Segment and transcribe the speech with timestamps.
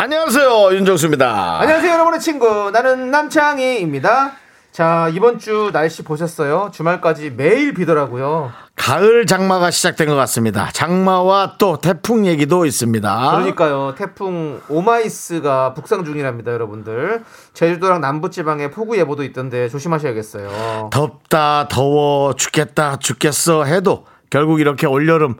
[0.00, 1.58] 안녕하세요 윤정수입니다.
[1.60, 2.70] 안녕하세요, 여러분의 친구.
[2.70, 4.30] 나는 남창희입니다.
[4.70, 6.70] 자, 이번 주 날씨 보셨어요?
[6.72, 8.52] 주말까지 매일 비더라고요.
[8.76, 10.70] 가을 장마가 시작된 것 같습니다.
[10.72, 13.30] 장마와 또 태풍 얘기도 있습니다.
[13.32, 17.24] 그러니까요, 태풍 오마이스가 북상 중이랍니다, 여러분들.
[17.54, 20.90] 제주도랑 남부지방에 폭우 예보도 있던데 조심하셔야겠어요.
[20.92, 25.34] 덥다 더워 죽겠다 죽겠어 해도 결국 이렇게 올여름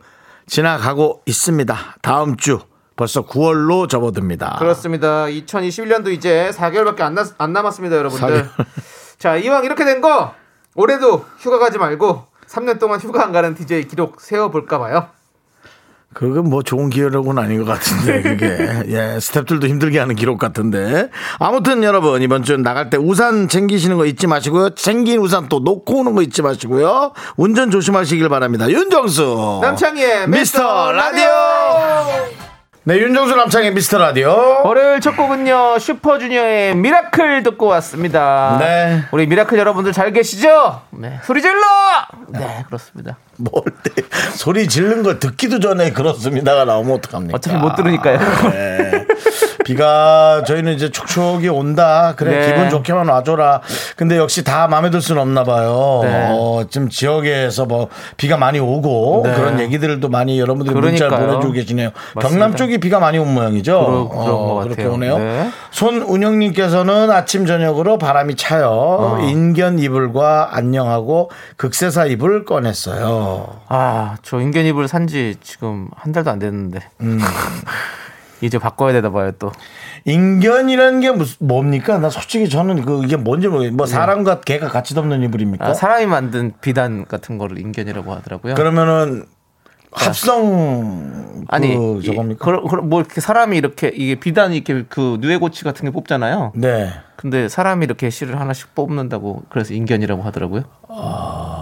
[0.47, 1.77] 지나가고 있습니다.
[2.01, 2.59] 다음 주
[2.99, 4.57] 벌써 9월로 접어듭니다.
[4.59, 5.23] 그렇습니다.
[5.27, 8.49] 2021년도 이제 4개월밖에 안, 나- 안 남았습니다, 여러분들.
[9.17, 10.33] 자, 이왕 이렇게 된 거,
[10.75, 15.07] 올해도 휴가 가지 말고 3년 동안 휴가 안 가는 DJ 기록 세워볼까 봐요.
[16.13, 18.47] 그건 뭐 좋은 기회라고는 아닌 것 같은데 그게
[18.87, 24.07] 예 스탭들도 힘들게 하는 기록 같은데 아무튼 여러분 이번 주 나갈 때 우산 챙기시는 거
[24.07, 30.29] 잊지 마시고요 챙긴 우산 또 놓고 오는 거 잊지 마시고요 운전 조심하시길 바랍니다 윤정수 남창희의
[30.29, 32.48] 미스터 라디오
[32.89, 38.57] 네 윤정수 남창희의 미스터 라디오 월요일 첫 곡은요 슈퍼주니어의 Miracle 듣고 왔습니다.
[38.59, 39.03] 네.
[39.11, 40.81] 우리 Miracle 여러분들 잘 계시죠?
[40.89, 41.19] 네.
[41.23, 41.61] 소리 질러!
[42.29, 43.17] 네 그렇습니다.
[43.37, 44.01] 뭘 때,
[44.33, 48.17] 소리 지르는 걸 듣기도 전에 그렇습니다가 나오면 어떡합니까 어차피 못 들으니까요.
[48.49, 49.05] 네.
[49.69, 52.13] 비가 저희는 이제 촉촉이 온다.
[52.17, 52.45] 그래 네.
[52.47, 53.61] 기분 좋게만 와줘라.
[53.95, 55.99] 근데 역시 다 마음에 들 수는 없나 봐요.
[56.03, 56.27] 네.
[56.31, 59.33] 어, 지금 지역에서 뭐 비가 많이 오고 네.
[59.35, 61.27] 그런 얘기들도 많이 여러분들이 문자를 그러니까요.
[61.33, 61.91] 보내주고 계시네요.
[62.15, 62.29] 맞습니다.
[62.29, 63.79] 경남 쪽이 비가 많이 온 모양이죠.
[63.85, 64.93] 그러- 그런 것 그렇게 같아요.
[64.93, 65.17] 오네요.
[65.19, 65.49] 네.
[65.71, 68.69] 손운영님께서는 아침 저녁으로 바람이 차요.
[68.69, 69.19] 어.
[69.21, 73.47] 인견 이불과 안녕하고 극세사 이불 꺼냈어요.
[73.67, 76.79] 아, 저 인견 이불 산지 지금 한 달도 안 됐는데.
[77.01, 77.19] 음.
[78.41, 79.51] 이제 바꿔야 되나 봐요, 또.
[80.05, 81.97] 인견이라는 게 무슨 뭡니까?
[81.97, 83.75] 나 솔직히 저는 그 이게 뭔지 모르겠어요.
[83.75, 85.65] 뭐 사람과 개가 같이 덮는 이불입니까?
[85.67, 88.55] 아, 사람이 만든 비단 같은 거를 인견이라고 하더라고요.
[88.55, 89.25] 그러면은
[89.91, 92.45] 합성 아니, 그 이- 저겁니까?
[92.45, 96.53] 그러- 그러- 뭐 이렇게 사람이 이렇게 이게 비단이 이렇게 그 누에고치 같은 게 뽑잖아요.
[96.55, 96.91] 네.
[97.15, 100.63] 근데 사람이 이렇게 실을 하나씩 뽑는다고 그래서 인견이라고 하더라고요.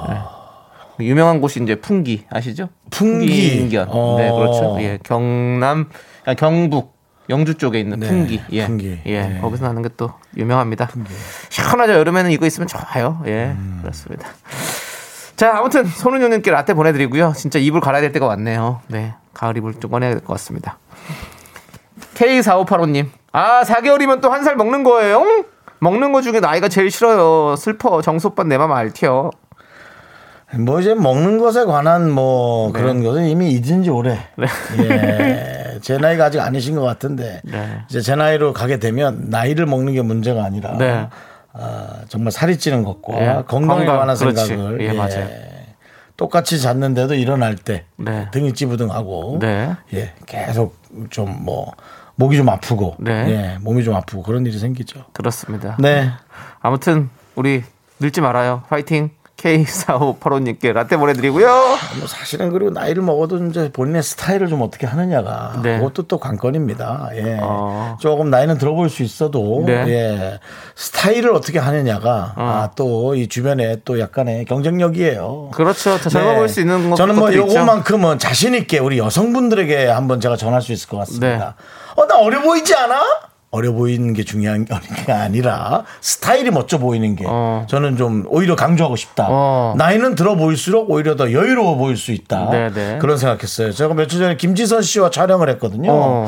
[0.10, 1.06] 네.
[1.06, 2.70] 유명한 곳이 이제 풍기 아시죠?
[2.90, 3.60] 풍기.
[3.60, 3.88] 인견.
[3.90, 4.16] 어.
[4.18, 4.78] 네, 그렇죠.
[4.80, 6.96] 예, 경남, 아, 경북,
[7.30, 8.42] 영주 쪽에 있는 네, 풍기.
[8.52, 9.00] 예, 풍기.
[9.06, 9.40] 예, 네.
[9.42, 10.90] 거기서 나는 게 또 유명합니다.
[11.50, 11.94] 시원하죠.
[11.94, 13.22] 여름에는 이거 있으면 좋아요.
[13.26, 13.80] 예, 음.
[13.82, 14.28] 그렇습니다.
[15.36, 17.34] 자, 아무튼 손은영 님께 라떼 보내 드리고요.
[17.36, 18.82] 진짜 이불 갈아야 될 때가 왔네요.
[18.88, 20.78] 네, 가을 이불 좀 꺼내야 될 것 같습니다.
[22.16, 23.12] K4585 님.
[23.32, 25.24] 아, 4개월이면 또 한 살 먹는 거예요?
[25.80, 27.56] 먹는 거 중에 나이가 제일 싫어요.
[27.56, 28.02] 슬퍼.
[28.02, 29.30] 정수 오빠 내맘 알티요.
[30.60, 32.80] 뭐 이제 먹는 것에 관한 뭐 네.
[32.80, 34.18] 그런 것은 이미 잊은 지 오래.
[34.80, 35.54] 예.
[35.82, 37.82] 제 나이가 아직 아니신 것 같은데 네.
[37.90, 41.08] 이제 제 나이로 가게 되면 나이를 먹는 게 문제가 아니라 네.
[41.54, 43.26] 아, 정말 살이 찌는 것과 예.
[43.48, 44.46] 건강에 건강, 관한 그렇지.
[44.46, 45.28] 생각을 예, 맞아요.
[46.16, 48.28] 똑같이 잤는데도 일어날 때 네.
[48.32, 49.76] 등이 찌부둥하고 네.
[49.94, 50.76] 예, 계속
[51.10, 51.72] 좀 뭐
[52.20, 53.12] 목이 좀 아프고 네.
[53.30, 55.06] 예, 몸이 좀 아프고 그런 일이 생기죠.
[55.14, 55.78] 그렇습니다.
[55.80, 56.10] 네.
[56.60, 57.64] 아무튼 우리
[58.00, 58.64] 늙지 말아요.
[58.70, 59.12] 파이팅.
[59.38, 61.48] K4585님께 라떼 보내드리고요.
[62.00, 65.78] 뭐 사실은 그리고 나이를 먹어도 이제 본인의 스타일을 좀 어떻게 하느냐가 네.
[65.78, 67.10] 그것도 또 관건입니다.
[67.16, 67.38] 예.
[67.42, 67.98] 어.
[68.00, 69.74] 조금 나이는 들어 보일 수 있어도 네.
[69.88, 70.40] 예.
[70.76, 75.52] 스타일을 어떻게 하느냐가 아, 또 이 주변에 또 약간의 경쟁력이에요.
[75.54, 75.98] 그렇죠.
[75.98, 76.36] 더 젊어 네.
[76.38, 77.34] 보일 수 있는 것 저는 뭐.
[77.34, 81.56] 요것만큼은 자신 있게 우리 여성분들에게 한번 제가 전할 수 있을 것 같습니다.
[81.58, 82.02] 네.
[82.02, 83.02] 어, 나 어려 보이지 않아?
[83.58, 84.74] 어려 보이는 게 중요한 게
[85.12, 87.66] 아니라 스타일이 멋져 보이는 게 어.
[87.68, 89.28] 저는 좀 오히려 강조하고 싶다.
[89.30, 89.74] 어.
[89.78, 92.50] 나이는 들어 보일수록 오히려 더 여유로워 보일 수 있다.
[92.52, 92.98] 네, 네.
[93.00, 93.72] 그런 생각했어요.
[93.72, 95.92] 제가 며칠 전에 김지선 씨와 촬영을 했거든요.
[95.92, 96.28] 어.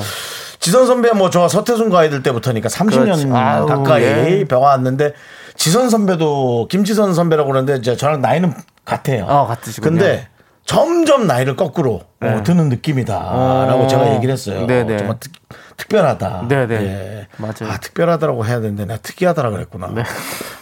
[0.59, 3.27] 지선 선배 뭐 저와 서태순 가이들 때부터니까 30년 그렇지.
[3.31, 4.45] 아우, 가까이 예.
[4.45, 5.13] 배워왔는데
[5.55, 9.25] 지선 선배도 김지선 선배라고 그러는데 이제 저랑 나이는 같아요.
[9.25, 9.89] 어, 같으시군요.
[9.91, 10.27] 근데
[10.65, 12.29] 점점 나이를 거꾸로 네.
[12.29, 13.87] 어, 드는 느낌이다라고 어.
[13.87, 14.67] 제가 얘기를 했어요.
[14.67, 14.97] 네네.
[14.97, 15.31] 정말 특,
[15.79, 16.45] 특별하다.
[16.47, 16.75] 네네.
[16.75, 17.27] 예.
[17.37, 17.71] 맞아요.
[17.71, 19.89] 아, 특별하다라고 해야 되는데 내가 특이하다라 그랬구나.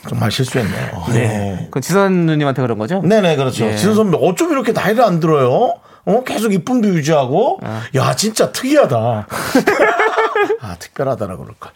[0.07, 1.03] 정말 실수했네요.
[1.11, 1.67] 네.
[1.71, 3.01] 그 지선 누님한테 그런 거죠?
[3.01, 3.65] 네네 그렇죠.
[3.65, 3.75] 예.
[3.75, 5.73] 지선 선배 어쩜 이렇게 나이를 안 들어요?
[6.05, 7.83] 어 계속 이쁨도 유지하고 아.
[7.95, 9.27] 야 진짜 특이하다.
[10.61, 11.71] 아 특별하다라고 그럴 걸.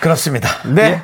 [0.00, 0.48] 그렇습니다.
[0.66, 0.82] 네.
[0.82, 1.02] 예.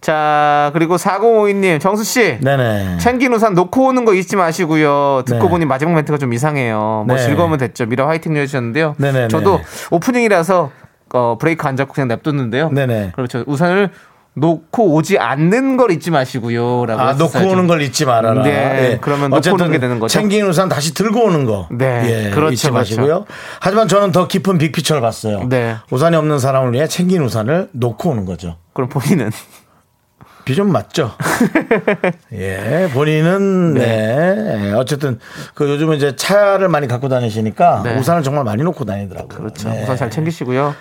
[0.00, 2.40] 자, 그리고 4052님, 정수씨.
[2.42, 2.98] 네네.
[2.98, 5.22] 챙긴 우산 놓고 오는 거 잊지 마시고요.
[5.24, 5.48] 듣고 네.
[5.48, 7.04] 보니 마지막 멘트가 좀 이상해요.
[7.06, 7.22] 뭐 네.
[7.22, 7.86] 즐거우면 됐죠.
[7.86, 8.96] 미라 화이팅 해주셨는데요.
[8.98, 9.28] 네네네.
[9.28, 10.70] 저도 오프닝이라서
[11.14, 12.70] 어, 브레이크 안 잡고 그냥 냅뒀는데요.
[12.70, 13.12] 네네.
[13.14, 13.44] 그렇죠.
[13.46, 13.90] 우산을
[14.36, 17.00] 놓고 오지 않는 걸 잊지 마시고요 라고.
[17.00, 17.38] 아, 놓고.
[17.38, 18.42] 오는 걸 잊지 말아라.
[18.42, 18.98] 네, 예.
[19.00, 20.12] 그러면 놓고 오는 게 되는 거죠.
[20.12, 21.68] 챙긴 우산 다시 들고 오는 거.
[21.70, 22.72] 네, 예, 그렇죠, 잊지 그렇죠.
[22.72, 23.24] 마시고요.
[23.60, 25.44] 하지만 저는 더 깊은 빅피처를 봤어요.
[25.48, 25.76] 네.
[25.90, 28.56] 우산이 없는 사람을 위해 챙긴 우산을 놓고 오는 거죠.
[28.72, 29.30] 그럼 본인은
[30.44, 31.12] 비좀 맞죠?
[32.34, 34.66] 예, 본인은, 네.
[34.66, 35.18] 예, 어쨌든,
[35.54, 37.96] 그 요즘은 이제 차를 많이 갖고 다니시니까 네.
[37.96, 39.28] 우산을 정말 많이 놓고 다니더라고요.
[39.38, 39.70] 그렇죠.
[39.70, 39.84] 네.
[39.84, 40.74] 우산 잘 챙기시고요.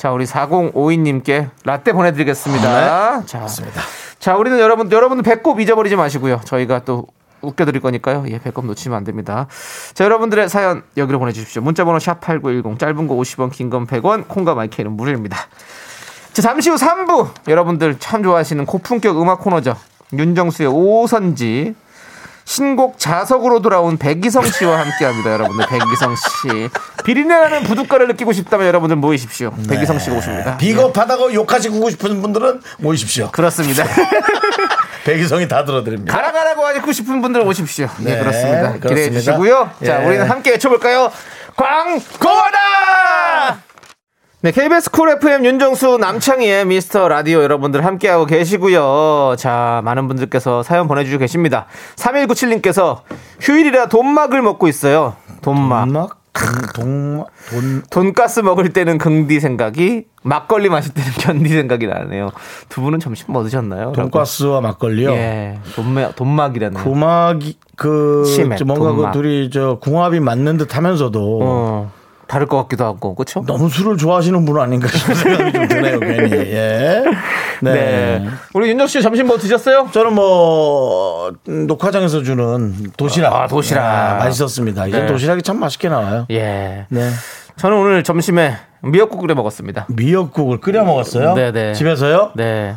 [0.00, 3.26] 자, 우리 4052님께 라떼 보내드리겠습니다.
[3.26, 3.82] 자, 맞습니다.
[4.18, 6.40] 자, 우리는 여러분, 여러분들 배꼽 잊어버리지 마시고요.
[6.42, 7.06] 저희가 또
[7.42, 8.24] 웃겨드릴 거니까요.
[8.28, 9.46] 예, 배꼽 놓치면 안 됩니다.
[9.92, 11.60] 자, 여러분들의 사연 여기로 보내주십시오.
[11.60, 15.36] 문자번호 샵8910, 짧은 거 50원, 긴 건 100원, 콩과 마이크는 무료입니다.
[16.32, 17.48] 자, 잠시 후 3부.
[17.48, 19.76] 여러분들 참 좋아하시는 고품격 음악 코너죠.
[20.14, 21.74] 윤정수의 오선지.
[22.54, 25.66] 신곡 자석으로 돌아온 백이성 씨와 함께 합니다, 여러분들.
[25.68, 26.68] 백이성 씨.
[27.04, 29.52] 비린내나는 부둣가를 느끼고 싶다면 여러분들 모이십시오.
[29.68, 30.56] 백이성 씨가 오십니다.
[30.56, 33.30] 비겁하다고 욕하시고 싶은 분들은 모이십시오.
[33.30, 33.84] 그렇습니다.
[35.06, 36.12] 백이성이 다 들어드립니다.
[36.12, 37.88] 가라 가라고 하고 싶은 분들 오십시오.
[37.98, 38.72] 네, 네, 그렇습니다.
[38.72, 39.20] 기대해 그렇습니다.
[39.20, 39.70] 주시고요.
[39.86, 40.06] 자, 예.
[40.06, 41.12] 우리는 함께 외쳐볼까요?
[41.54, 42.58] 광고하다!
[44.42, 49.34] 네, KBS 쿨 FM 윤정수 남창희의 미스터 라디오 여러분들 함께하고 계시고요.
[49.36, 51.66] 자, 많은 분들께서 사연 보내주시고 계십니다.
[51.96, 53.02] 3197님께서
[53.38, 55.14] 휴일이라 돈막을 먹고 있어요.
[55.42, 55.88] 돈막.
[55.88, 56.20] 음악?
[56.74, 62.30] 동, 돈, 돈가스 먹을 때는 긍디 생각이, 막걸리 마실 때는 견디 생각이 나네요.
[62.70, 63.92] 두 분은 점심 뭐 드셨나요?
[63.92, 65.10] 돈가스와 막걸리요.
[65.10, 66.82] 예, 돈막, 돈막이라는.
[66.82, 68.24] 고막이, 그,
[68.64, 69.12] 뭔가 돈막.
[69.12, 71.92] 그 둘이 저 궁합이 맞는 듯 하면서도 어,
[72.30, 73.42] 다를 것 같기도 하고, 그쵸?
[73.44, 76.32] 너무 술을 좋아하시는 분 아닌가 싶은 생각이 좀 드네요, 괜히.
[76.32, 77.02] 예.
[77.60, 77.72] 네.
[77.72, 78.26] 네.
[78.54, 79.88] 우리 윤정 씨 점심 뭐 드셨어요?
[79.90, 83.84] 저는 뭐 음, 녹화장에서 주는 도시락, 아, 도시락.
[83.84, 84.86] 아, 맛있었습니다.
[84.86, 85.06] 이제 네.
[85.06, 86.26] 도시락이 참 맛있게 나와요.
[86.30, 86.86] 예.
[86.88, 87.10] 네,
[87.56, 89.86] 저는 오늘 점심에 미역국 끓여 먹었습니다.
[89.88, 91.34] 미역국을 끓여 먹었어요.
[91.34, 91.74] 네, 네.
[91.74, 92.30] 집에서요?
[92.36, 92.76] 네.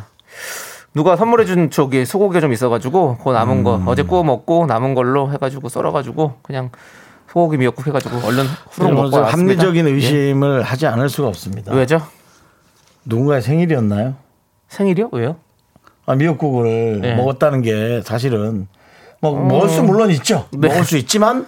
[0.94, 3.86] 누가 선물해준 저기 소고기가 좀 있어가지고 그 남은 거 음.
[3.86, 6.70] 어제 구워 먹고 남은 걸로 해가지고 썰어가지고 그냥
[7.34, 9.64] 소고기 미역국 해가지고 얼른 후루룩 먹고 그래서 왔습니다.
[9.64, 9.90] 합리적인 예.
[9.90, 11.74] 의심을 하지 않을 수가 없습니다.
[11.74, 12.00] 왜죠?
[13.04, 14.14] 누군가의 생일이었나요?
[14.68, 15.08] 생일이요?
[15.12, 15.36] 왜요?
[16.06, 17.14] 아, 미역국을 네.
[17.16, 18.68] 먹었다는 게 사실은
[19.20, 20.46] 뭐 먹을 수 물론 있죠.
[20.52, 20.68] 네.
[20.68, 21.46] 먹을 수 있지만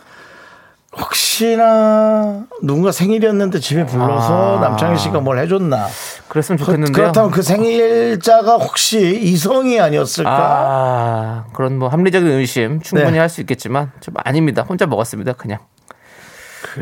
[0.99, 4.61] 혹시나 누군가 생일이었는데 집에 불러서 아.
[4.61, 5.87] 남창희 씨가 뭘 해줬나.
[6.27, 6.93] 그랬으면 그, 좋겠는데요.
[6.93, 10.31] 그렇다면 그 생일자가 혹시 이성이 아니었을까?
[10.31, 13.19] 아 그런 뭐 합리적인 의심 충분히 네.
[13.19, 14.63] 할수 있겠지만 좀 아닙니다.
[14.63, 15.35] 혼자 먹었습니다.
[15.35, 15.61] 그냥.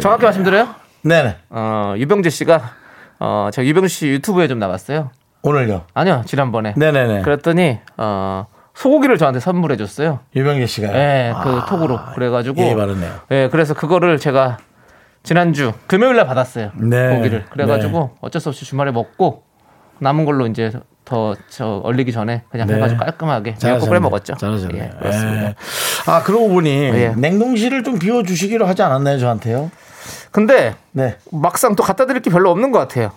[0.01, 0.69] 정확히 말씀드려요?
[1.03, 1.37] 네네.
[1.51, 2.73] 어, 유병재 씨가
[3.21, 5.11] 어, 저 유병재 씨 유튜브에 좀 나왔어요.
[5.43, 5.83] 오늘요.
[5.95, 6.75] 아니요, 지난번에.
[6.77, 7.23] 네네네.
[7.23, 10.21] 그랬더니 어, 소고기를 저한테 선물해 줬어요.
[10.35, 10.97] 유병재 씨가요.
[10.97, 11.99] 예, 그 아, 톡으로.
[12.15, 13.13] 그래 가지고 예의 바르네요.
[13.31, 14.59] 예, 그래서 그거를 제가
[15.23, 16.73] 지난주 금요일 날 받았어요.
[16.75, 17.17] 네.
[17.17, 17.45] 고기를.
[17.51, 19.45] 그래 가지고 어쩔 수 없이 주말에 먹고
[20.01, 20.73] 남은 걸로 이제
[21.05, 22.75] 더저 얼리기 전에 그냥 네.
[22.75, 23.89] 해 가지고 깔끔하게 잘하셨네.
[23.89, 24.35] 끓여 먹었죠.
[24.35, 24.79] 잘하셨네.
[24.79, 25.47] 예, 그렇습니다.
[25.49, 25.55] 예.
[26.07, 27.15] 아, 그러고 보니 예.
[27.17, 29.71] 냉동실을 좀 비워 주시기로 하지 않았나요, 저한테요?
[30.31, 31.17] 근데 네.
[31.31, 33.13] 막상 또 갖다 드릴 게 별로 없는 것 같아요.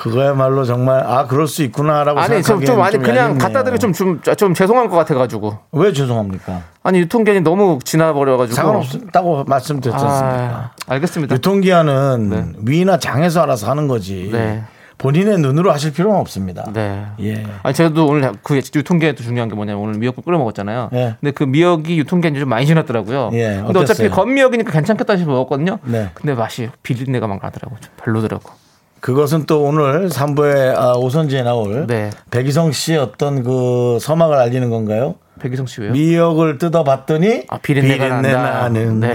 [0.00, 3.38] 그거야말로 정말 아 그럴 수 있구나라고 아니 좀, 좀 아니 그냥 얄밉네요.
[3.38, 6.62] 갖다 드리 좀좀 좀 죄송할 것 같아가지고 왜 죄송합니까?
[6.82, 10.54] 아니 유통기한이 너무 지나버려가지고 상관없다고 말씀드렸지 않습니까?
[10.54, 11.34] 아, 알겠습니다.
[11.34, 14.30] 유통기한은 위나 장에서 알아서 하는 거지.
[14.32, 14.62] 네.
[14.96, 16.64] 본인의 눈으로 하실 필요는 없습니다.
[16.72, 17.04] 네.
[17.20, 17.44] 예.
[17.62, 20.88] 아니 저도 오늘 그 유통기한이 또 중요한 게 뭐냐면 오늘 미역국 끓여 먹었잖아요.
[20.94, 21.16] 예.
[21.20, 23.30] 근데 그 미역이 유통기한이 좀 많이 지났더라고요.
[23.34, 24.08] 예, 근데 어차피?
[24.08, 25.78] 건미역이니까 괜찮겠다 싶어 먹었거든요.
[25.84, 26.08] 네.
[26.14, 27.76] 근데 맛이 비린내가 막 나더라고.
[27.80, 28.50] 좀 별로더라고.
[29.00, 32.10] 그것은 또 오늘 3부에 아, 오선지에 나올 네.
[32.30, 35.16] 백이성 씨의 어떤 그 서막을 알리는 건가요?
[35.40, 35.92] 백이성 씨 왜요?
[35.92, 38.30] 미역을 뜯어봤더니 아, 비린내가 난다.
[38.30, 39.14] 나는 네.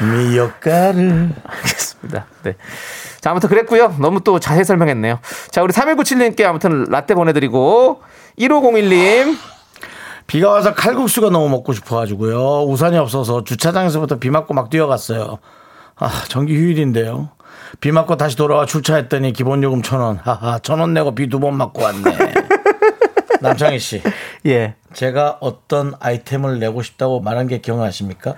[0.00, 2.26] 미역가를 알겠습니다.
[2.42, 2.56] 네.
[3.20, 3.96] 자, 아무튼 그랬고요.
[4.00, 5.18] 너무 또 자세히 설명했네요.
[5.50, 8.00] 자, 우리 3197님께 아무튼 라떼 보내드리고
[8.38, 9.36] 1501님
[10.26, 12.64] 비가 와서 칼국수가 너무 먹고 싶어가지고요.
[12.64, 15.38] 우산이 없어서 주차장에서부터 비 맞고 막 뛰어갔어요.
[15.96, 17.30] 아, 정기 휴일인데요.
[17.80, 20.16] 비 맞고 다시 돌아와 주차했더니 기본 요금 천 원.
[20.22, 22.02] 하하, 천 원 내고 비 두 번 맞고 왔네.
[23.40, 24.02] 남창희 씨,
[24.46, 24.74] 예.
[24.92, 28.34] 제가 어떤 아이템을 내고 싶다고 말한 게 기억나십니까?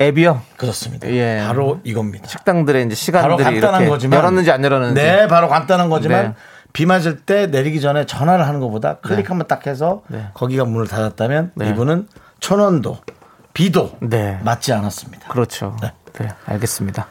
[0.00, 0.40] 앱이요.
[0.56, 1.08] 그렇습니다.
[1.10, 1.42] 예.
[1.46, 2.26] 바로 이겁니다.
[2.28, 5.00] 식당들의 이제 바로 시간들이 간단한 이렇게 거지만 열었는지 안 열었는지.
[5.00, 6.34] 네, 바로 간단한 거지만 네.
[6.72, 10.28] 비 맞을 때 내리기 전에 전화를 하는 것보다 클릭 한번 딱 해서 네.
[10.34, 11.68] 거기가 문을 닫았다면 네.
[11.70, 12.08] 이분은
[12.40, 12.98] 천 원도
[13.52, 14.40] 비도 네.
[14.42, 15.28] 맞지 않았습니다.
[15.28, 15.76] 그렇죠.
[15.80, 15.92] 네.
[16.18, 16.28] 네.
[16.46, 17.06] 알겠습니다.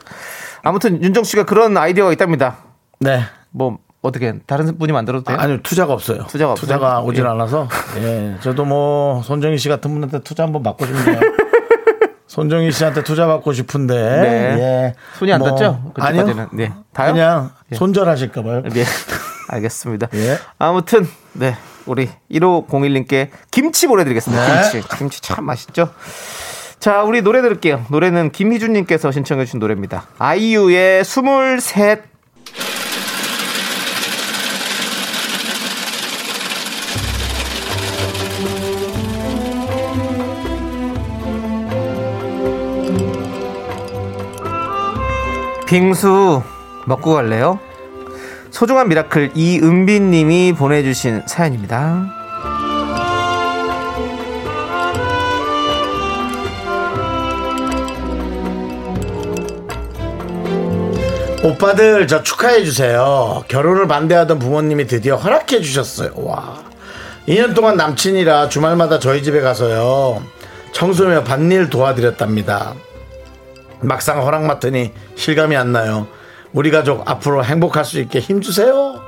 [0.64, 2.58] 아무튼 윤정 씨가 그런 아이디어가 있답니다.
[3.00, 3.22] 네.
[3.52, 5.38] 뭐 어떻게 다른 분이 만들어도 돼요?
[5.40, 6.26] 아 니요 투자가 없어요.
[6.28, 7.04] 투자가 없어요?
[7.06, 7.28] 오질 예.
[7.30, 7.68] 않아서
[7.98, 11.20] 예 저도 뭐 손정희 씨 같은 분한테 투자 한번 받고 싶네요.
[12.28, 14.30] 손정희 씨한테 투자 받고 싶은데 네.
[14.60, 14.96] 예.
[15.20, 15.94] 손이 안 뭐, 닿죠?
[15.96, 16.50] 아니요.
[16.54, 16.74] 네.
[16.92, 17.14] 다요?
[17.14, 17.76] 그냥 예.
[17.76, 18.64] 손절하실까 봐요.
[18.64, 18.84] 네.
[19.50, 20.08] 알겠습니다.
[20.16, 20.38] 예.
[20.58, 21.56] 아무튼 네.
[21.86, 24.46] 우리 1501님께 김치 보내드리겠습니다.
[24.46, 24.72] 네.
[24.72, 24.98] 김치.
[24.98, 25.90] 김치 참 맛있죠?
[26.84, 27.86] 자, 우리 노래 들을게요.
[27.92, 30.06] 노래는 김희준님께서 신청해주신 노래입니다.
[30.20, 32.02] 아이유의 23.
[45.66, 46.44] 빙수
[46.86, 47.60] 먹고 갈래요?
[48.52, 52.23] 소중한 Miracle 이은빈 님이 보내주신 사연입니다.
[61.44, 63.44] 오빠들 저 축하해 주세요.
[63.50, 66.12] 결혼을 반대하던 부모님이 드디어 허락해 주셨어요.
[66.16, 66.64] 와.
[67.28, 70.24] 2년 동안 남친이라 주말마다 저희 집에 가서요.
[70.72, 72.74] 청소며 밭일 도와드렸답니다.
[73.82, 76.08] 막상 허락 맡으니 실감이 안 나요.
[76.54, 79.02] 우리 가족 앞으로 행복할 수 있게 힘 주세요.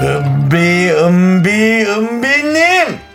[0.00, 3.07] 은비 은비 은비님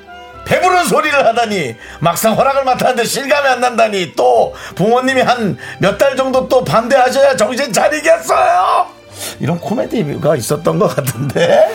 [0.46, 6.48] 배부른 소리를 하다니 막상 허락을 맡았는데 실감이 안 난다니 또 부모님이 한 몇 달 정도
[6.50, 8.88] 또 반대하셔야 정신 차리겠어요?
[9.40, 11.70] 이런 코미디가 있었던 것 같은데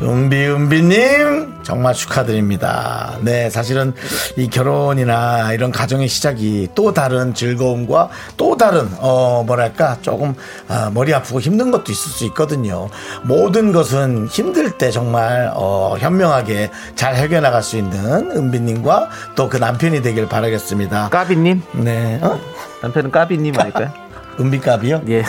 [0.00, 3.92] 은비 은비님 정말 축하드립니다 네 사실은
[4.36, 10.34] 이 결혼이나 이런 가정의 시작이 또 다른 즐거움과 또 다른 어 뭐랄까 조금
[10.68, 12.88] 아, 머리 아프고 힘든 것도 있을 수 있거든요
[13.24, 20.02] 모든 것은 힘들 때 정말 어, 현명하게 잘 해결나갈 수 있는 은비님과 또 그 남편이
[20.02, 21.62] 되길 바라겠습니다 까비님?
[21.72, 22.38] 네 어?
[22.82, 23.90] 남편은 까비님 아닐까요?
[24.38, 25.02] 은비까비요?
[25.08, 25.24] 예.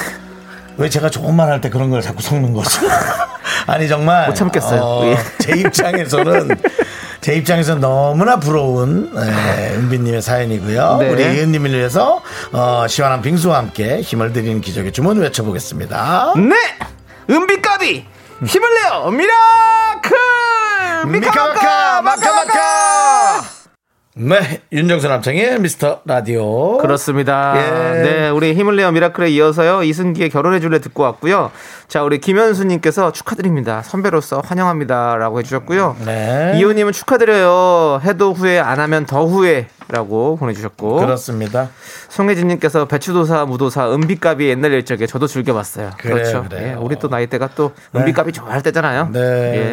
[0.78, 2.82] 왜 제가 말할때 그런 걸 자꾸 섞는 거죠?
[3.68, 5.12] 아니 정말 못 참겠어요.
[5.12, 5.18] 예.
[5.40, 6.50] 제 입장에서는
[7.22, 10.98] 제 입장에서 너무나 부러운 예, 은비님의 사연이고요.
[11.00, 11.10] 네.
[11.10, 12.22] 우리 이은님을 위해서
[12.54, 16.34] 어, 시원한 빙수와 함께 힘을 드리는 기적의 주문 외쳐보겠습니다.
[16.38, 16.56] 네!
[17.30, 18.06] 은비까비!
[18.46, 19.10] 힘을 내요!
[19.12, 20.18] Miracle!
[21.08, 22.02] 미카마카!
[22.02, 22.99] 마카마카!
[24.22, 26.78] 네, 윤정수 남창의 미스터 라디오.
[26.80, 27.54] 그렇습니다.
[27.56, 28.02] 예.
[28.02, 31.52] 네, 우리 힘을 내요 미라클에 이어서요 이승기의 결혼해 줄래 듣고 왔고요.
[31.88, 33.82] 자, 우리 김현수 님께서 축하드립니다.
[33.82, 35.96] 선배로서 환영합니다라고 해 주셨고요.
[36.06, 36.54] 네.
[36.58, 38.02] 이호 님은 축하드려요.
[38.04, 40.98] 해도 후회 안 하면 더 후회 라고 보내주셨고.
[40.98, 41.70] 그렇습니다.
[42.10, 45.92] 송혜진님께서 배추도사, 무도사, 은비값이 옛날 일적에 저도 즐겨봤어요.
[45.98, 46.44] 그래요, 그렇죠.
[46.48, 46.68] 그래요.
[46.70, 49.10] 예, 우리 또 나이대가 또 은비값이 좋아할 때잖아요.
[49.12, 49.20] 네.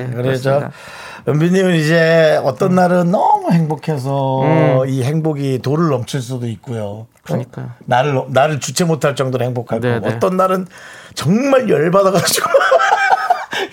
[0.09, 0.71] 예, 그렇습니다.
[1.29, 4.89] 은비님은 이제 어떤 날은 너무 행복해서 음.
[4.89, 7.09] 이 행복이 도를 넘칠 수도 있고요.
[7.25, 7.71] 그러니까요.
[7.85, 10.15] 나를 나를 주체 못할 정도로 행복할 네, 거고 네.
[10.15, 10.67] 어떤 날은
[11.15, 12.49] 정말 열받아가지고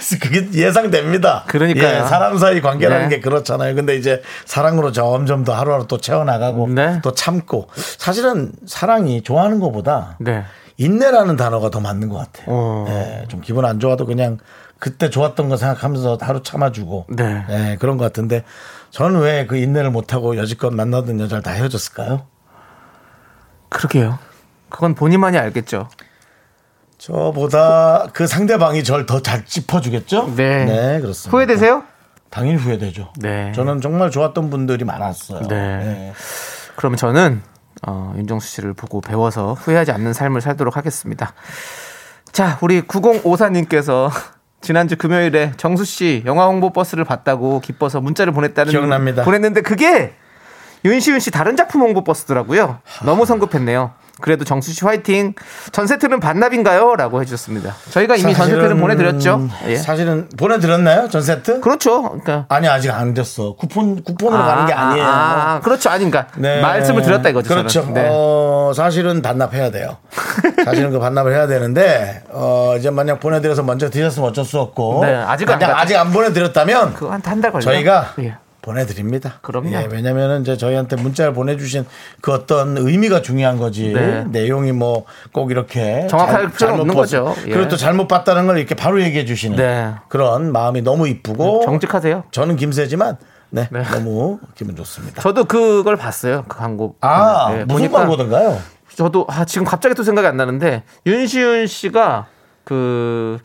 [0.22, 1.44] 그게 예상됩니다.
[1.48, 2.04] 그러니까요.
[2.04, 3.16] 예, 사람 사이 관계라는 네.
[3.16, 3.76] 게 그렇잖아요.
[3.76, 7.00] 근데 이제 사랑으로 점점 더 하루하루 또 채워나가고 네.
[7.04, 10.44] 또 참고 사실은 사랑이 좋아하는 것보다 네.
[10.78, 12.46] 인내라는 단어가 더 맞는 것 같아요.
[12.50, 12.86] 어.
[12.90, 14.38] 예, 좀 기분 안 좋아도 그냥
[14.80, 17.44] 그때 좋았던 거 생각하면서 하루 참아주고 네.
[17.50, 18.44] 예, 그런 것 같은데
[18.90, 22.26] 저는 왜 그 인내를 못하고 여지껏 만나던 여자를 다 헤어졌을까요?
[23.70, 24.20] 그러게요.
[24.70, 25.88] 그건 본인만이 알겠죠.
[27.04, 30.36] 저보다 그 상대방이 저를 더잘 짚어주겠죠?
[30.38, 31.00] 네.
[31.02, 31.36] 그렇습니다.
[31.36, 31.84] 후회되세요?
[32.30, 33.12] 당연히 후회되죠.
[33.18, 33.52] 네.
[33.52, 35.48] 저는 정말 좋았던 분들이 많았어요.
[35.50, 36.14] 네.
[36.78, 37.42] 그러면 저는
[37.86, 41.34] 어, 윤정수 씨를 보고 배워서 후회하지 않는 삶을 살도록 하겠습니다.
[42.32, 44.10] 자, 우리 9054님께서
[44.62, 49.24] 지난주 금요일에 정수 씨 영화 홍보 버스를 봤다고 기뻐서 문자를 보냈다는 기억납니다.
[49.26, 50.14] 보냈는데 그게
[50.86, 52.80] 윤시윤 씨 다른 작품 홍보 버스더라고요.
[53.04, 53.92] 너무 성급했네요.
[54.22, 55.34] 그래도 정수 씨 화이팅.
[55.72, 56.96] 전 세트는 반납인가요?
[56.96, 57.76] 라고 해주셨습니다.
[57.90, 59.50] 저희가 이미 전 세트는 보내드렸죠.
[59.68, 59.76] 예.
[59.76, 61.10] 사실은 보내드렸나요?
[61.10, 61.62] 전 세트?
[61.62, 62.04] 그렇죠.
[62.04, 63.56] 그러니까 아니 아직 안 됐어.
[63.56, 65.06] 쿠폰 쿠폰으로 가는 게 아니에요.
[65.06, 65.90] 아, 그렇죠.
[65.90, 66.28] 아닌가.
[66.38, 66.62] 네.
[66.62, 67.50] 말씀을 드렸다 이거죠.
[67.50, 67.82] 그렇죠.
[67.82, 67.94] 저는.
[67.96, 68.10] 네.
[68.12, 69.98] 어, 사실은 반납해야 돼요.
[70.64, 75.16] 사실은 그 반납을 해야 되는데 어, 이제 만약 보내드려서 먼저 드렸으면 어쩔 수 없고 네,
[75.16, 77.64] 아직은 안 아직 안 보내드렸다면 그거 한 한달 걸려.
[77.64, 78.38] 저희가 예.
[78.64, 79.36] 보내드립니다.
[79.42, 79.72] 그럼요.
[79.74, 81.86] 예, 왜냐면은 이제 저희한테 문자를 보내주신
[82.22, 83.94] 그 어떤 의미가 중요한 거지.
[83.94, 84.24] 네.
[84.30, 87.36] 내용이 뭐 꼭 이렇게 정확할 잘- 필요는 없는 봤- 거죠.
[87.48, 87.52] 예.
[87.52, 89.94] 그리고 또 잘못 봤다는 걸 이렇게 바로 얘기해 주시는 네.
[90.08, 92.24] 그런 마음이 너무 이쁘고 정직하세요.
[92.32, 93.18] 저는 김새지만
[93.50, 93.84] 네, 네.
[93.84, 95.22] 너무 기분 좋습니다.
[95.22, 96.46] 저도 그걸 봤어요.
[96.48, 96.96] 그 광고.
[97.02, 98.60] 아 예, 무슨 광고던가요?
[98.96, 102.28] 저도 아, 지금 갑자기 또 생각이 안 나는데 윤시윤 씨가
[102.64, 103.40] 그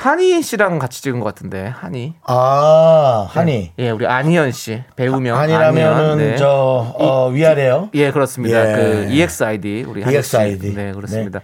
[0.00, 2.14] 한희 씨랑 같이 찍은 것 같은데 한희.
[2.24, 5.36] 아 한이 예, 우리 안희연 씨 배우명.
[5.38, 6.18] 한이라면은 안희연.
[6.18, 6.36] 네.
[6.36, 7.90] 저 어, 위아래요.
[7.92, 8.70] 예, 그렇습니다.
[8.70, 8.76] 예.
[8.76, 10.36] 그 EXID 우리 한희 씨.
[10.36, 10.74] EXID.
[10.74, 11.42] 네, 그렇습니다.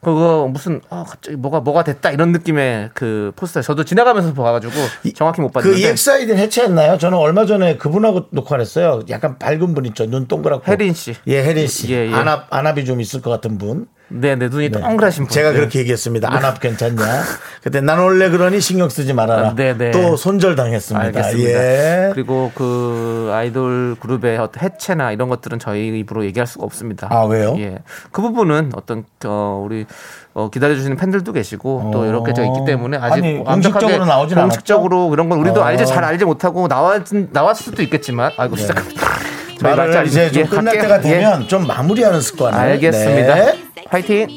[0.00, 4.74] 그거 무슨 아 갑자기 뭐가 뭐가 됐다 이런 느낌의 그 포스터 저도 지나가면서 봐가지고
[5.14, 6.98] 정확히 못그 봤는데 EXID는 해체했나요?
[6.98, 9.02] 저는 얼마 전에 그분하고 녹화를 했어요.
[9.08, 10.04] 약간 밝은 분 있죠.
[10.06, 10.70] 눈 동그랗고.
[10.70, 11.14] 혜린 씨.
[11.28, 11.94] 예, 혜린 씨.
[11.94, 12.12] 예, 예.
[12.12, 13.86] 안압, 안압이 좀 있을 것 같은 분.
[14.08, 14.80] 네, 내 눈이 네.
[14.80, 15.30] 동그라신 분.
[15.30, 15.56] 제가 네.
[15.56, 16.32] 그렇게 얘기했습니다.
[16.32, 17.02] 안압 괜찮냐?
[17.62, 19.48] 그때 난 원래 그러니 신경 쓰지 말아라.
[19.48, 19.90] 아, 네, 네.
[19.90, 21.06] 또 손절 당했습니다.
[21.06, 21.50] 알겠습니다.
[21.50, 22.10] 예.
[22.12, 27.08] 그리고 그 아이돌 그룹의 어떤 해체나 이런 것들은 저희 입으로 얘기할 수가 없습니다.
[27.10, 27.54] 아, 왜요?
[27.58, 27.78] 예.
[28.12, 29.86] 그 부분은 어떤 어 우리
[30.34, 32.06] 어 기다려주시는 팬들도 계시고 또 어.
[32.06, 35.64] 이렇게 저 있기 때문에 아직 아니, 공식적으로 나오진 공식적으로 그런 건 우리도 어.
[35.64, 39.33] 알지 잘 알지 못하고 나왔 나왔을 수도 있겠지만 아이고 시작합니다.
[39.64, 40.82] 말을 이제 좀 예, 끝날 할게요.
[40.82, 41.00] 때가 예.
[41.02, 42.58] 되면 좀 마무리하는 습관을.
[42.58, 43.34] 알겠습니다.
[43.34, 43.64] 네.
[43.88, 44.28] 화이팅.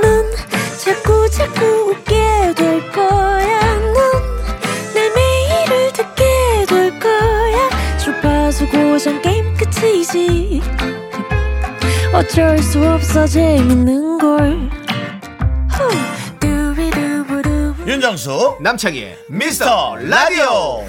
[0.00, 0.24] 넌
[0.84, 2.14] 자꾸 자꾸 웃게
[2.56, 3.60] 될 거야.
[3.78, 6.24] 넌내 매일을 듣게
[6.68, 7.98] 될 거야.
[7.98, 10.62] 주파수 고정 게임 끝이지.
[12.14, 14.70] 어쩔 수 없어 재밌는 걸.
[15.70, 16.12] 후.
[17.86, 19.14] 윤정수 남창희.
[19.28, 20.84] 미스터 라디오.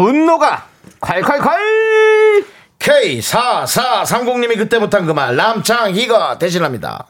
[0.00, 0.66] 분노가
[1.00, 2.44] 콸콸콸.
[2.78, 7.06] K4430님이 그때 못한 그 말 남창희가 대신합니다.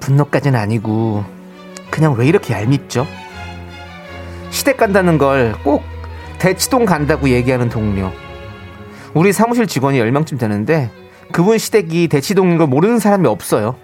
[0.00, 1.24] 분노까지는 아니고
[1.90, 3.06] 그냥 왜 이렇게 얄밉죠?
[4.50, 5.82] 시댁 간다는 걸 꼭
[6.38, 8.12] 대치동 간다고 얘기하는 동료.
[9.14, 10.90] 우리 사무실 직원이 10명쯤 되는데
[11.32, 13.76] 그분 시댁이 대치동인 걸 모르는 사람이 없어요.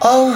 [0.00, 0.32] 아우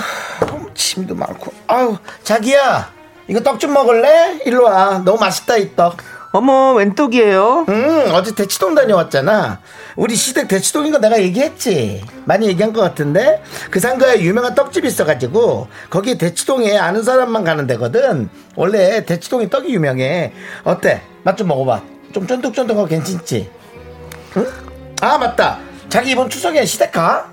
[0.74, 2.90] 침도 많고 아우 자기야
[3.28, 4.40] 이거 떡 좀 먹을래?
[4.46, 5.96] 일로 와 너무 맛있다 이 떡.
[6.32, 7.66] 어머 웬 떡이에요?
[7.68, 9.58] 응 어제 대치동 다녀왔잖아
[9.96, 12.04] 우리 시댁 대치동인 거 내가 얘기했지?
[12.26, 13.42] 많이 얘기한 것 같은데?
[13.70, 18.28] 그 상가에 유명한 떡집이 있어가지고 거기 대치동에 아는 사람만 가는 데거든.
[18.56, 20.32] 원래 대치동이 떡이 유명해.
[20.64, 21.00] 어때?
[21.22, 21.82] 맛 좀 먹어봐.
[22.12, 23.50] 좀 쫀득쫀득하고 괜찮지?
[24.36, 24.46] 응?
[25.00, 25.58] 아 맞다.
[25.88, 27.32] 자기 이번 추석에 시댁 가?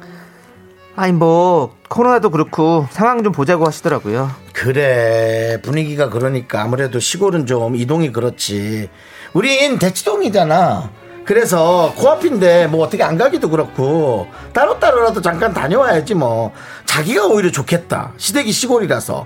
[0.96, 4.32] 아니 뭐 코로나도 그렇고 상황 좀 보자고 하시더라고요.
[4.54, 5.60] 그래.
[5.64, 8.90] 분위기가 그러니까 아무래도 시골은 좀 이동이 그렇지.
[9.34, 10.92] 우린 대치동이잖아
[11.26, 16.54] 그래서 코앞인데 뭐 어떻게 안 가기도 그렇고 따로따로라도 잠깐 다녀와야지 뭐.
[16.86, 18.12] 자기가 오히려 좋겠다.
[18.18, 19.26] 시댁이 시골이라서.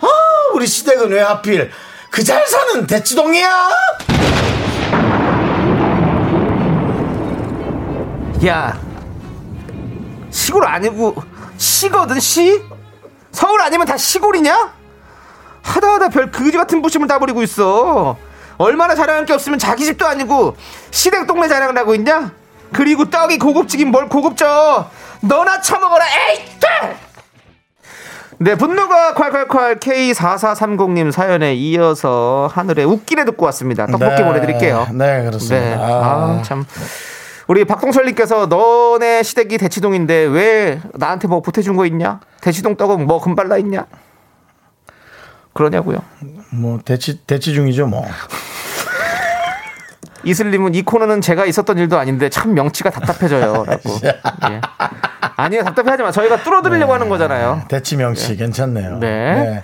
[0.00, 0.06] 아
[0.54, 1.70] 우리 시댁은 왜 하필
[2.10, 3.68] 그 잘 사는 대치동이야?
[8.46, 8.78] 야
[10.30, 11.14] 시골 아니고
[11.56, 12.62] 시거든 시?
[13.32, 14.72] 서울 아니면 다 시골이냐?
[15.62, 18.16] 하다 하다 별 그지 같은 부심을 다 부리고 있어
[18.58, 20.56] 얼마나 자랑할 게 없으면 자기 집도 아니고
[20.90, 22.32] 시댁 동네 자랑을 하고 있냐?
[22.72, 24.90] 그리고 떡이 고급지긴 뭘 고급져
[25.20, 26.96] 너나 처먹어라 에이 돼!
[28.38, 35.58] 네 분노가 콸콸콸 K4430님 사연에 이어서 하늘에 웃기네 듣고 왔습니다 떡볶이 네, 보내드릴게요 네 그렇습니다
[35.58, 35.74] 네.
[35.74, 36.38] 아.
[36.38, 36.66] 아, 참.
[37.48, 42.20] 우리 박동철님께서 너네 시댁이 대치동인데 왜 나한테 뭐 보태준 거 있냐?
[42.40, 43.86] 대치동 떡은 뭐 금발라 있냐?
[45.52, 45.98] 그러냐고요.
[46.50, 48.04] 뭐 대치 대치 중이죠 뭐
[50.30, 53.90] 이슬님은 이 코너는 제가 있었던 일도 아닌데 참 명치가 답답해져요 라고.
[54.50, 54.60] 예.
[55.36, 56.10] 아니요 답답해하지 마.
[56.10, 57.62] 저희가 뚫어드리려고 하는 거잖아요.
[57.68, 58.98] 대치 명치 괜찮네요.
[58.98, 59.62] 네.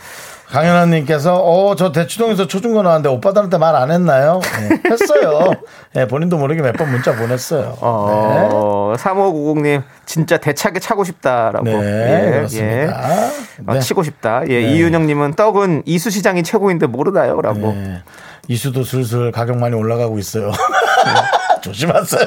[0.50, 4.40] 강현아님께서 어 저 대치동에서 초중고 나왔는데 오빠들한테 말 안 했나요?
[4.68, 5.50] 네, 했어요.
[5.94, 7.76] 네, 본인도 모르게 몇 번 문자 보냈어요.
[7.80, 11.64] 어, 3590님 진짜 대차게 차고 싶다라고.
[11.64, 13.00] 네, 네 그렇습니다.
[13.66, 13.80] 어, 네.
[13.80, 14.42] 치고 싶다.
[14.48, 14.72] 예, 네.
[14.74, 17.74] 이윤영님은 떡은 이수 시장이 최고인데 모르나요?라고.
[18.48, 18.54] 네.
[18.54, 20.50] 이수도 슬슬 가격 많이 올라가고 있어요.
[21.62, 22.26] 조심하세요.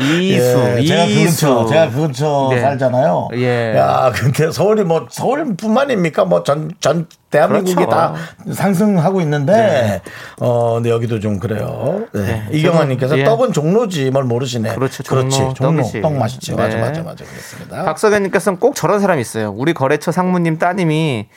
[0.00, 1.46] 이수, 예, 제가 그 이수.
[1.46, 2.60] 근처, 제가 그 근처 네.
[2.60, 3.28] 살잖아요.
[3.34, 3.76] 예.
[3.76, 6.24] 야, 근데 서울이 뭐 서울뿐만입니까?
[6.24, 7.90] 뭐 전 전 대한민국이 그렇죠.
[7.90, 8.14] 다
[8.52, 10.02] 상승하고 있는데
[10.40, 12.06] 어, 근데 여기도 좀 그래요.
[12.12, 12.20] 네.
[12.22, 12.48] 네.
[12.50, 13.24] 이경환님께서 예.
[13.24, 14.74] 떡은 종로지 뭘 모르시네.
[14.74, 15.04] 그렇죠.
[15.04, 15.38] 그렇지.
[15.38, 16.00] 종로, 종로 떡이지.
[16.02, 16.54] 떡 맛있지.
[16.54, 16.80] 맞아, 네.
[16.80, 17.24] 맞아, 맞아.
[17.24, 17.84] 그렇습니다.
[17.84, 19.52] 박석현님께서는 꼭 저런 사람이 있어요.
[19.56, 21.28] 우리 거래처 상무님 따님이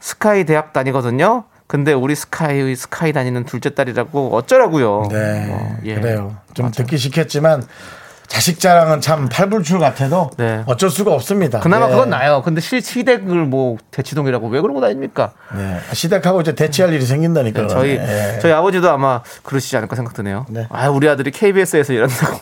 [0.00, 1.44] 스카이 대학 다니거든요.
[1.70, 5.06] 근데 우리 스카이 스카이 다니는 둘째 딸이라고 어쩌라고요.
[5.08, 5.94] 네, 어, 예.
[5.94, 6.36] 그래요.
[6.52, 6.82] 좀 맞아.
[6.82, 7.62] 듣기 싫겠지만
[8.26, 10.64] 자식 자랑은 참 팔불출 같아도 네.
[10.66, 11.60] 어쩔 수가 없습니다.
[11.60, 11.90] 그나마 예.
[11.92, 12.42] 그건 나요.
[12.44, 15.30] 근데 실 시댁을 뭐 대치동이라고 왜 그러고 다닙니까?
[15.56, 15.78] 네.
[15.92, 17.62] 시댁하고 이제 대치할 일이 생긴다니까.
[17.62, 18.40] 네, 저희 예.
[18.42, 20.46] 저희 아버지도 아마 그러시지 않을까 생각드네요.
[20.48, 20.66] 네.
[20.70, 22.36] 아 우리 아들이 KBS에서 일한다고.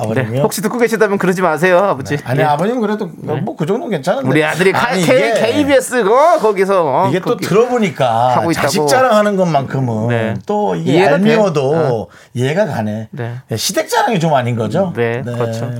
[0.00, 0.20] 네.
[0.20, 0.42] 아버님이요.
[0.42, 2.16] 혹시 듣고 계시다면 그러지 마세요, 아버지.
[2.24, 2.44] 아니 예.
[2.44, 4.28] 아버님 그래도 뭐 그 정도는 괜찮은데.
[4.28, 7.46] 우리 아들이 가- 아니, K, 이게- KBS 어, 거기서 어, 이게 또 거기.
[7.46, 8.66] 들어보니까 하고 있다고.
[8.66, 10.34] 자식 자랑하는 것만큼은 네.
[10.46, 11.34] 또 이게 돼.
[11.76, 12.06] 어.
[12.34, 13.08] 이해가 가네.
[13.10, 13.34] 네.
[13.56, 14.92] 시댁 자랑이 좀 아닌 거죠?
[14.96, 15.70] 네, 그렇죠.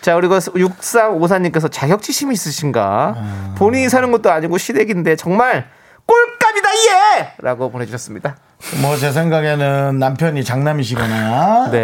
[0.00, 3.14] 자, 그리고 6354님께서 자격지심이 있으신가?
[3.16, 3.54] 아.
[3.56, 5.66] 본인이 사는 것도 아니고 시댁인데 정말
[6.06, 6.41] 꼴값이다,
[6.88, 7.32] 예!
[7.38, 8.36] 라고 보내주셨습니다.
[8.80, 11.78] 뭐 제 생각에는 남편이 장남이시거나 네.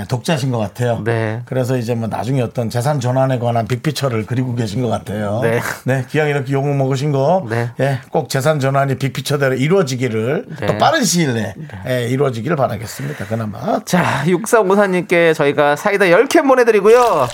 [0.00, 1.02] 에, 독자신 것 같아요.
[1.04, 1.42] 네.
[1.44, 5.42] 그래서 이제 뭐 나중에 어떤 재산 전환에 관한 빅피처를 그리고 계신 것 같아요.
[5.84, 6.06] 네.
[6.08, 7.70] 기왕 이렇게 욕을 먹으신 거, 네.
[7.80, 10.66] 예, 꼭 재산 전환이 빅피처대로 이루어지기를 네.
[10.66, 11.54] 또 빠른 시일 내에
[11.86, 13.26] 예, 이루어지기를 바라겠습니다.
[13.26, 13.84] 그나마.
[13.84, 17.28] 자, 6354님께 저희가 사이다 10캔 보내드리고요.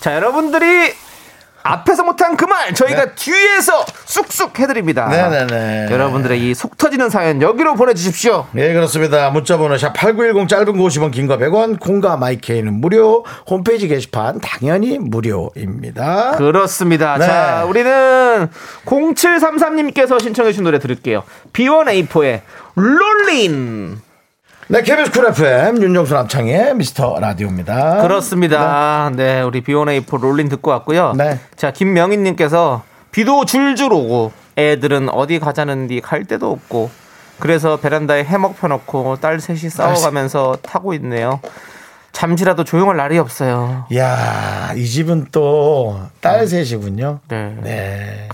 [0.00, 0.94] 자, 여러분들이
[1.66, 5.08] 앞에서 못한 그 말 저희가 뒤에서 쑥쑥 해드립니다.
[5.08, 5.28] 네.
[5.28, 5.88] 네네네.
[5.90, 8.46] 여러분들의 이 속 터지는 사연 여기로 보내주십시오.
[8.52, 9.30] 네, 그렇습니다.
[9.30, 14.98] 문자번호 샵 8910 짧은 거 50원, 긴 거 100원, 콩과 마이케이는 무료, 홈페이지 게시판 당연히
[14.98, 16.36] 무료입니다.
[16.36, 17.18] 그렇습니다.
[17.18, 17.26] 네.
[17.26, 18.48] 자, 우리는
[18.86, 21.24] 0733님께서 신청해주신 노래 들을게요.
[21.52, 22.40] B1A4의
[22.76, 24.00] Rollin'.
[24.68, 28.02] 네, KBS Cool FM 윤정수 남창희의 미스터 라디오입니다.
[28.02, 29.10] 그렇습니다.
[29.14, 31.12] 네, 우리 B1A4 Rollin' 듣고 왔고요.
[31.16, 31.38] 네.
[31.54, 36.90] 자, 김명희님께서 비도 줄줄 오고 애들은 어디 가자는디 갈 데도 없고
[37.38, 41.40] 그래서 베란다에 해먹 펴놓고 딸 셋이 싸워가면서 타고 있네요.
[42.10, 43.86] 잠시라도 조용할 날이 없어요.
[43.90, 47.20] 이야, 이 집은 또 딸 셋이군요.
[47.28, 47.54] 네.
[47.62, 48.28] 네.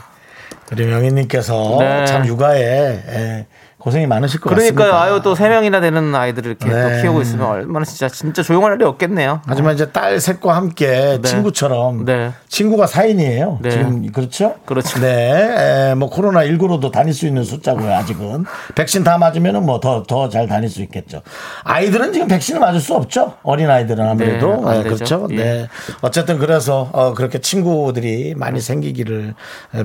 [0.70, 2.06] 우리 명희님께서 네.
[2.06, 3.46] 참 육아에 예,
[3.82, 4.92] 고생이 많으실 것 그러니까요.
[4.92, 5.02] 같습니다.
[5.02, 6.96] 아유 또 세 명이나 되는 아이들을 이렇게 네.
[6.96, 9.40] 또 키우고 있으면 얼마나 진짜 진짜 조용할 날이 없겠네요.
[9.44, 11.22] 하지만 이제 딸 셋과 함께 네.
[11.22, 12.30] 친구처럼 네.
[12.48, 13.58] 친구가 4인이에요.
[13.60, 13.70] 네.
[13.70, 14.54] 지금 그렇죠?
[14.66, 15.00] 그렇죠.
[15.00, 15.90] 네.
[15.90, 17.92] 에, 뭐 코로나 19로도 다닐 수 있는 숫자고요.
[17.92, 18.44] 아직은
[18.76, 21.22] 백신 다 맞으면은 뭐 더 더 잘 다닐 수 있겠죠.
[21.64, 23.34] 아이들은 지금 백신을 맞을 수 없죠.
[23.42, 24.88] 어린 아이들은 아무래도 네, 안 네.
[24.90, 25.26] 그렇죠.
[25.32, 25.34] 예.
[25.36, 25.68] 네.
[26.02, 29.34] 어쨌든 그래서 어, 그렇게 친구들이 많이 생기기를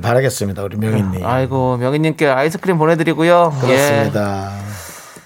[0.02, 0.62] 바라겠습니다.
[0.62, 1.26] 우리 명희님.
[1.26, 3.52] 아이고 명희님께 아이스크림 보내드리고요.
[3.68, 3.87] 예.
[3.88, 4.50] 그렇습니다.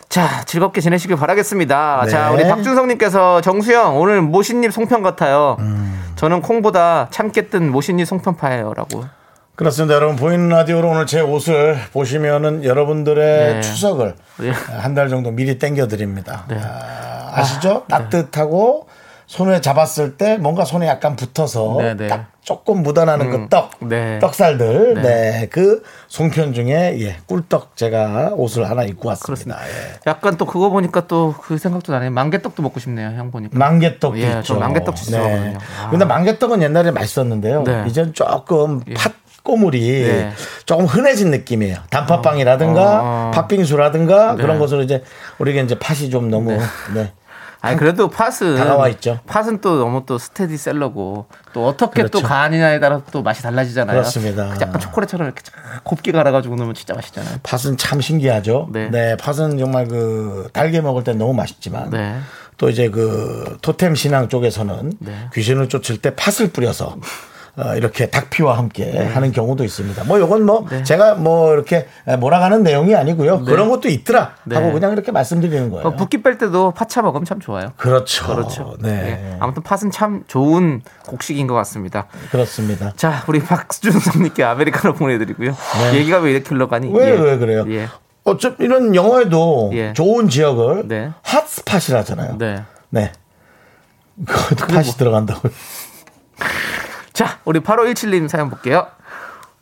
[0.09, 2.03] 자 즐겁게 지내시길 바라겠습니다.
[2.05, 2.11] 네.
[2.11, 5.57] 자 우리 박준성님께서 정수영 오늘 모신잎 송편 같아요.
[5.61, 6.13] 음.
[6.17, 9.05] 저는 콩보다 참깨 뜬 모신잎 송편파예요 라고.
[9.55, 9.95] 그렇습니다.
[9.95, 13.61] 여러분 보이는 라디오로 오늘 제 옷을 보시면은 여러분들의 네.
[13.61, 14.51] 추석을 예.
[14.51, 16.45] 한달 정도 미리 땡겨 드립니다.
[16.49, 16.59] 네.
[16.61, 18.89] 아, 시죠 따뜻하고
[19.33, 22.07] 손에 잡았을 때 뭔가 손에 약간 붙어서 네, 네.
[22.07, 24.19] 딱 조금 묻어나는 그 떡, 네.
[24.19, 25.01] 떡살들, 네.
[25.01, 29.57] 네, 그 송편 중에 예, 꿀떡 제가 옷을 하나 입고 왔습니다.
[29.67, 30.01] 예.
[30.07, 32.11] 약간 또 그거 보니까 또 그 생각도 나네요.
[32.11, 33.09] 만개떡도 먹고 싶네요.
[33.17, 33.57] 형 보니까.
[33.59, 34.43] 망개떡도 예, 있죠.
[34.43, 35.59] 저 망개떡 진짜 좋아하거든요.
[35.83, 35.89] 아.
[35.89, 37.63] 근데 망개떡은 옛날에 맛있었는데요.
[37.63, 37.85] 네.
[37.87, 39.13] 이제는 조금 팥
[39.45, 40.31] 꼬물이 네.
[40.67, 41.77] 조금 흔해진 느낌이에요.
[41.91, 43.31] 단팥빵이라든가 어.
[43.35, 44.43] 팥빙수라든가 네.
[44.43, 45.03] 그런 것으로 이제
[45.39, 46.59] 우리가 이제 팥이 좀 너무
[46.95, 47.13] 네.
[47.63, 49.21] 아니 그래도 팥은 다가와 있죠.
[49.27, 52.27] 팥은 또 너무 또 스테디셀러고 또 어떻게 또 그렇죠.
[52.27, 53.97] 간이냐에 따라 또 맛이 달라지잖아요.
[53.97, 54.49] 그렇습니다.
[54.49, 55.53] 그 약간 초콜릿처럼 이렇게 쫙
[55.85, 57.37] 곱게 갈아가지고 넣으면 진짜 맛있잖아요.
[57.45, 58.69] 팥은 참 신기하죠.
[58.73, 58.91] 네.
[58.91, 59.17] 네.
[59.17, 62.19] 팥은 정말 그 달게 먹을 때 너무 맛있지만 네.
[62.59, 65.29] 또 이제 그 토템 신앙 쪽에서는 네.
[65.33, 66.97] 귀신을 쫓을 때 팥을 뿌려서
[67.55, 69.07] 어, 이렇게 닭피와 함께 네.
[69.07, 70.05] 하는 경우도 있습니다.
[70.05, 71.87] 뭐 이건 뭐 제가 뭐 이렇게
[72.19, 73.45] 몰아가는 내용이 아니고요.
[73.45, 74.57] 그런 것도 있더라 네.
[74.57, 75.87] 하고 그냥 이렇게 말씀드리는 거예요.
[75.87, 77.73] 어, 붓기 뺄 때도 팥차 먹으면 참 좋아요.
[77.77, 78.27] 그렇죠.
[78.27, 78.77] 그렇죠.
[78.81, 78.91] 네.
[78.91, 79.37] 예.
[79.39, 82.07] 아무튼 팥은 참 좋은 곡식인 것 같습니다.
[82.31, 82.95] 그렇습니다.
[82.97, 85.55] 자, 우리 박준성님께 아메리카노 보내드리고요.
[85.93, 86.89] 얘기가 왜 이렇게 흘러가니?
[86.89, 86.99] 네.
[86.99, 87.21] 왜, 예.
[87.21, 87.67] 왜 그래요?
[87.69, 87.89] 예.
[88.25, 89.93] 어차피 이런 영어에도 예.
[89.93, 91.11] 좋은 지역을 네.
[91.23, 92.39] 핫스팟이라잖아요.
[92.39, 92.63] 네.
[92.89, 93.13] 네.
[94.27, 95.53] 그것도 팥이 들어간다고요.
[97.13, 98.87] 자, 우리 8517님 사연 볼게요.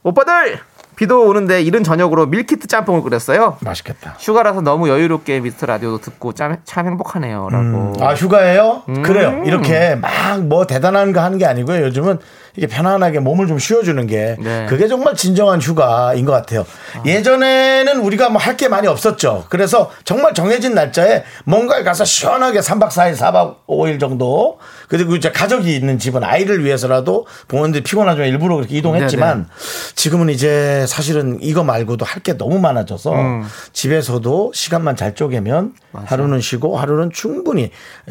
[0.02, 0.60] 오빠들!
[0.96, 3.56] 비도 오는데 이른 저녁으로 밀키트 짬뽕을 끓였어요.
[3.60, 4.16] 맛있겠다.
[4.18, 7.48] 휴가라서 너무 여유롭게 미스터 라디오도 듣고 참, 참 행복하네요.
[7.50, 7.92] 라고.
[8.04, 8.82] 아 휴가예요?
[8.90, 9.02] 음.
[9.02, 9.42] 그래요.
[9.46, 10.10] 이렇게 막
[10.42, 11.82] 뭐 대단한 거 하는 게 아니고요.
[11.86, 12.18] 요즘은
[12.56, 14.66] 이게 편안하게 몸을 좀 쉬어주는 게 네.
[14.68, 16.64] 그게 정말 진정한 휴가인 것 같아요.
[17.06, 19.44] 예전에는 우리가 뭐 할 게 많이 없었죠.
[19.48, 24.58] 그래서 정말 정해진 날짜에 뭔가를 가서 시원하게 3박 4일, 4박 5일 정도
[24.88, 29.48] 그리고 이제 가족이 있는 집은 아이를 위해서라도 부모님들이 피곤하지만 일부러 그렇게 이동했지만
[29.94, 33.44] 지금은 이제 사실은 이거 말고도 할 게 너무 많아져서 음.
[33.72, 37.70] 집에서도 시간만 잘 쪼개면 하루는 쉬고 하루는 충분히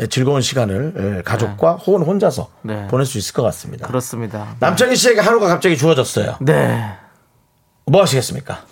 [0.10, 2.88] 즐거운 시간을 가족과 혹은 혼자서 네.
[2.88, 3.86] 보낼 수 있을 것 같습니다.
[3.88, 4.29] 그렇습니다.
[4.60, 6.38] 남창희 씨에게 하루가 갑자기 주어졌어요.
[6.42, 6.96] 네.
[7.86, 8.64] 뭐 하시겠습니까?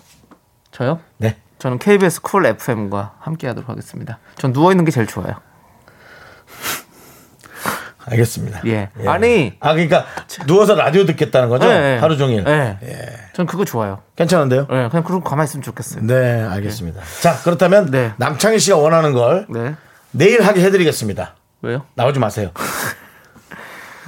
[0.72, 1.00] 저요?
[1.18, 1.38] 네.
[1.60, 4.20] 저는 KBS 쿨 FM과 함께 하도록 하겠습니다.
[4.38, 5.34] 전 누워 있는 게 제일 좋아요.
[8.06, 8.62] 알겠습니다.
[8.68, 8.90] 예.
[9.06, 9.58] 아니.
[9.60, 10.06] 아 그러니까
[10.46, 11.68] 누워서 라디오 듣겠다는 거죠?
[11.68, 11.98] 네.
[11.98, 12.44] 하루 종일.
[12.44, 12.78] 네.
[12.84, 13.08] 예.
[13.34, 14.02] 전 그거 좋아요.
[14.16, 14.68] 괜찮은데요?
[14.72, 16.02] 예, 그냥 그러고 가만히 있으면 좋겠어요.
[16.04, 17.02] 네, 알겠습니다.
[17.22, 18.14] 자, 그렇다면 네.
[18.18, 19.76] 남창희 씨가 원하는 걸 네.
[20.12, 21.36] 내일 하게 해드리겠습니다.
[21.62, 21.86] 왜요?
[21.96, 22.52] 나오지 마세요.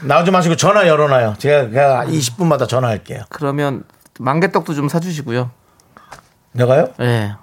[0.03, 1.35] 나오지 마시고 전화 열어놔요.
[1.37, 3.23] 제가, 제가 20분마다 전화할게요.
[3.29, 3.83] 그러면
[4.19, 5.49] 만개떡도 좀 사주시고요.
[6.53, 6.89] 내가요?
[6.97, 7.33] 네.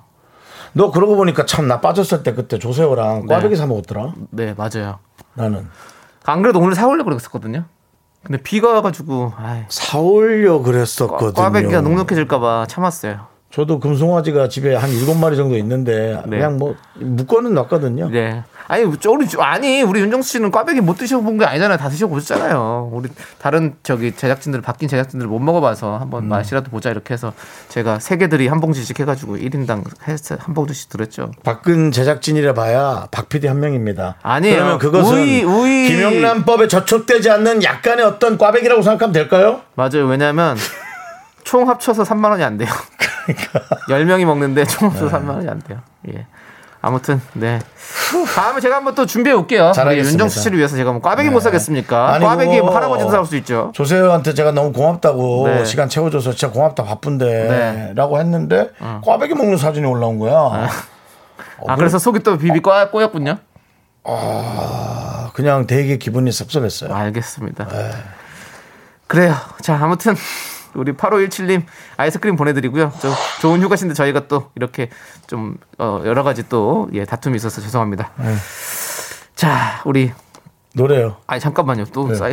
[0.73, 3.35] 너 그러고 보니까 참 나 빠졌을 때 그때 조세호랑 네.
[3.35, 4.12] 꽈배기 사 먹었더라.
[4.31, 4.99] 네, 맞아요.
[5.35, 5.69] 나는
[6.25, 7.64] 안 그래도 오늘 사오려고 그랬었거든요.
[8.25, 11.33] 근데 비가 와가지고, 아이, 사올려 꽈- 그랬었거든요.
[11.33, 13.27] 꽈배기가 눅눅해질까봐 참았어요.
[13.53, 16.38] 저도 금송아지가 집에 한 일곱 마리 정도 있는데 네.
[16.38, 18.11] 그냥 뭐 묶어는 놨거든요.
[18.11, 18.42] 네.
[18.68, 21.79] 아니, 저 우리, 아니, 우리 윤정수 씨는 꽈배기 못 드셔본 게 아니잖아요.
[21.79, 22.90] 다 드셔보셨잖아요.
[22.92, 26.29] 우리 다른 저기 제작진들, 바뀐 제작진들 못 먹어봐서 한번 음.
[26.29, 27.33] 맛이라도 보자 이렇게 해서
[27.68, 29.85] 제가 세 개들이 한 봉지씩 해가지고 1인당
[30.40, 31.31] 한 봉지씩 들었죠.
[31.44, 34.16] 박근 제작진이라 봐야 박 PD 한 명입니다.
[34.22, 34.57] 아니에요.
[34.57, 39.61] 그러면 그것은 우이- 우이- 김영란법에 저촉되지 않는 약간의 어떤 꽈배기라고 생각하면 될까요?
[39.74, 40.07] 맞아요.
[40.07, 40.57] 왜냐면
[41.44, 42.68] 총 합쳐서 3만 원이 안 돼요.
[43.26, 43.61] 그러니까.
[43.88, 44.94] 10명이 먹는데 총 네.
[44.98, 45.79] 합쳐서 3만 원이 안 돼요.
[46.09, 46.26] 예.
[46.87, 47.59] 아무튼 네.
[48.35, 49.72] 다음에 제가 한번 또 준비해 올게요.
[49.72, 50.11] 잘하겠습니다.
[50.12, 52.14] 윤정수 씨를 위해서 제가 뭐 꽈배기 못 사겠습니까?
[52.14, 53.72] 아니, 꽈배기 그거 할아버지도 사올 수 있죠.
[53.75, 55.64] 조세호한테 제가 너무 고맙다고 네.
[55.64, 57.92] 시간 채워줘서 진짜 고맙다 바쁜데 네.
[57.96, 58.70] 라고 했는데
[59.05, 60.68] 꽈배기 먹는 사진이 올라온 거야.
[61.66, 63.38] 아 그래서 속이 또 비비 꼬- 꼬였군요.
[64.05, 66.94] 아, 그냥 되게 기분이 섭섭했어요.
[66.94, 67.66] 알겠습니다.
[69.09, 69.35] 그래요.
[69.61, 70.14] 자 아무튼
[70.76, 71.62] 우리 8517님
[71.96, 72.92] 아이스크림 보내드리고요.
[73.00, 73.10] 저
[73.40, 74.90] 좋은 휴가신데 저희가 또 이렇게
[75.26, 78.10] 좀 어, 여러 가지 또 예, 다툼이 있어서 죄송합니다.
[79.34, 80.12] 자 우리
[80.74, 81.16] 노래요.
[81.26, 81.86] 아니 잠깐만요.
[81.86, 82.14] 또 네.
[82.14, 82.32] 사이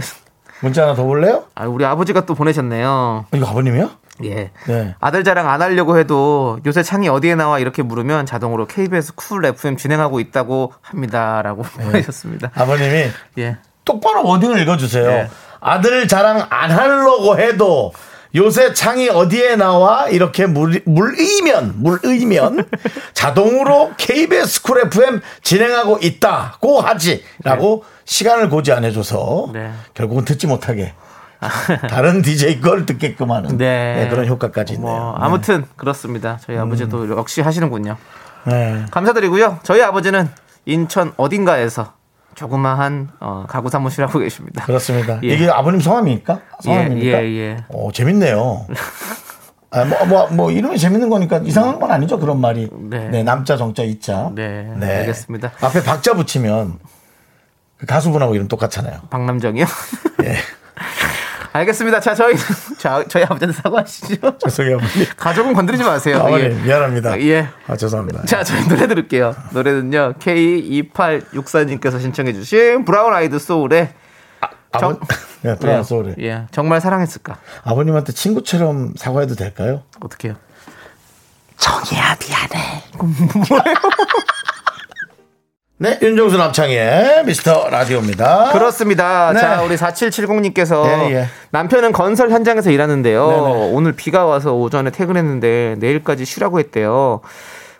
[0.61, 1.43] 문자 하나 더 볼래요?
[1.55, 3.25] 아, 우리 아버지가 또 보내셨네요.
[3.33, 3.89] 이거 아버님이야?
[4.23, 4.51] 예.
[4.67, 4.95] 네.
[4.99, 9.77] 아들 자랑 안 하려고 해도 요새 창이 어디에 나와 이렇게 물으면 자동으로 KBS Cool FM
[9.77, 11.85] 진행하고 있다고 합니다라고 네.
[11.85, 12.51] 보내셨습니다.
[12.53, 13.07] 아버님이
[13.39, 13.57] 예.
[13.85, 15.07] 똑바로 wording을 읽어주세요.
[15.07, 15.29] 네.
[15.59, 17.93] 아들 자랑 안 하려고 해도
[18.35, 22.67] 요새 창이 어디에 나와 이렇게 물, 물의면 물의면
[23.13, 29.71] 자동으로 KBS Cool FM 진행하고 있다고 하지라고 시간을 고지 안 해줘서 네.
[29.93, 30.93] 결국은 듣지 못하게
[31.89, 33.95] 다른 DJ 걸 듣게끔 하는 네.
[33.95, 34.91] 네, 그런 효과까지 있네요.
[34.91, 36.39] 뭐 아무튼 그렇습니다.
[36.41, 37.97] 저희 아버지도 역시 하시는군요.
[38.45, 38.85] 네.
[38.91, 39.59] 감사드리고요.
[39.63, 40.29] 저희 아버지는
[40.65, 41.93] 인천 어딘가에서
[42.35, 44.65] 조그마한 어, 가구 사무실 하고 계십니다.
[44.65, 45.19] 그렇습니다.
[45.23, 45.27] 예.
[45.33, 46.41] 이게 아버님 성함입니까?
[46.61, 47.23] 성함입니까?
[47.23, 47.57] 예, 예.
[47.69, 48.67] 오, 재밌네요.
[49.71, 52.69] 아, 뭐, 뭐, 뭐, 이름이 재밌는 거니까 이상한 건 아니죠, 그런 말이.
[52.89, 53.09] 네.
[53.09, 53.23] 네.
[53.23, 54.31] 남자, 정자, 이자.
[54.35, 55.51] 네, 알겠습니다.
[55.61, 56.77] 앞에 박자 붙이면
[57.77, 59.01] 그 가수분하고 이름 똑같잖아요.
[59.09, 59.65] 박남정이요.
[60.25, 60.35] 예.
[61.53, 61.99] 알겠습니다.
[61.99, 62.35] 자, 저희
[62.79, 64.37] 자, 저희 아버지한테 사과하시죠.
[64.39, 65.05] 죄송해요, 어머니.
[65.15, 66.17] 가족은 건드리지 마세요.
[66.23, 66.49] 어머니, 예.
[66.49, 67.19] 미안합니다.
[67.21, 67.47] 예.
[67.67, 68.25] 아, 죄송합니다.
[68.25, 69.35] 자, 저희 노래 들을게요.
[69.51, 70.13] 노래는요.
[70.19, 73.93] K2864님께서 신청해 주신 브라운 아이드 소울의
[74.71, 74.99] 아버, 정-
[75.43, 76.15] 네, 브라운 소울이.
[76.21, 77.37] 예, 정말 사랑했을까?
[77.63, 79.83] 아버님한테 친구처럼 사과해도 될까요?
[80.01, 80.33] 어떻게요?
[81.57, 82.83] 정이야, 미안해.
[85.77, 88.51] 네, 윤정수 남창의 미스터 라디오입니다.
[88.51, 89.33] 그렇습니다.
[89.33, 89.39] 네.
[89.39, 91.25] 자, 우리 4770님께서 예, 예.
[91.49, 93.27] 남편은 건설 현장에서 일하는데요.
[93.27, 93.71] 네네.
[93.73, 97.21] 오늘 비가 와서 오전에 퇴근했는데 내일까지 쉬라고 했대요.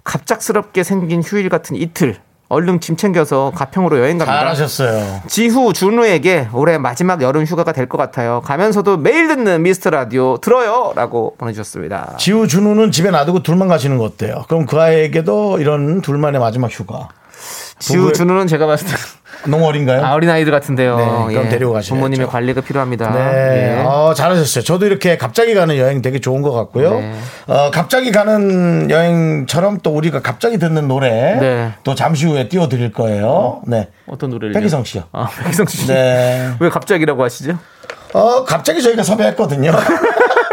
[0.04, 2.18] 갑작스럽게 생긴 휴일 같은 이틀.
[2.50, 4.38] 얼른 짐 챙겨서 가평으로 여행 갑니다.
[4.40, 5.22] 잘하셨어요.
[5.28, 8.42] 지후 준우에게 올해 마지막 여름 휴가가 될 것 같아요.
[8.44, 12.16] 가면서도 매일 듣는 미스터 라디오 들어요라고 보내주셨습니다.
[12.20, 14.44] 지우 준우는 집에 놔두고 둘만 가시는 거 어때요?
[14.50, 17.08] 그럼 그 아이에게도 이런 둘만의 마지막 휴가.
[17.80, 18.94] 부부의- 준우는 제가 봤을 때
[19.50, 20.06] 너무 어린가요?
[20.06, 20.96] 아, 어린 아이들 같은데요.
[20.98, 21.50] 네, 그럼 예.
[21.50, 21.96] 데리고 가셔야죠.
[21.96, 23.12] 부모님의 관리가 필요합니다.
[23.12, 23.84] 네, 예.
[23.84, 24.64] 어, 잘하셨어요.
[24.64, 26.92] 저도 이렇게 갑자기 가는 여행 되게 좋은 것 같고요.
[27.00, 27.14] 네.
[27.48, 31.10] 어, 갑자기 가는 여행처럼 또 우리가 갑자기 듣는 노래
[31.40, 31.72] 네.
[31.84, 33.62] 또 잠시 후에 띄워드릴 거예요.
[33.68, 33.90] 네.
[34.08, 34.54] 어떤 노래를?
[34.54, 35.04] 백이성 씨요.
[35.12, 35.88] 아, 백이성 씨.
[35.88, 36.52] 네.
[36.62, 37.58] 왜 갑자기라고 하시죠?
[38.14, 39.72] 어, 갑자기 저희가 섭외했거든요.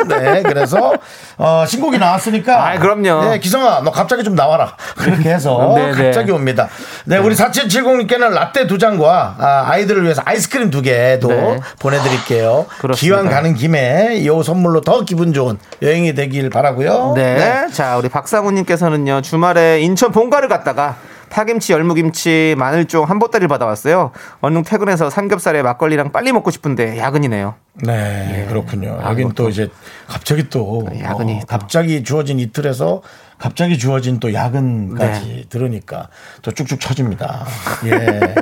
[0.08, 0.92] 네, 그래서,
[1.38, 2.66] 어, 신곡이 나왔으니까.
[2.66, 3.30] 아이, 그럼요.
[3.30, 4.74] 네, 기성아, 너 갑자기 좀 나와라.
[4.96, 6.04] 그렇게 해서 네, 네.
[6.04, 6.68] 갑자기 옵니다.
[7.04, 11.60] 네, 우리 4770님께는 라떼 두 잔과 아, 이들을 위해서 아이스크림 두 개도 네.
[11.78, 12.66] 보내드릴게요.
[12.78, 13.00] 그렇습니다.
[13.00, 17.66] 기왕 가는 김에 이 선물로 더 기분 좋은 여행이 되길 바라고요 네.
[17.72, 20.96] 자, 우리 박상우님께서는요, 주말에 인천 본가를 갔다가
[21.40, 24.12] 파김치, 열무김치, 마늘종 한 보따리를 받아왔어요.
[24.42, 27.55] 얼른 퇴근해서 삼겹살에 막걸리랑 빨리 먹고 싶은데 야근이네요.
[27.83, 28.98] 네, 그렇군요.
[29.03, 29.48] 아, 여긴 또 그것도.
[29.48, 29.68] 이제
[30.07, 31.46] 갑자기 또 야근이 어, 또.
[31.46, 33.00] 갑자기 주어진 이틀에서
[33.38, 35.44] 갑자기 주어진 또 야근까지 네.
[35.48, 36.11] 들으니까
[36.42, 37.46] 또 쭉쭉 쳐집니다.
[37.87, 38.35] 예.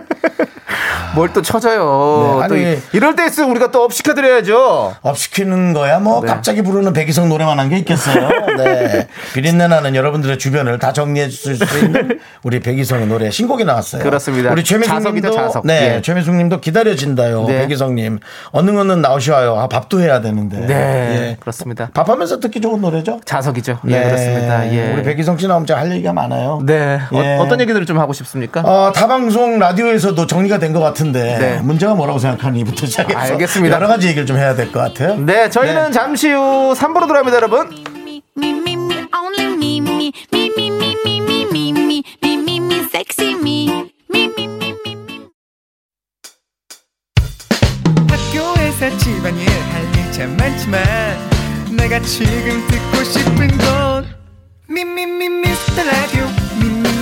[1.15, 1.79] 뭘 또 쳐져요.
[2.43, 4.95] 네, 또 아니- 이- 이럴 때 있으면 우리가 또 up 시켜드려야죠.
[5.03, 6.27] up 시키는 거야 뭐 네.
[6.29, 8.29] 갑자기 부르는 백이성 노래만 한 게 있겠어요.
[8.57, 9.07] 네.
[9.35, 14.03] 비린내 나는 여러분들의 주변을 다 정리해 줄수 있는 우리 백이성의 노래 신곡이 나왔어요.
[14.03, 14.51] 그렇습니다.
[14.51, 15.67] 우리 최미숙 자석이죠, 님도 자석.
[15.67, 16.03] 네, 예.
[16.03, 17.45] 최미숙 님도 기다려진다요.
[17.47, 17.59] 네.
[17.61, 18.19] 백이성 님.
[18.53, 19.55] 어느 어느 나오셔요.
[19.59, 20.59] 아, 밥도 해야 되는데.
[20.67, 21.37] 네, 예.
[21.41, 21.91] 그렇습니다.
[21.95, 23.21] 밥하면서 듣기 좋은 노래죠?
[23.25, 23.79] 자석이죠.
[23.85, 23.99] 네.
[24.01, 24.73] 예, 그렇습니다.
[24.73, 24.93] 예.
[24.95, 26.61] 우리 백이성 씨 나오면 제가 할 얘기가 많아요.
[26.65, 26.99] 네.
[27.13, 27.37] 예.
[27.37, 28.61] 어, 떤 얘기들을 좀 하고 싶습니까?
[28.63, 31.61] 어, 타방송 라디오에서도 정리가 된 것 같 같은데 네.
[31.63, 33.77] 문제가 뭐라고 생각하니부터 시작해서 알겠습니다.
[33.77, 35.17] 여러 가지 얘기를 좀 해야 될 것 같아요.
[35.17, 35.91] 네, 저희는 네.
[35.93, 37.71] 잠시 후 3부로 돌아옵니다, 여러분.
[48.09, 50.83] 학교에서 집안일 할일참 많지만
[51.77, 54.07] 내가 지금 듣고 싶은 건
[54.69, 56.27] 미미미 미스터 라디오
[56.61, 56.98] 미미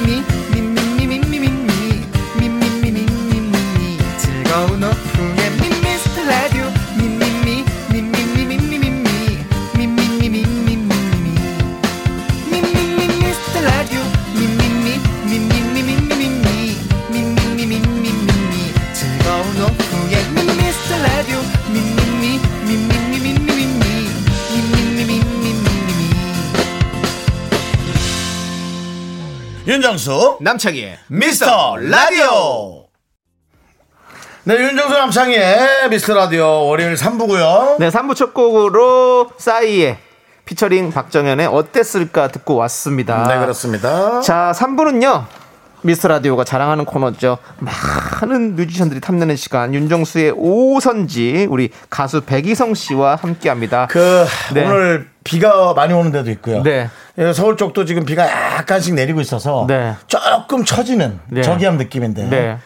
[29.66, 32.84] 윤정수 남창희의 미스터 라디오.
[34.44, 37.78] 네, 윤정수 남창희의 미스터 라디오 월요일 3부고요.
[37.80, 39.98] 네, 3부 첫 곡으로 싸이의
[40.44, 43.26] 피처링 박정현의 어땠을까 듣고 왔습니다.
[43.26, 44.20] 네, 그렇습니다.
[44.20, 45.24] 자, 3부는요.
[45.86, 47.38] 미스터 라디오가 자랑하는 코너죠.
[47.58, 53.86] 많은 뮤지션들이 탐내는 시간 윤정수의 오선지 우리 가수 백이성 씨와 함께합니다.
[53.86, 54.64] 그 네.
[54.64, 56.62] 오늘 비가 많이 오는 데도 있고요.
[56.62, 56.90] 네.
[57.18, 59.94] 예, 서울 쪽도 지금 비가 약간씩 내리고 있어서 네.
[60.08, 61.42] 조금 처지는 네.
[61.42, 62.58] 저기함 느낌인데 네.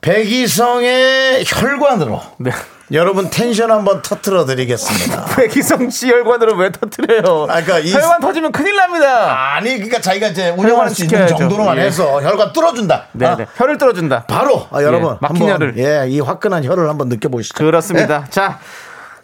[0.00, 2.50] 백이성의 혈관으로 네.
[2.92, 5.26] 여러분 텐션 한번 터트려 드리겠습니다.
[5.36, 7.42] 백이성 씨 혈관으로 왜 터트려요?
[7.44, 9.54] 아, 그러니까 이- 혈관 터지면 큰일 납니다.
[9.56, 11.26] 아니 그러니까 자기가 이제 운영할 수 있는.
[11.26, 11.82] 정도로만 예.
[11.82, 13.06] 해서 혈관 뚫어준다.
[13.12, 13.46] 네, 아, 네.
[13.56, 14.24] 혀를 뚫어준다.
[14.24, 15.74] 바로 아, 여러분 예, 막힌 한번, 혈을.
[15.78, 17.54] 예, 이 화끈한 혈을 한번 느껴보시죠.
[17.54, 18.24] 그렇습니다.
[18.30, 18.58] 자,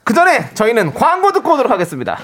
[0.04, 2.18] 그 전에 저희는 광고 듣고 오도록 하겠습니다.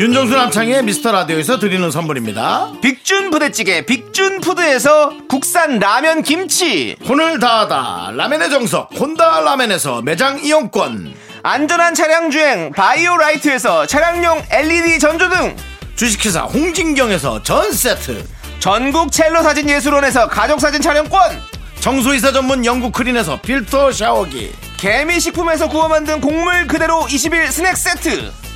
[0.00, 2.72] 윤정수 남창의 미스터 라디오에서 드리는 선물입니다.
[2.80, 6.96] 빅준 부대찌개 빅준 푸드에서 국산 라면 김치.
[7.06, 11.14] 혼을 다하다 라멘의 정석 혼다 라멘에서 매장 이용권.
[11.42, 15.54] 안전한 차량 주행 바이오 라이트에서 차량용 LED 전조등.
[15.96, 18.24] 주식회사 홍진경에서 전 세트.
[18.58, 21.20] 전국 첼로 사진 예술원에서 가족 사진 촬영권.
[21.80, 24.50] 청소이사 전문 영국 크린에서 필터 샤워기.
[24.78, 28.40] 개미 식품에서 구워 만든 곡물 그대로 20일 스낵 세트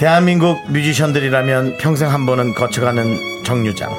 [0.00, 3.90] 대한민국 뮤지션들이라면 평생 한 번은 거쳐가는 정류장.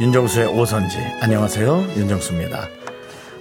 [0.00, 0.96] 윤정수의 오선지.
[1.20, 1.88] 안녕하세요.
[1.94, 2.70] 윤정수입니다.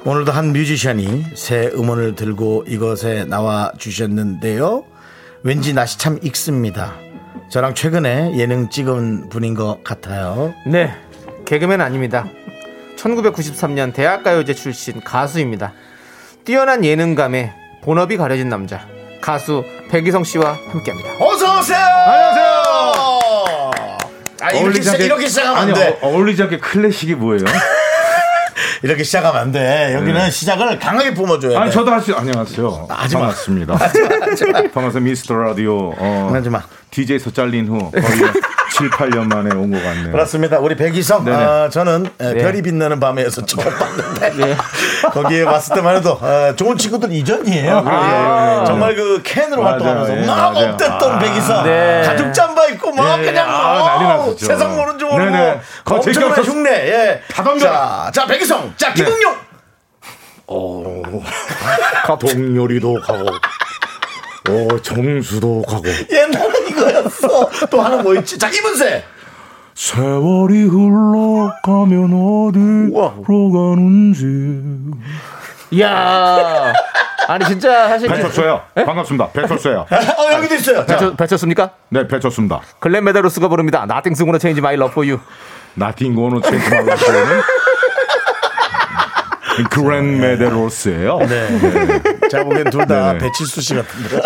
[0.04, 4.84] 오늘도 한 뮤지션이 새 음원을 들고 이것에 나와 주셨는데요.
[5.44, 6.96] 왠지 낯이 참 익습니다.
[7.48, 10.54] 저랑 최근에 예능 찍은 분인 것 같아요.
[10.68, 10.94] 네
[11.46, 12.28] 개그맨 아닙니다.
[12.98, 15.72] 1993년 대학가요제 출신 가수입니다.
[16.44, 18.86] 뛰어난 예능감에 본업이 가려진 남자
[19.22, 22.62] 가수 백이성 씨와 함께합니다 어서 오세요 안녕하세요.
[24.44, 27.46] 아, 이렇게, 시작, 이렇게 시작하면 아니, 안 돼 어, 어울리지 않게 클래식이 뭐예요?
[28.84, 32.88] 이렇게 시작하면 안 돼 여기는 시작을 강하게 뿜어줘야 돼 아니 저도 할수 안녕하세요.
[32.90, 33.22] 하지 마.
[33.22, 33.76] 반갑습니다.
[34.74, 35.00] 반갑습니다.
[35.00, 36.64] 미스터 라디오 어, 하지 마.
[36.90, 38.04] DJ에서 잘린 후 거의
[38.82, 40.12] 7, 8년 만에 온 것 같네요.
[40.12, 40.58] 그렇습니다.
[40.60, 41.28] 우리 백이성.
[41.28, 42.42] 아, 저는 에, 네.
[42.42, 44.58] 별이 빛나는 밤에서 처음 봤는데
[45.14, 47.84] 거기에 왔을 때만 해도 어, 좋은 친구들 이전이에요.
[47.86, 48.66] 아, 예.
[48.66, 49.74] 정말 그 캔으로 맞아요.
[49.74, 50.70] 활동하면서 예, 막 맞아요.
[50.72, 52.02] 업됐던 아, 백이성, 네.
[52.06, 54.46] 가죽 잠바 입고 막 예, 그냥 아, 뭐 난리 났었죠.
[54.48, 55.60] 세상 모르는 줄 모르고 네네.
[55.86, 56.70] 거 엄청난 흉내.
[56.72, 57.22] 예.
[57.60, 59.36] 자, 자 백이성, 자 김웅용.
[60.48, 61.04] 오,
[62.20, 63.26] 동요리도 가고.
[64.50, 67.68] 어, 정수도 가고 옛날엔 이거였어.
[67.70, 68.38] 또 하나 뭐 있지?
[68.38, 69.04] 자 이문세.
[69.74, 74.26] 세월이 흘러가면 어디로 가는지
[75.72, 76.74] 이야
[77.28, 78.62] 아니 진짜 사실 배쳤어요.
[78.76, 79.30] 반갑습니다.
[79.32, 79.86] 배쳤어요.
[79.90, 80.86] 어 여기도 있어요.
[80.86, 81.72] 자, 배쳤, 배쳤습니까?
[81.90, 82.62] 네, 배쳤습니다.
[82.80, 83.86] 글렌 메다로스가 부릅니다.
[83.88, 85.20] Nothing's gonna change my love for you.
[85.74, 87.42] 나틴 고노 체인지 말라고는
[89.70, 91.20] 그랜 메데로스예요.
[91.20, 91.48] 네.
[92.30, 93.18] 제가 보기엔 둘다 네네.
[93.20, 94.22] 배칠수 씨 같은데.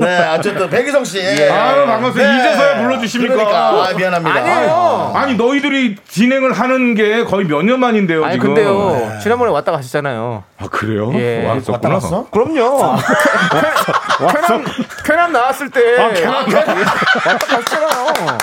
[0.00, 1.20] 네, 어쨌든 백희성 씨.
[1.20, 2.38] 아유, 반갑습니다.
[2.38, 3.34] 이제서야 불러주십니까?
[3.34, 4.36] 그러니까 아, 미안합니다.
[4.40, 5.12] 아니에요.
[5.14, 8.54] 아니 너희들이 진행을 하는 게 거의 몇 년 만인데요 아니 지금.
[8.54, 10.44] 근데요 지난번에 왔다 가셨잖아요.
[10.58, 11.10] 아 그래요?
[11.14, 11.44] 예.
[11.46, 11.74] 왔었구나.
[11.74, 12.26] 왔다 갔어?
[12.30, 12.96] 그럼요.
[14.32, 14.64] 쾌남
[15.04, 16.74] 쾌남 나왔을 때 아, 쾌남 왔다
[17.56, 18.38] 갔잖아요.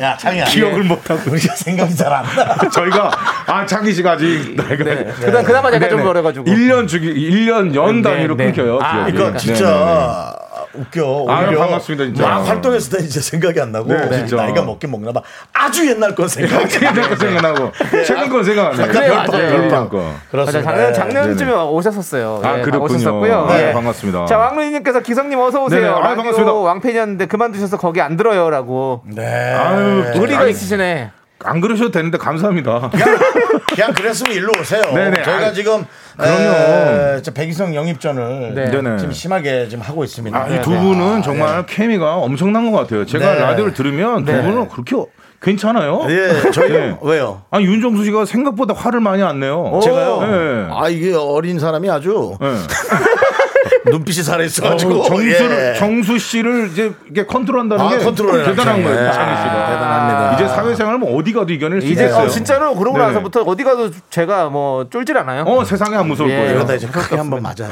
[0.00, 0.44] 야, 창이야.
[0.46, 2.56] 기억을 이게 못하고 우리가 생각이 잘 안 나.
[2.70, 3.10] 저희가
[3.46, 5.04] 아 창기 씨가 아직 나이가 네.
[5.20, 6.44] 그다음 그나마 제가 좀 어려가지고.
[6.46, 8.44] 1년 주기 1년 연 네, 단위로 네.
[8.46, 8.78] 끊겨요.
[8.82, 9.12] 아, 기억이.
[9.12, 9.38] 그러니까.
[9.38, 10.34] 진짜
[10.78, 11.26] 웃겨.
[11.28, 12.22] 아유, 오히려 반갑습니다, 진짜.
[12.28, 14.36] 막 활동했을 때 이제 생각이 안 나고 네, 진짜.
[14.36, 15.20] 나이가 먹긴 먹나 봐.
[15.52, 17.72] 아주 옛날 건 생각이 최근 거 생각나고
[18.06, 18.88] 최근 건 생각 안 나요.
[18.92, 19.24] 그래요.
[19.26, 19.88] 별빵.
[19.88, 20.12] 거.
[20.30, 20.70] 그렇습니다.
[20.70, 20.92] 작년 네.
[20.92, 22.40] 작년쯤에 오셨었어요.
[22.44, 22.84] 아, 예, 그렇군요.
[22.96, 23.46] 오셨었고요.
[23.46, 23.72] 네, 예.
[23.72, 24.26] 반갑습니다.
[24.26, 25.80] 자 왕루이님께서 기성님 어서 오세요.
[25.80, 26.52] 네네, 아, 반갑습니다.
[26.52, 29.02] 왕팬이었는데 그만두셔서 거기 안 들어요라고.
[29.06, 29.26] 네.
[29.26, 31.10] 아유, 의리가 아니, 있으시네.
[31.44, 32.90] 안 그러셔도 되는데 감사합니다.
[32.90, 33.18] 그냥,
[33.68, 34.82] 그냥 그랬으면 일로 오세요.
[34.94, 35.22] 네네.
[35.22, 35.84] 저희가 아, 지금
[36.16, 36.40] 그럼요.
[36.40, 38.70] 에, 백이성 영입전을 네.
[38.70, 38.96] 네네.
[38.98, 40.36] 지금 심하게 지금 하고 있습니다.
[40.36, 43.04] 아, 이두 분은 정말 케미가 엄청난 것 같아요.
[43.04, 43.40] 제가 네.
[43.40, 44.42] 라디오를 들으면 두 네.
[44.42, 44.96] 분은 그렇게
[45.42, 46.06] 괜찮아요.
[46.08, 46.96] 예, 저희 네.
[47.02, 47.42] 왜요?
[47.50, 49.78] 아니 윤정수 씨가 생각보다 화를 많이 안 내요.
[49.82, 50.20] 제가요.
[50.22, 50.68] 네.
[50.72, 52.48] 아 이게 어린 사람이 아주 네.
[53.90, 55.78] 눈빛이 살아있어가지고 정수를 예.
[55.78, 58.82] 정수 씨를 이제 이게 컨트롤한다는 아, 게 컨트롤해요, 대단한.
[58.82, 59.12] 거예요, 예.
[59.12, 59.66] 창희 씨가.
[59.66, 60.34] 대단합니다.
[60.34, 62.24] 이제 사회생활 뭐 어디 가도 이겨낼 수 이제 있어요.
[62.24, 63.08] 어, 진짜로 그러고 네네.
[63.08, 65.42] 나서부터 어디 가도 제가 뭐 쫄질 않아요.
[65.44, 66.36] 어, 세상에 안 무서울 예.
[66.36, 66.50] 거예요.
[66.56, 67.70] 이러다 이제 크게 한번 맞아요.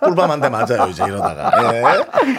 [0.00, 1.50] 꿀밤 한 대 맞아요 이제 이러다가.
[1.74, 1.82] 예.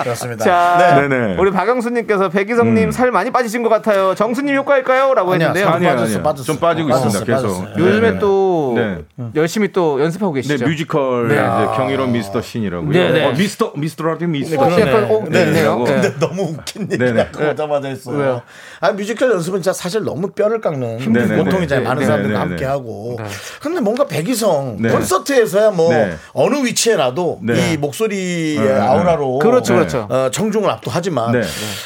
[0.02, 0.43] 그렇습니다.
[0.43, 1.08] 자, 네.
[1.08, 1.36] 네네.
[1.38, 2.91] 우리 박영수님께서 백이성님 음.
[2.91, 4.16] 살 많이 빠지신 것 같아요.
[4.16, 5.14] 정수님 효과일까요?
[5.14, 5.72] 라고 아니야, 했는데요.
[5.72, 6.24] 빠졌어, 아니에요.
[6.24, 6.45] 빠졌어.
[6.45, 7.36] 좀 빠지고 빠졌어, 있습니다.
[7.36, 7.47] 계속.
[7.47, 7.76] 빠졌어요.
[7.78, 7.84] 네.
[7.84, 8.97] 요즘에 또 네.
[9.36, 10.66] 열심히 또 연습하고 네, 계시죠.
[10.66, 11.36] 뮤지컬 네.
[11.36, 12.89] 이제 경이로운 미스터 신이라고요.
[12.91, 13.26] 네, 네.
[13.26, 14.62] 어, 미스터 미스터라디 미스터.
[14.64, 14.80] 어, 신.
[14.80, 15.52] 약간 어, 네, 네, 네.
[15.52, 15.62] 네.
[15.64, 15.84] 네.
[15.86, 17.28] 근데 너무 웃긴 얘기가 네네.
[17.32, 18.18] 그러자마자 했어요.
[18.18, 18.41] 왜요?
[18.80, 21.43] 아 뮤지컬 연습은 진짜 사실 너무 뼈를 깎는 네네네.
[21.43, 21.84] 고통이잖아요.
[21.84, 22.49] 네, 많은 네, 사람들과 네네네.
[22.56, 23.16] 함께 하고.
[23.20, 23.26] 네.
[23.62, 24.89] 근데 뭔가 백이성 네.
[24.89, 26.16] 콘서트에서야 뭐 네.
[26.34, 27.74] 어느 위치에 라도 네.
[27.74, 28.80] 이 목소리의 네, 네.
[28.80, 29.80] 아우라로 그렇죠, 네.
[29.80, 30.08] 그렇죠.
[30.10, 31.42] 어, 청중을 압도하지만 네.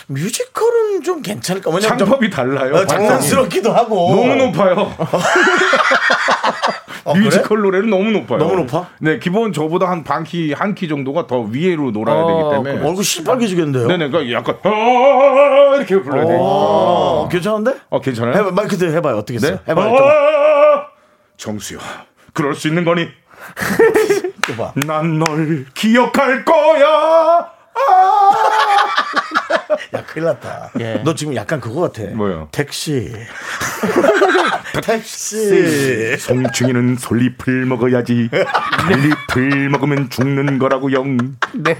[0.08, 1.70] 뮤지컬은 좀 괜찮을까?
[1.72, 2.74] 왜냐면 좀 창법이 달라요.
[2.76, 4.92] 어, 장난스럽기도 하고 너무 높아요.
[7.06, 7.26] 어, 그래?
[7.26, 8.40] 뮤지컬 노래는 너무 높아요.
[8.40, 8.88] 너무 높아?
[9.00, 12.88] 네, 기본 저보다 한 반 키 한 키 정도가 더 위로 놀아야 어, 되기 때문에.
[12.88, 13.88] 얼굴 시뻘개지겠는데요?
[13.88, 16.40] 네네, 그러니까 약간 아, 이렇게 불러야 돼요.
[16.42, 17.76] 어, 괜찮은데?
[17.90, 18.34] 어, 괜찮아요?
[18.36, 19.18] 해봐, 마이크 들 해봐요.
[19.18, 19.48] 어떻게 네?
[19.48, 19.60] 했어요?
[19.68, 19.94] 해봐요.
[19.96, 20.86] 아,
[21.38, 21.80] 정수야,
[22.34, 23.08] 그럴 수 있는 거니?
[24.46, 24.72] 좀 봐.
[24.76, 27.50] 난 널 기억할 거야.
[29.94, 30.72] 야, 큰일 났다.
[30.80, 31.02] 예.
[31.04, 32.04] 너 지금 약간 그거 같아.
[32.14, 32.48] 뭐요?
[32.52, 33.14] 택시.
[34.84, 36.18] 택시.
[36.18, 38.30] 송충이는 솔잎을 먹어야지.
[38.88, 41.18] 솔잎을 먹으면 죽는 거라고 영.
[41.54, 41.78] 네.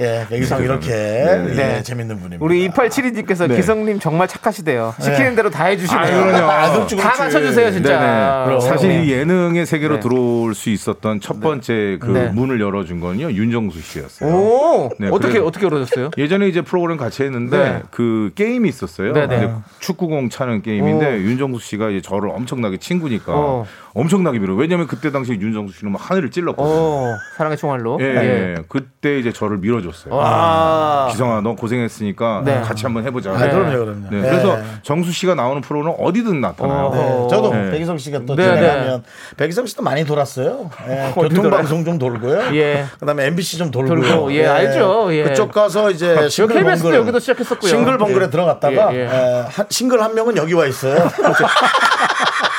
[0.00, 1.76] 예, 백이성 이렇게 네.
[1.78, 2.44] 예, 재밌는 분입니다.
[2.44, 3.56] 우리 2872님께서 네.
[3.56, 4.94] 기성님 정말 착하시대요.
[5.00, 6.00] 시키는 대로 다 해주시네요.
[6.02, 6.50] 아, 그럼요.
[6.50, 7.24] 아, 다.
[7.24, 7.98] 맞춰주세요, 진짜.
[7.98, 8.44] 네네.
[8.46, 8.60] 그럼.
[8.60, 9.04] 사실 네.
[9.04, 10.00] 이 예능의 세계로 네.
[10.00, 12.28] 들어올 수 있었던 첫 번째 그 네.
[12.28, 14.30] 문을 열어준 건요 윤정수 씨였어요.
[14.30, 16.10] 오, 네, 어떻게 어떻게 그러셨어요?
[16.18, 17.82] 예전에 이제 프로그램 같이 했는데 네.
[17.90, 19.12] 그 게임이 있었어요.
[19.12, 19.36] 네네.
[19.36, 19.50] 이제
[19.80, 21.18] 축구공 차는 게임인데 오.
[21.18, 23.66] 윤정수 씨가 이제 저를 엄청나게 친구니까 어.
[23.94, 24.54] 엄청나게 밀어.
[24.54, 26.74] 왜냐면 그때 당시 윤정수 씨는 막 하늘을 찔렀거든요.
[26.74, 27.98] 오, 사랑의 총알로.
[28.00, 28.54] 예, 예.
[28.68, 30.14] 그때 이제 저를 밀어줬어요.
[30.14, 31.08] 와.
[31.10, 32.60] 기성아, 너 고생했으니까 네.
[32.60, 33.32] 같이 한번 해보자.
[33.32, 34.10] 아, 그럼요, 그럼요.
[34.10, 34.22] 네, 예.
[34.22, 36.86] 그래서 정수 씨가 나오는 프로는 어디든 나타나요.
[36.86, 36.94] 어.
[36.94, 37.70] 네, 저도 네.
[37.72, 39.02] 백이성 씨가 또 네, 진행하면
[39.36, 40.70] 백이성 씨도 많이 돌았어요.
[40.88, 42.54] 예, 교통방송 좀 돌고요.
[42.56, 42.84] 예.
[43.00, 44.02] 그다음에 MBC 좀 돌고요.
[44.02, 45.08] 돌고, 예, 알죠.
[45.12, 45.24] 예.
[45.24, 47.70] 그쪽 가서 이제 여기 KBS도 싱글벙글 여기도 시작했었고요.
[47.70, 48.30] 싱글벙글에 예.
[48.30, 49.00] 들어갔다가 예, 예.
[49.04, 50.96] 예, 한- 싱글 한 명은 여기 와 있어요.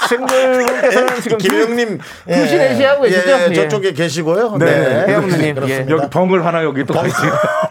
[0.10, 3.30] 싱글분께서는 지금 김영님 두시 내시 하고 계시죠?
[3.30, 3.54] 예, 예.
[3.54, 4.58] 저쪽에 계시고요.
[4.58, 4.66] 네.
[4.66, 5.92] 네, 혜영누님, 그렇습니다.
[5.92, 7.14] 여기 벙글 하나 여기 또 같이.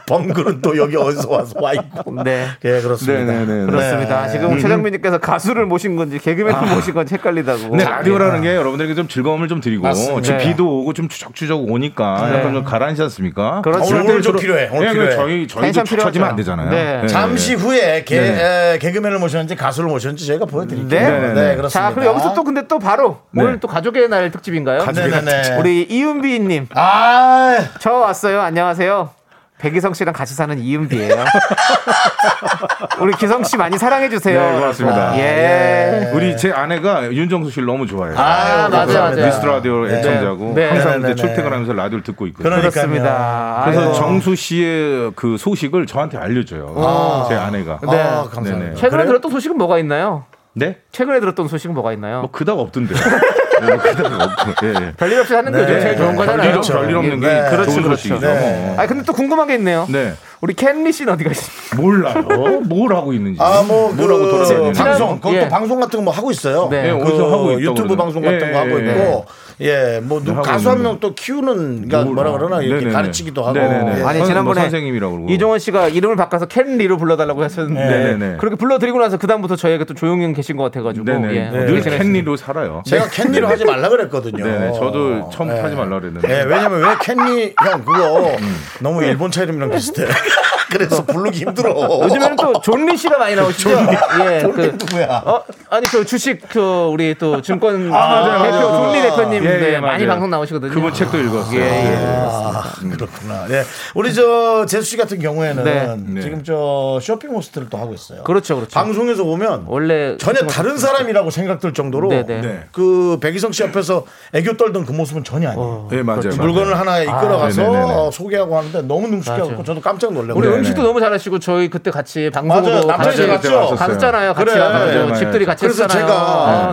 [0.06, 2.22] 벙글은 또 여기 어디서 와서 와 있고.
[2.24, 2.46] 네.
[2.64, 3.32] 예, 그렇습니다.
[3.32, 3.66] 네, 네, 네.
[3.66, 4.26] 그렇습니다.
[4.26, 4.32] 네.
[4.32, 7.76] 지금 최정민님께서 가수를 모신 건지 개그맨을 모신 건지 헷갈리다고.
[7.76, 10.22] 네, 라디오라는 게 여러분들에게 좀 즐거움을 좀 드리고 맞습니다.
[10.22, 10.44] 지금 네.
[10.44, 13.60] 비도 오고 좀 추적추적 오니까 약간 좀 가라앉지 않습니까?
[13.62, 13.94] 그렇죠.
[13.94, 14.70] 오늘, 오늘 좀 필요해.
[14.72, 15.10] 오늘 예, 필요해.
[15.16, 16.24] 저희 저희도 필요하죠.
[16.24, 16.70] 안 되잖아요.
[16.70, 17.06] 네.
[17.06, 18.74] 잠시 후에 개, 네.
[18.74, 21.00] 에, 개그맨을 모셨는지 가수를 모셨는지 저희가 보여드릴게요.
[21.00, 21.10] 네.
[21.20, 21.56] 네, 네, 네.
[21.56, 21.88] 그렇습니다.
[21.98, 23.42] 자, 그리고 여기서 또 근데 또 바로 네.
[23.42, 24.80] 오늘 또 가족의 날 특집인가요?
[24.80, 25.56] 가족의 날 네네네.
[25.58, 28.40] 우리 이은비님, 아, 저 왔어요.
[28.40, 29.10] 안녕하세요.
[29.58, 31.16] 백이성 씨랑 같이 사는 이은비예요.
[33.00, 34.40] 우리 기성 씨 많이 사랑해 주세요.
[34.40, 35.18] 네, 고맙습니다.
[35.18, 36.12] 예.
[36.14, 38.16] 우리 제 아내가 윤정수 씨를 너무 좋아해요.
[38.16, 39.26] 아, 맞아요, 맞아요.
[39.26, 40.68] 미스터 라디오 애청자고 네.
[40.68, 41.28] 항상 네, 네, 이제 네.
[41.28, 42.54] 출퇴근하면서 라디오를 듣고 있거든요.
[42.54, 43.62] 그렇습니다.
[43.64, 43.94] 그래서 아이고.
[43.94, 47.26] 정수 씨의 그 소식을 저한테 알려 줘요.
[47.28, 47.80] 제 아내가.
[47.90, 48.00] 네.
[48.00, 48.58] 아, 감사합니다.
[48.58, 48.74] 네네.
[48.76, 49.06] 최근에 그래요?
[49.06, 50.24] 들었던 소식은 뭐가 있나요?
[50.58, 50.76] 네?
[50.92, 52.20] 최근에 들었던 소식은 뭐가 있나요?
[52.20, 52.98] 뭐 그닥 없던데요.
[53.60, 54.66] 네, 뭐 그닥 없고.
[54.66, 54.92] 예, 예.
[54.96, 55.80] 별일 없이 하는 게 네.
[55.80, 56.60] 제일 좋은 거잖아요.
[56.60, 57.40] 별일, 없는 게 네.
[57.40, 57.96] 좋은 그렇죠, 그렇죠.
[57.96, 58.20] 소식이죠.
[58.26, 58.66] 네.
[58.66, 58.80] 뭐.
[58.80, 59.86] 아 근데 또 궁금한 게 있네요.
[59.88, 60.14] 네.
[60.40, 61.50] 우리 켄리 씨는 어디 가시죠?
[61.76, 62.60] 몰라요.
[62.68, 63.40] 뭘 하고 있는지.
[63.42, 64.80] 아뭐 뭐라고 그 돌아다니는지.
[64.82, 65.48] 방송 그것도 예.
[65.48, 66.68] 방송 같은 거 뭐 하고 있어요.
[66.70, 66.88] 네.
[66.88, 67.96] 예, 그 어디서 하고 있다고 유튜브 그러던데.
[67.96, 69.26] 방송 같은 예, 거 하고 예, 있고
[69.60, 70.82] 예뭐 하고 가수 한.
[70.82, 72.92] 명 또 키우는 그러니까 뭐라 그러나 이렇게 네네네.
[72.92, 74.00] 가르치기도 하고 네네네.
[74.00, 74.04] 예.
[74.04, 75.32] 아니 선- 지난번에 뭐 선생님이라고 그러고.
[75.32, 78.36] 이종원 씨가 이름을 바꿔서 캔리로 불러달라고 하셨는데 네네네.
[78.38, 81.28] 그렇게 불러드리고 나서 그 다음부터 저희가 또 조용히 계신 것 같아가지고 네네.
[81.34, 81.98] 예, 늘 어떻게 지냈습니까?
[82.04, 82.82] 캔리로 살아요.
[82.86, 84.44] 제가 캔리로 하지 말라 그랬거든요.
[84.44, 84.72] 네네.
[84.74, 85.60] 저도 처음 예.
[85.60, 86.28] 하지 말라 그랬는데.
[86.30, 88.56] 예, 왜냐면 왜 캔리 형 그거 음.
[88.80, 90.04] 너무 일본 차 이름이랑 비슷해.
[90.70, 91.70] 그래서 부르기 힘들어.
[92.04, 93.70] 요즘에는 또 존리 씨가 많이 나오시죠?
[93.70, 95.22] 예, 존리 그 누구야?
[95.24, 96.60] 어 아니 그 주식 그
[96.90, 98.92] 우리 또 증권 맞아요, 대표 맞아요.
[98.92, 100.08] 존리 대표님 예, 네, 예, 많이 맞아요.
[100.08, 100.72] 방송 나오시거든요.
[100.72, 101.58] 그분 책도 읽었어요.
[101.58, 101.96] 예, 예.
[101.96, 103.46] 아, 그렇구나.
[103.50, 103.62] 예.
[103.94, 105.96] 우리 저 제수 씨 같은 경우에는 네.
[105.96, 106.20] 네.
[106.20, 108.22] 지금 저 쇼핑 호스트를 또 하고 있어요.
[108.24, 108.72] 그렇죠, 그렇죠.
[108.74, 112.40] 방송에서 오면 원래 전혀 다른 사람이라고 생각될 정도로 네네.
[112.40, 112.64] 네.
[112.72, 114.04] 그 백이성 씨 앞에서
[114.34, 115.64] 애교 떨던 그 모습은 전혀 아니에요.
[115.64, 116.20] 어, 네, 맞아요.
[116.20, 116.42] 그렇죠.
[116.42, 117.92] 물건을 하나 이끌어가서 네네네네.
[117.92, 119.64] 어, 소개하고 하는데 너무 능숙해 갖고 맞아요.
[119.64, 120.38] 저도 깜짝 놀 래고.
[120.38, 120.58] 우리 네네.
[120.60, 122.30] 음식도 너무 잘하시고 저희 그때 같이.
[122.30, 123.74] 방송으로 같이 갔죠?
[123.76, 124.34] 갔었잖아요.
[124.34, 124.58] 같이 그래.
[124.60, 125.14] 가가지고 맞아요.
[125.14, 126.06] 집들이 같이 그래서 했잖아요.
[126.06, 126.16] 제가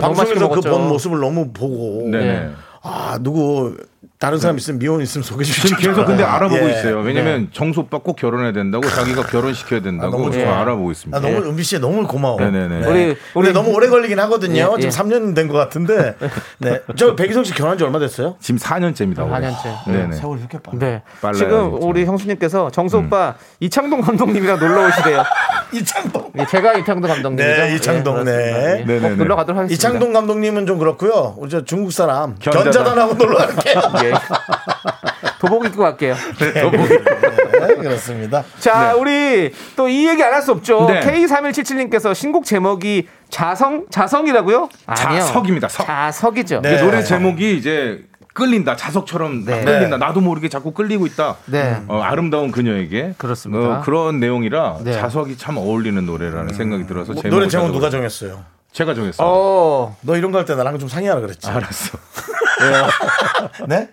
[0.00, 0.60] 방송에서 그.
[0.60, 2.08] 본 모습을 너무 보고.
[2.10, 2.50] 네.
[2.82, 3.74] 아 누구
[4.18, 6.70] 다른 사람 있으면 미혼 있으면 소개 좀 지금 계속 근데 알아보고 예.
[6.70, 7.00] 있어요.
[7.00, 10.48] 왜냐면 정수 오빠 꼭 결혼해야 된다고 자기가 결혼시켜야 된다고 너무 지금.
[10.48, 11.20] 알아보고 아, 있습니다.
[11.20, 12.40] 너무 은비 씨 너무 고마워.
[12.40, 12.86] 네네네.
[12.86, 14.74] 우리 근데 우리 너무 오래 걸리긴 하거든요.
[14.78, 14.88] 예, 예.
[14.90, 16.14] 지금 3년 된 것 같은데.
[16.58, 16.80] 네.
[16.96, 18.36] 저 백이성 씨 결혼한 지 얼마 됐어요?
[18.40, 19.18] 지금 4년째입니다.
[19.18, 19.90] 4년째.
[19.92, 20.16] 네네.
[20.16, 20.78] 세월 이렇게 빨라.
[20.78, 21.02] 네.
[21.20, 21.86] 빨라요, 지금 진짜.
[21.86, 25.22] 우리 형수님께서 정수 오빠 이창동 감독님이랑 놀러 오시대요.
[25.74, 26.32] 이창동.
[26.38, 27.56] 예, 제가 이창동 감독님이죠.
[27.62, 28.32] 네, 이창동, 예, 네.
[28.32, 29.14] 예, 꼭 네네 네.
[29.16, 29.74] 놀러 가도록 하겠습니다.
[29.74, 31.34] 이창동 감독님은 좀 그렇고요.
[31.38, 32.64] 우리 저 중국 사람 견자단.
[32.64, 33.82] 견자단하고 놀러 갈게요.
[34.10, 34.12] 예.
[35.38, 36.14] 도복 입고 갈게요.
[36.38, 38.44] 네, 그렇습니다.
[38.58, 40.86] 자, 우리 또 이 얘기 안 할 수 없죠.
[40.86, 41.00] 네.
[41.00, 44.68] K3177님께서 신곡 제목이 자성 자성이라고요?
[44.86, 45.20] 아니요.
[45.20, 45.86] 자석입니다, 석.
[45.86, 46.60] 자석이죠.
[46.62, 46.80] 네.
[46.82, 48.04] 노래 제목이 이제
[48.34, 49.64] 끌린다 자석처럼 막 네.
[49.64, 51.80] 끌린다 나도 모르게 자꾸 끌리고 있다 네.
[51.88, 53.78] 어, 아름다운 그녀에게 그렇습니다.
[53.78, 54.92] 어, 그런 내용이라 네.
[54.92, 57.72] 자석이 참 어울리는 노래라는 생각이 들어서 제목을 노래 제목.
[57.72, 58.44] 누가 정했어요?
[58.72, 59.96] 제가 정했어요 어.
[60.02, 61.48] 너 이런 거 할 때 나랑 좀 상의하라 그랬지.
[61.48, 61.96] 알았어
[63.68, 63.88] 네?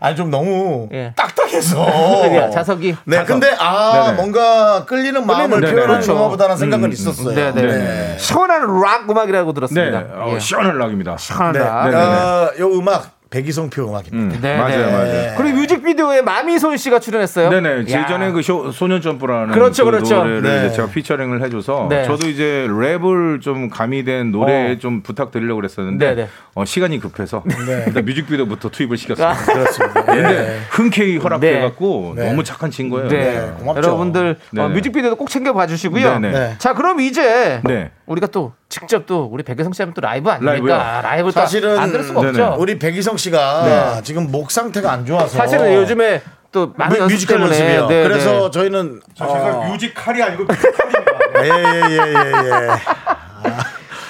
[0.00, 1.12] 아니 좀 너무 예.
[1.16, 1.86] 딱딱해서.
[1.86, 2.96] 자석이야, 자석이.
[3.04, 3.26] 네, 자석.
[3.26, 4.16] 근데 아 네네.
[4.16, 5.72] 뭔가 끌리는 마음을 네네.
[5.72, 6.12] 표현하는 그렇죠.
[6.14, 7.34] 영화보다는 생각은 음, 있었어요.
[7.34, 7.62] 네, 네.
[7.62, 8.16] 네.
[8.18, 10.00] 시원한 락 음악이라고 들었습니다.
[10.00, 10.38] 네 어, 예.
[10.38, 11.58] 시원한 락입니다 시원한 네.
[11.60, 11.88] 락.
[11.90, 11.96] 네.
[11.96, 14.16] 어, 요 음악 백이성표 음악입니다.
[14.16, 14.92] 음, 네, 맞아요 네.
[14.92, 17.50] 맞아요 그리고 뮤직비디오에 마미손 씨가 출연했어요.
[17.50, 18.02] 네네 야.
[18.02, 20.18] 예전에 그 쇼, 소년 점프라는 그렇죠, 그 그렇죠.
[20.18, 20.66] 노래를 네.
[20.66, 22.04] 이제 제가 피처링을 해줘서 네.
[22.04, 24.78] 저도 이제 랩을 좀 가미된 노래 어.
[24.78, 26.28] 좀 부탁드리려고 그랬었는데 네네.
[26.54, 27.42] 어, 시간이 급해서
[27.88, 29.26] 일단 뮤직비디오부터 투입을 시켰어요.
[29.26, 29.34] 아.
[29.34, 30.04] 그렇습니다.
[30.06, 32.28] 근데 흔쾌히 허락돼갖고 네.
[32.28, 33.08] 너무 착한 친 거예요.
[33.08, 33.52] 네.
[33.58, 33.78] 고맙죠.
[33.78, 34.68] 여러분들 어.
[34.68, 36.20] 뮤직비디오도 꼭 챙겨봐 주시고요.
[36.20, 36.54] 네.
[36.58, 37.90] 자, 그럼 이제 네.
[38.06, 40.52] 우리가 또 직접 또 우리 백이성 씨 하면 또 라이브 아닙니까?
[40.52, 41.02] 라이브요.
[41.02, 42.42] 라이브 또 사실은 안 들을 수가 네네.
[42.42, 42.60] 없죠.
[42.60, 47.86] 우리 백이성 씨가 지금 목 상태가 안 좋아서 사실은 요즘에 또 많은 뮤- 뮤지컬 연습이요.
[47.88, 48.50] 네, 그래서 네.
[48.50, 51.44] 저희는 제가 뮤지컬이 아니고 뮤지컬입니다.
[51.44, 52.12] 예예예예 예,
[52.48, 52.68] 예.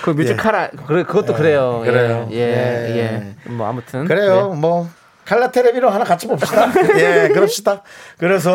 [0.02, 1.82] 그 뮤지컬 그래 그것도 그래요.
[1.86, 1.90] 예.
[1.90, 2.28] 그래요.
[2.32, 2.94] 예, 예.
[2.96, 3.34] 예.
[3.46, 3.50] 예.
[3.50, 4.50] 뭐 아무튼 그래요.
[4.54, 4.60] 네.
[4.60, 4.88] 뭐
[5.24, 6.70] 칼라 테레비로 하나 같이 봅시다.
[6.98, 7.82] 예, 그럽시다.
[8.18, 8.54] 그래서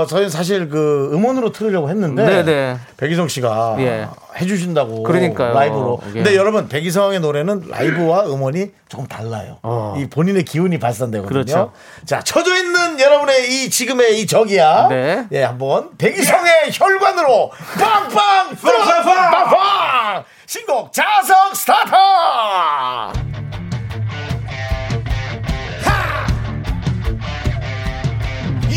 [0.00, 2.76] 어, 저희는 사실 그 음원으로 틀으려고 했는데 네, 네.
[2.96, 4.08] 백이성 씨가 예.
[4.40, 5.54] 해주신다고 그러니까요.
[5.54, 6.00] 라이브로.
[6.08, 6.12] 예.
[6.14, 9.58] 근데 여러분 백이성의 노래는 라이브와 음원이 조금 달라요.
[9.62, 9.94] 어.
[9.98, 11.28] 이 본인의 기운이 발산되거든요.
[11.28, 11.72] 그렇죠.
[12.04, 14.88] 자, 쳐져 있는 여러분의 이 지금의 이 적이야.
[14.88, 15.26] 네.
[15.32, 23.29] 예, 한번 백이성의 혈관으로 빵빵 뚫어서 빵빵 신곡 자석 스타터.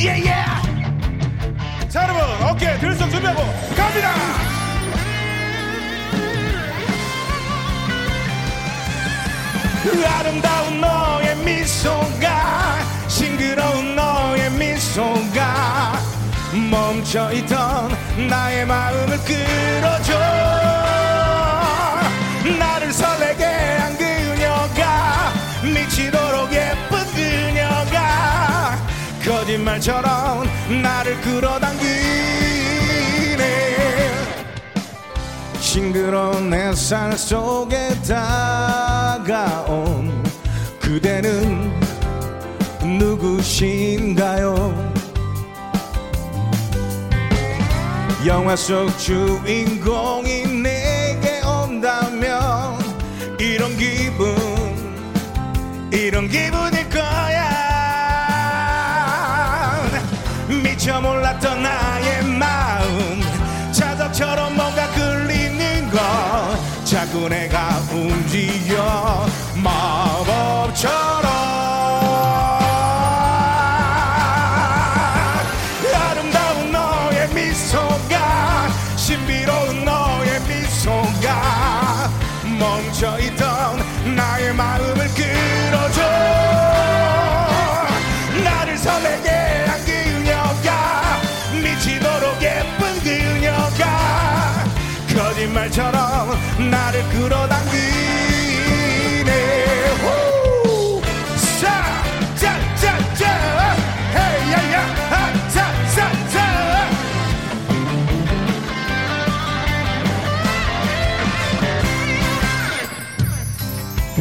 [0.03, 0.35] 예예
[1.87, 3.41] 자 여러분 어깨 들썩 준비하고
[3.73, 4.11] 갑니다!
[9.81, 15.93] 그 아름다운 너의 미소가 싱그러운 너의 미소가
[16.69, 17.95] 멈춰있던
[18.27, 20.62] 나의 마음을 끌어줘
[29.83, 30.47] 거짓말처럼
[30.81, 31.83] 나를 끌어당기네.
[35.59, 40.23] 싱그러운 햇살 속에 다가온
[40.79, 41.73] 그대는
[42.97, 44.93] 누구신가요?
[48.25, 52.79] 영화 속 주인공이 내게 온다면
[53.37, 54.33] 이런 기분
[55.91, 57.32] 이런 기분일 거야
[60.83, 63.21] 미처 몰랐던 나의 마음.
[63.71, 65.97] 자석처럼 뭔가 끌리는 것.
[66.83, 69.25] 자꾸 내가 움직여
[69.55, 71.42] 마법처럼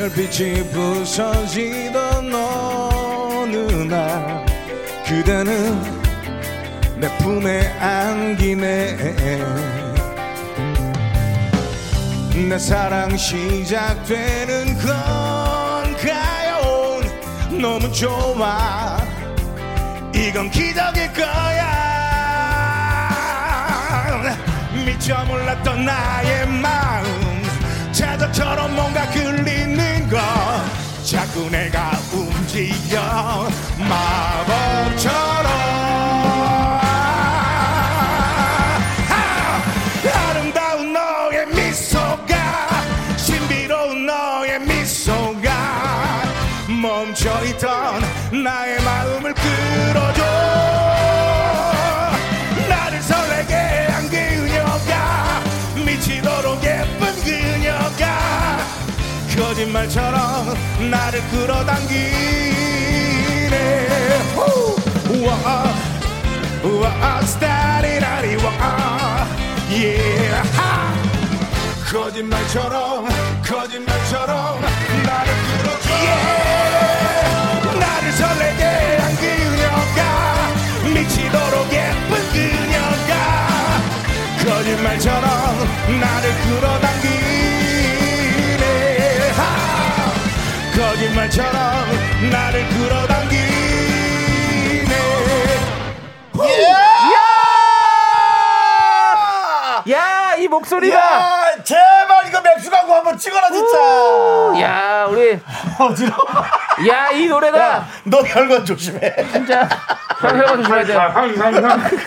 [0.03, 3.57] 별빛이 부서지던 어느
[3.88, 4.44] 날
[5.07, 5.80] 그대는
[6.96, 8.96] 내 품에 안기네
[12.48, 16.22] 내 사랑 시작되는 건가요
[17.61, 18.98] 너무 좋아.
[20.12, 21.82] 이건 기적일 거야.
[24.84, 27.21] 미처 몰랐던 나의 마음
[27.93, 30.18] 자전처럼 뭔가 끌리는 거.
[31.05, 35.53] 자꾸 내가 움직여 마법처럼.
[40.14, 42.34] 아름다운 너의 미소가
[43.16, 45.51] 신비로운 너의 미소가
[46.68, 48.03] 멈춰있던
[48.43, 48.82] 나의
[59.83, 60.55] 거짓말처럼
[60.91, 61.99] 나를 끌어당기네
[64.35, 64.76] 후!
[65.11, 65.64] 우와
[66.62, 69.26] 우와 스타리라리 와
[69.72, 70.30] 예.
[70.55, 70.95] 하!
[71.91, 73.09] 거짓말처럼
[73.45, 74.61] 거짓말처럼
[75.05, 76.07] 나를 끌어줘 예.
[77.80, 78.64] 나를 설레게
[79.01, 80.01] 한 그녀가
[80.95, 83.12] 미치도록 예쁜 그녀가
[84.45, 85.26] 거짓말처럼
[86.01, 87.11] 나를 끌어당기
[91.03, 91.53] 거짓말처럼
[92.30, 93.42] 나를 끌어당기네
[99.90, 100.96] 야, 이 목소리가.
[100.96, 103.76] 야, 제발 이거 맥주 광고 한번 찍어라 진짜.
[104.60, 105.38] 야, 우리.
[105.78, 106.22] 어지러워.
[106.88, 109.14] 야, 이 노래가 너 혈관 조심해.
[109.32, 109.68] 진짜.
[110.20, 111.00] 형, 형 조심해야 돼요.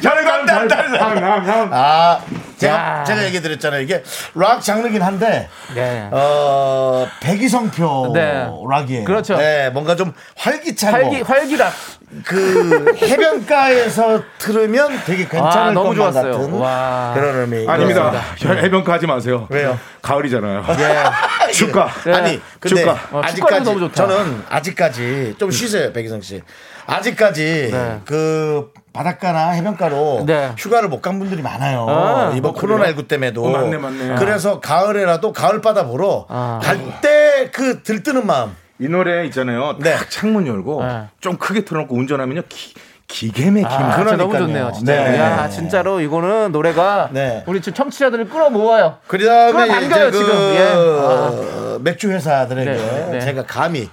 [0.02, 1.72] 혈관 단단.
[1.72, 2.20] 아,
[2.58, 3.04] 제가 야.
[3.04, 3.82] 제가 얘기 드렸잖아요.
[3.82, 4.04] 이게
[4.36, 6.08] 락 장르긴 한데 네.
[6.12, 8.48] 어 백이성표 네.
[8.70, 9.04] 락이에요.
[9.04, 9.36] 그렇죠.
[9.38, 11.74] 네, 뭔가 좀 활기차고 활기, 활기락.
[12.24, 16.32] 그 해변가에서 들으면 되게 괜찮을 아, 너무 것만 좋았어요.
[16.34, 17.12] 같은 와.
[17.16, 17.68] 그런 의미.
[17.68, 18.12] 아닙니다.
[18.38, 18.62] 그렇습니다.
[18.62, 19.48] 해변가 하지 마세요.
[19.50, 19.78] 왜요?
[20.02, 20.64] 가을이잖아요.
[20.70, 21.52] 예.
[21.52, 21.90] 축가.
[22.06, 22.14] 네.
[22.14, 22.98] 아니 근데 축가.
[23.12, 23.94] 어, 아직까지 너무 좋다.
[24.08, 26.42] 저는 아직까지 좀 쉬세요 백이성 씨
[26.88, 28.02] 아직까지 네.
[28.06, 30.54] 그 바닷가나 해변가로 네.
[30.58, 34.16] 휴가를 못 간 분들이 많아요 아, 이번 코로나19 때문에도 어, 맞네, 맞네.
[34.18, 36.60] 그래서 가을에라도 가을 바다 보러 아.
[36.64, 39.78] 갈때 그 들뜨는 마음 이 노래 있잖아요.
[39.80, 39.96] 네.
[39.96, 41.06] 딱 창문 열고 네.
[41.20, 42.42] 좀 크게 틀어놓고 운전하면요.
[42.50, 42.74] 기,
[43.08, 43.86] 기계 막힙니다.
[43.94, 44.38] 아, 진짜 너무.
[44.38, 44.72] 좋네요.
[44.76, 44.94] 진짜.
[44.94, 45.18] 네.
[45.20, 47.44] 야, 진짜로 이거는 노래가 네.
[47.46, 48.98] 우리 지금 청취자들을 끌어 모아요.
[49.08, 50.36] 그 다음에 끌어당겨요, 이제 그 지금.
[50.56, 50.72] 예.
[50.74, 53.20] 어, 맥주 회사들에게 네, 네.
[53.22, 53.90] 제가 감히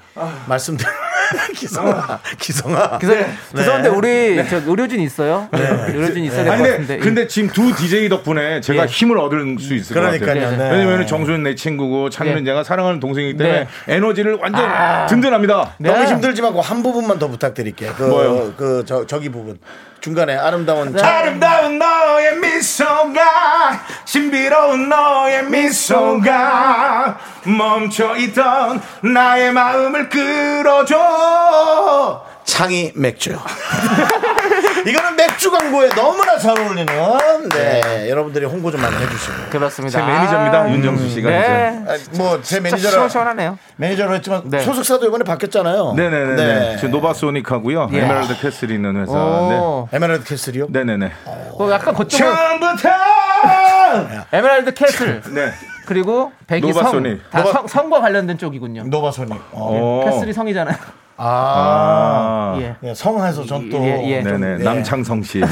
[0.46, 0.88] 말씀드려
[1.56, 3.36] 기성아 기성아 그래서 네.
[3.56, 5.48] 죄송한데 우리 저 의료진 있어요?
[5.52, 6.98] 의료진 있어야 될것 아니, 근데, 같은데.
[6.98, 8.86] 근데 지금 두 DJ 덕분에 제가 예.
[8.86, 10.56] 힘을 얻을 수 있을 것 그러니까요 같아요.
[10.56, 10.70] 네.
[10.70, 12.50] 왜냐면 정수는 내 친구고 창민은 네.
[12.50, 13.94] 제가 사랑하는 동생이기 때문에 네.
[13.94, 15.06] 에너지를 완전 아.
[15.06, 15.74] 든든합니다.
[15.78, 15.90] 네.
[15.90, 17.92] 너무 힘들지 말고 한 부분만 더 부탁드릴게요.
[17.96, 18.54] 그, 뭐요?
[18.56, 19.58] 그, 저, 저기 부분.
[20.02, 20.94] 중간에 아름다운.
[20.96, 30.96] 저- 아름다운 너의 미소가 신비로운 너의 미소가 멈춰있던 나의 마음을 끌어줘
[32.44, 33.38] 창이 맥주.
[34.86, 36.86] 이거는 맥주 광고에 너무나 잘 어울리는,
[37.50, 38.08] 네.
[38.10, 39.34] 여러분들이 홍보 좀 많이 해주시고.
[39.50, 40.00] 그렇습니다.
[40.00, 40.60] 제 매니저입니다.
[40.62, 41.84] 아, 윤정수 씨가 네.
[41.86, 43.58] 아, 뭐, 제 진짜 매니저로, 시원시원하네요.
[43.76, 44.60] 매니저로 했지만, 네.
[44.60, 45.94] 소속사도 이번에 바뀌었잖아요.
[45.96, 46.34] 네네네.
[46.34, 46.44] 네.
[46.44, 46.76] 네.
[46.76, 47.90] 지금 노바소닉하고요.
[47.92, 47.98] 예.
[48.00, 49.12] 에메랄드 캐슬이 있는 회사.
[49.12, 49.88] 오.
[49.92, 50.66] 에메랄드 캐슬이요?
[50.70, 50.80] 네.
[50.84, 51.12] 네네네.
[51.58, 52.88] 그 약간 그쪽은 처음부터
[54.32, 55.52] 에메랄드 캐슬 네.
[55.86, 57.30] 그리고 백이성 노바소닉.
[57.30, 58.84] 다 노바- 성, 성과 관련된 쪽이군요.
[58.84, 59.32] 노바소닉.
[59.32, 59.42] 어.
[59.52, 60.04] 어.
[60.10, 60.76] 캐슬이 성이잖아요.
[61.16, 62.54] 아.
[62.56, 62.58] 아.
[62.60, 62.76] 예.
[62.82, 63.78] 예, 성에서 전 또.
[63.78, 64.22] 예, 예.
[64.22, 64.56] 네네.
[64.58, 64.64] 네.
[64.64, 65.40] 남창성 씨.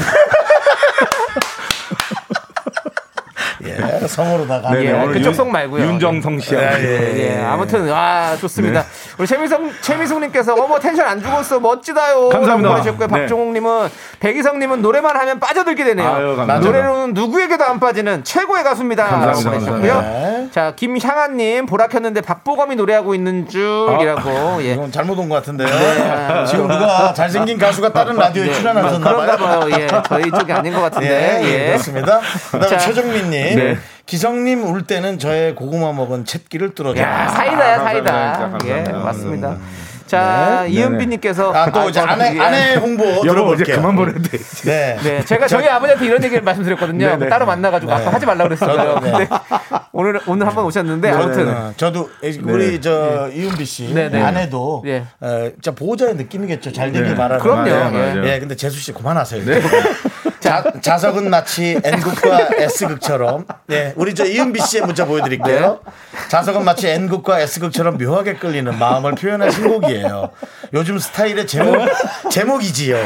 [3.63, 4.71] 예, 성으로다가.
[4.71, 4.85] 네네.
[5.03, 5.83] 예, 그쪽 윤- 성 말고요.
[5.85, 6.65] 윤정성 씨하고.
[6.79, 7.37] 예, 예.
[7.39, 8.81] 예, 아무튼 아 좋습니다.
[8.81, 8.87] 네.
[9.17, 12.29] 우리 최미성 최미숙님께서 어머 텐션 안 죽었어 멋지다요.
[12.29, 12.69] 감사합니다.
[12.69, 13.07] 라고 보내셨고요.
[13.07, 13.19] 네.
[13.21, 13.89] 박종욱님은
[14.19, 16.07] 백이성님은 노래만 하면 빠져들게 되네요.
[16.07, 16.59] 아유.
[16.61, 19.05] 노래로는 누구에게도 안 빠지는 최고의 가수입니다.
[19.05, 19.49] 감사합니다.
[19.49, 19.93] 라고 보내셨고요.
[19.93, 20.51] 감사합니다.
[20.51, 24.63] 자 김향아님 보라 켰는데 박보검이 노래하고 있는 줄이라고.
[24.63, 24.73] 예.
[24.73, 25.67] 이건 잘못 온 것 같은데요.
[25.67, 26.45] 네.
[26.45, 29.59] 지금 누가 잘생긴 가수가 다른 라디오에 네, 출연하셨나 그런가 봐요.
[29.61, 29.69] 봐요.
[29.79, 31.39] 예, 저희 쪽이 아닌 것 같은데.
[31.41, 31.67] 예, 예, 예.
[31.67, 32.19] 그렇습니다.
[32.51, 33.77] 그다음에 자, 최정민님, 네.
[34.05, 37.01] 기성님 울 때는 저의 고구마 먹은 챗기를 뚫어줘.
[37.01, 38.11] 야, 사이다야, 아, 사이다.
[38.11, 38.65] 감사합니다.
[38.67, 38.99] 예, 감사합니다.
[39.05, 39.57] 맞습니다.
[40.07, 41.53] 자, 이은비님께서.
[41.53, 42.39] 아, 또 이제 아내, 예.
[42.41, 43.63] 아내 홍보 들어볼게요.
[43.63, 44.37] 이제 그만 보내도 돼.
[44.65, 44.97] 네.
[45.01, 47.07] 네, 제가 저희 아버지한테 이런 얘기를 말씀드렸거든요.
[47.07, 47.29] 네네.
[47.29, 48.75] 따로 만나가지고 아까 하지 말라 그랬어요.
[48.75, 49.11] 저도, 네.
[49.11, 49.29] 근데
[49.93, 52.09] 오늘 오늘 한 번 오셨는데 아무튼 어, 저도
[52.43, 54.21] 우리 저 이은비 씨 네, 네.
[54.21, 55.05] 아내도 예.
[55.21, 56.73] 어, 진짜 보호자의 느낌이겠죠.
[56.73, 57.15] 잘 되길 네.
[57.15, 57.41] 바라는.
[57.41, 57.69] 그럼요.
[57.69, 58.33] 예.
[58.33, 59.41] 예, 근데 재수 씨 그만하세요.
[60.51, 63.45] 자, 자석은 마치 N극과 S극처럼.
[63.71, 65.79] 예, 우리 저 이은비 씨의 문자 보여드릴게요.
[66.27, 70.29] 자석은 마치 N극과 S극처럼 묘하게 끌리는 마음을 표현한 신곡이에요.
[70.73, 71.87] 요즘 스타일의 제목,
[72.29, 72.97] 제목이지요.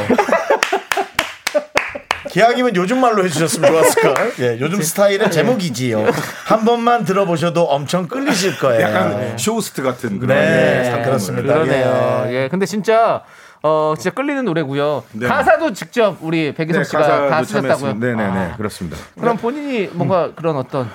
[2.32, 4.32] 기왕이면 요즘 말로 해주셨으면 좋았을걸.
[4.40, 6.04] 예, 요즘 스타일의 제목이지요.
[6.46, 8.82] 한 번만 들어보셔도 엄청 끌리실 거예요.
[8.82, 11.54] 약간 쇼호스트 같은 그런 네, 예, 그렇습니다.
[11.54, 12.24] 그러네요.
[12.26, 12.32] 예.
[12.32, 12.48] 예.
[12.48, 13.22] 근데 진짜
[13.66, 15.02] 어 진짜 끌리는 노래고요.
[15.12, 15.26] 네.
[15.26, 17.94] 가사도 직접 우리 배기성 네, 씨가 다 쓰셨다고요.
[17.94, 18.96] 네네네 아, 그렇습니다.
[19.18, 20.88] 그럼 본인이 뭔가 그런 어떤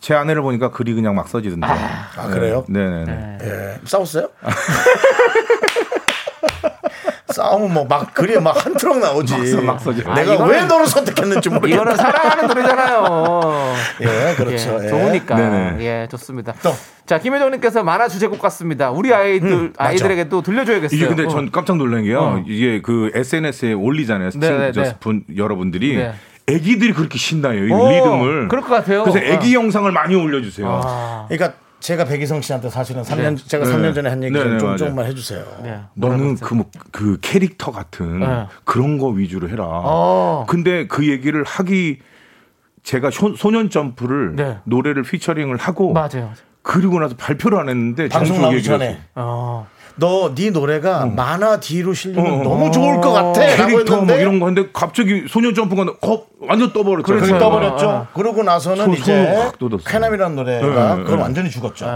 [0.00, 1.66] 제 아내를 보니까 글이 그냥 막 써지던데.
[1.68, 2.64] 아, 그래요?
[2.68, 3.38] 네네네.
[3.42, 3.80] 예.
[3.84, 4.28] 싸웠어요?
[7.36, 9.56] 싸우면 뭐막 그리 막한 트럭 나오지.
[9.62, 9.98] 막 써져.
[10.14, 11.74] 내가 아, 이거는- 왜 너를 선택했는지 모르겠다.
[11.82, 13.74] 이거는 사랑하는 노래잖아요.
[14.00, 14.78] 예, 그렇죠.
[14.80, 14.88] 예, 예.
[14.88, 15.34] 좋으니까.
[15.36, 15.84] 네네.
[15.84, 16.54] 예, 좋습니다.
[16.62, 16.72] 또.
[17.04, 18.90] 자, 김혜정님께서 만화 주제곡 같습니다.
[18.90, 20.96] 우리 아이들 아이들에게 또 들려줘야겠어요.
[20.98, 21.28] 이게 근데 어.
[21.28, 22.18] 전 깜짝 놀란 게요.
[22.20, 22.44] 어.
[22.46, 24.30] 이게 그 SNS에 올리잖아요.
[24.30, 24.88] 네, 네, 친- 네.
[24.90, 26.12] 저 분, 여러분들이 네.
[26.48, 27.66] 애기들이 그렇게 신나요.
[27.66, 28.48] 이 오, 리듬을.
[28.48, 29.02] 그럴 것 같아요.
[29.04, 29.22] 그래서 어.
[29.22, 30.80] 애기 영상을 많이 올려주세요.
[30.84, 33.72] 아, 그러니까 제가 배기성 씨한테 사실은 3년 제가 네.
[33.72, 34.76] 3년 전에 한 얘기 네, 네, 좀 맞아요.
[34.78, 35.44] 조금만 해주세요.
[35.62, 35.80] 네.
[35.94, 38.46] 너는 그, 뭐, 그 캐릭터 같은 네.
[38.64, 39.64] 그런 거 위주로 해라.
[39.68, 40.46] 어.
[40.48, 41.98] 근데 그 얘기를 하기
[42.82, 44.58] 제가 쇼- 소년 점프를 네.
[44.64, 46.32] 노래를 피처링을 하고 맞아요.
[46.62, 48.98] 그리고 나서 발표를 안 했는데 방송 나오기 전에.
[49.14, 49.68] 어.
[49.98, 52.42] 너 네 노래가 만화 뒤로 실리면 어, 어.
[52.42, 53.40] 너무 좋을 것 같아.
[53.40, 57.02] 라고 캐릭터 뭐 했는데 이런 거 근데 갑자기 소년 점프가 겁 완전 떠버렸잖아요.
[57.02, 57.26] 그렇죠.
[57.26, 57.88] 그게 떠버렸죠.
[57.88, 59.50] 어, 그러고 나서는 손- 이제.
[59.86, 61.22] 쾌남이라는 노래가 네, 그건 네.
[61.22, 61.86] 완전히 죽었죠.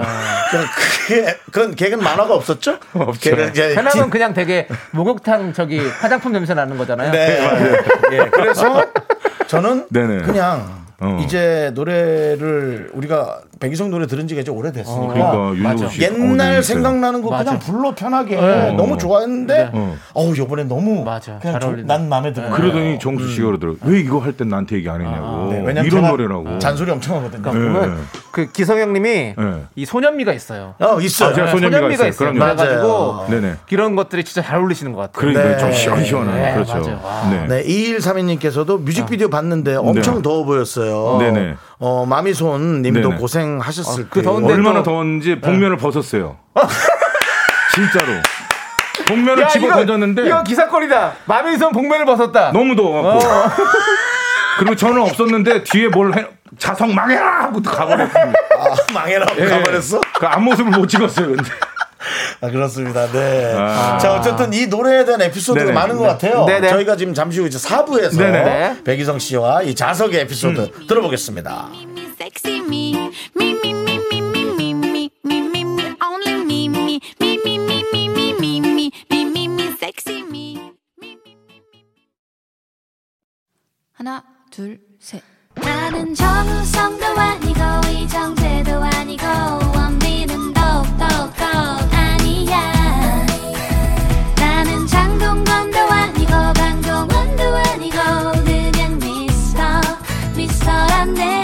[0.51, 0.65] 그럼
[1.07, 2.79] 그게 그런 개그는 만화가 없었죠?
[2.95, 3.31] 없죠.
[3.37, 7.13] 해남은 그냥 되게 목욕탕 저기 화장품 냄새 나는 거잖아요.
[7.13, 7.39] 네.
[8.13, 8.85] 예, 그래서
[9.47, 10.23] 저는 네네.
[10.23, 11.19] 그냥 어.
[11.23, 15.55] 이제 노래를 우리가 백이성 노래 들은 지가 이제 오래됐으니까 그러니까.
[15.55, 16.63] 윤종수 씨 옛날 있어요.
[16.63, 17.45] 생각나는 거 맞아.
[17.45, 18.73] 그냥 불러 편하게 네.
[18.73, 19.97] 너무 좋아했는데 어.
[20.15, 21.39] 어우 요번에 너무 맞아.
[21.39, 21.87] 그냥 잘 좀-.
[21.87, 22.49] 난 마음에 들어.
[22.51, 23.79] 그러더니 정수 씨가 그러더라고.
[23.83, 25.53] 왜 이거 할 땐 나한테 얘기 안 했냐고.
[25.53, 26.59] 네, 왜냐면 이런 노래라고.
[26.59, 27.43] 잔소리 엄청 하거든요.
[27.43, 28.03] 그러니까 보면 네.
[28.33, 29.63] 그 기성 형님이 네.
[29.77, 30.75] 이 소년미가 있어요.
[30.81, 31.31] 어 있어요.
[31.31, 32.13] 아, 제가 소년미가 있어요.
[32.13, 32.39] 그럼요.
[32.39, 33.27] 그래가지고 맞아요.
[33.29, 33.55] 네네.
[33.71, 35.13] 이런 것들이 진짜 잘 어울리시는 것 같아요.
[35.33, 35.59] 그러니까 네.
[35.59, 36.99] 좀 시원시원한 네, 그렇죠.
[37.31, 37.47] 네.
[37.49, 41.19] 네, 2132님께서도 뮤직비디오 봤는데 엄청 더워 보였어요.
[41.19, 41.55] 네네.
[41.79, 43.17] 어, 마미손 님도 네네.
[43.59, 44.23] 고생하셨을 어, 그.
[44.23, 46.37] 더운데 얼마나 또- 더웠는지 복면을 벗었어요.
[47.75, 48.13] 진짜로.
[49.07, 51.13] 복면을 야, 집어 이거, 던졌는데 이거 기사거리다.
[51.25, 52.53] 마민선 복면을 벗었다.
[52.53, 53.21] 너무 더워갖고.
[54.59, 56.27] 그리고 저는 없었는데 뒤에 뭘 해,
[56.59, 58.39] 자성 망해라 하고 가버렸습니다.
[58.59, 59.47] 아, 망해라 하고 예.
[59.47, 60.01] 가버렸어?
[60.19, 61.29] 그 앞모습을 못 찍었어요.
[61.29, 61.51] 근데.
[62.43, 63.07] 아, 그렇습니다.
[63.11, 63.55] 네.
[63.57, 63.99] 아.
[63.99, 65.75] 자, 어쨌든 이 노래에 대한 에피소드가 네네.
[65.79, 66.45] 많은 것 같아요.
[66.47, 66.69] 네네.
[66.69, 68.45] 저희가 지금 잠시 후 이제 4부에서 네네.
[68.45, 68.77] 네.
[68.85, 71.69] 백이성 씨와 이 자석의 에피소드 들어보겠습니다.
[72.21, 72.93] Sexy me.
[73.35, 77.59] Me, me, me, me, me, me, me, me, me, me, only me, me, me, me,
[77.59, 80.75] me, me, me, me, me, me, me, me, sexy me.
[83.93, 85.23] 하나, 둘, 셋.
[85.55, 89.25] 나는 정우성도 아니고 이정재도 아니고
[89.75, 91.07] 원빈은 더욱더
[91.91, 93.27] 아니야
[94.37, 97.97] 나는 장동건도 아니고 강동원도 아니고
[98.45, 99.63] 그냥 미스터
[100.37, 101.40] 미스터란데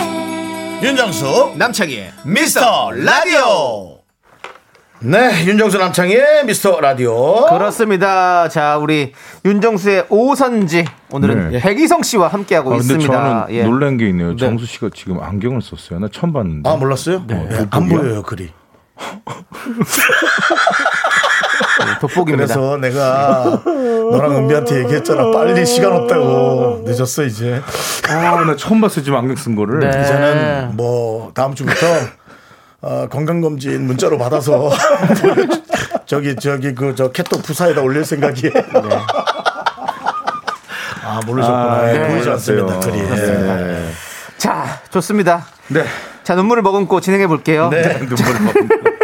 [0.86, 2.04] 윤정수 남창희.
[2.24, 3.98] 미스터 라디오.
[5.00, 7.44] 네, 윤정수 남창의 미스터 라디오.
[7.46, 8.48] 그렇습니다.
[8.48, 9.12] 자, 우리
[9.44, 11.60] 윤정수의 오선지 오늘은 네.
[11.60, 13.12] 백이성 씨와 함께하고 아, 근데 있습니다.
[13.12, 13.64] 저는 예.
[13.64, 14.30] 놀란 게 있네요.
[14.30, 14.36] 네.
[14.36, 15.98] 정수 씨가 지금 안경을 썼어요.
[15.98, 16.70] 나 처음 봤는데.
[16.70, 17.24] 아, 몰랐어요?
[17.26, 17.98] 네, 안 돋보기야?
[17.98, 18.52] 보여요, 글이.
[22.00, 22.54] 돋보기입니다.
[22.54, 23.60] 그래서 내가
[24.10, 25.30] 너랑 은비한테 얘기했잖아.
[25.30, 26.82] 빨리 시간 없다고.
[26.84, 27.60] 늦었어, 이제.
[28.08, 29.04] 아, 나 처음 봤어요.
[29.04, 29.80] 지금 안경 쓴 거를.
[29.80, 29.88] 네.
[29.88, 31.86] 이제는 뭐 다음 주부터
[32.82, 34.70] 어, 건강검진 문자로 받아서
[36.06, 38.52] 저기 저기 그저 캐톡 부사에다 올릴 생각이에요.
[41.04, 41.72] 아 모르셨구나.
[41.72, 42.78] 아, 예, 네, 보이지 않습니다.
[42.80, 43.02] 글이.
[43.02, 43.90] 네.
[44.38, 45.46] 자, 좋습니다.
[45.68, 45.84] 네.
[46.22, 47.68] 자, 눈물을 머금고 진행해 볼게요.
[47.70, 47.98] 네.
[48.06, 48.95] 눈물을 먹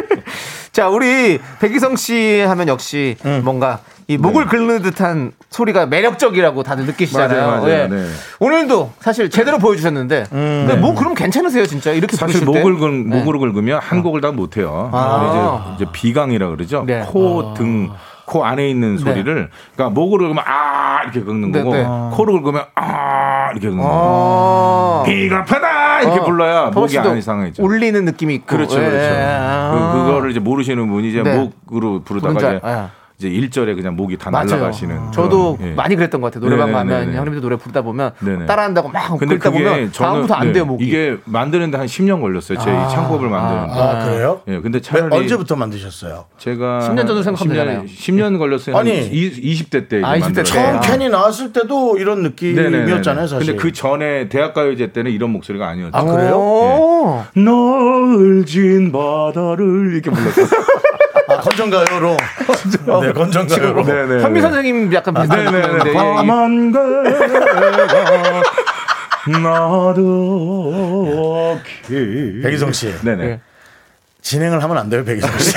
[0.72, 3.42] 자, 우리 백이성 씨 하면 역시 음.
[3.44, 7.46] 뭔가 이 목을 긁는 듯한 소리가 매력적이라고 다들 느끼시잖아요.
[7.46, 7.72] 맞아요, 맞아요.
[7.72, 7.88] 예.
[7.88, 8.06] 네.
[8.40, 12.44] 오늘도 사실 제대로 보여주셨는데, 근데 목 그럼 괜찮으세요, 진짜 이렇게 사실?
[12.44, 13.18] 목을 긁, 네.
[13.18, 14.90] 목으로 긁으면 한 곡을 다 못해요.
[14.92, 15.74] 아.
[15.76, 16.84] 이제, 이제 비강이라 그러죠.
[16.86, 17.04] 네.
[17.06, 17.90] 코 등,
[18.24, 21.84] 코 안에 있는 소리를, 그러니까 목으로 긁으면 아 이렇게 긁는 네, 거고, 네.
[22.16, 23.92] 코로 긁으면 아 이렇게 긁는 거고.
[23.94, 25.02] 아.
[25.06, 25.71] 비겁하다
[26.02, 26.24] 이렇게 어.
[26.24, 27.62] 불러야 목이 안 이상해져.
[27.62, 28.46] 울리는 느낌이 있고.
[28.46, 28.88] 그렇죠, 예.
[28.88, 29.14] 그렇죠.
[29.18, 29.92] 아.
[29.94, 31.36] 그, 그거를 이제 모르시는 분이 이제 네.
[31.36, 32.90] 목으로 부르다가 이제, 알- 아.
[33.22, 34.46] 이제 일절에 그냥 목이 다 맞아요.
[34.46, 35.12] 날아가시는.
[35.12, 35.74] 저도 그런, 예.
[35.74, 36.44] 많이 그랬던 것 같아요.
[36.48, 36.96] 노래방 네네네네.
[37.04, 38.46] 가면 형님들 노래 부르다 보면 네네.
[38.46, 40.84] 따라한다고 막 근데 그러다 보면 저는 다음부터 안 네, 돼요 목이.
[40.84, 42.58] 이게 만드는데 한 10년 걸렸어요.
[42.58, 43.80] 제 창법을 만드는데.
[43.80, 44.40] 아, 그래요?
[44.48, 46.24] 예, 근데 왜, 차라리 언제부터 만드셨어요?
[46.38, 47.84] 제가 10년 전으로 생각하면 10년, 되잖아요.
[47.84, 48.76] 10년 걸렸어요.
[48.76, 50.44] 아니, 아니 20 대 때 아, 20대 만들었어요.
[50.64, 50.80] 처음 아.
[50.80, 53.46] 캔이 나왔을 때도 이런 느낌이었잖아요, 사실.
[53.46, 55.96] 근데 그 전에 대학가요제 때는 이런 목소리가 아니었죠.
[55.96, 56.34] 아, 그래요?
[56.36, 57.22] 오.
[57.34, 60.46] 넓진 바다를 이렇게 불렀어요.
[61.42, 62.16] 아, 건전가요로.
[63.02, 63.84] 네, 건전가요로.
[63.84, 64.22] 네네.
[64.22, 65.60] 현미 선생님 약간 비슷한 네네네.
[65.60, 65.96] 느낌인데 예, 예.
[65.96, 68.42] 밤한 개가
[69.40, 71.60] 나도록
[72.42, 72.94] 백이성 씨.
[73.02, 73.40] 네네.
[74.22, 74.32] 예.
[74.32, 75.52] 진행을 하면 안 돼요, 백이성 씨.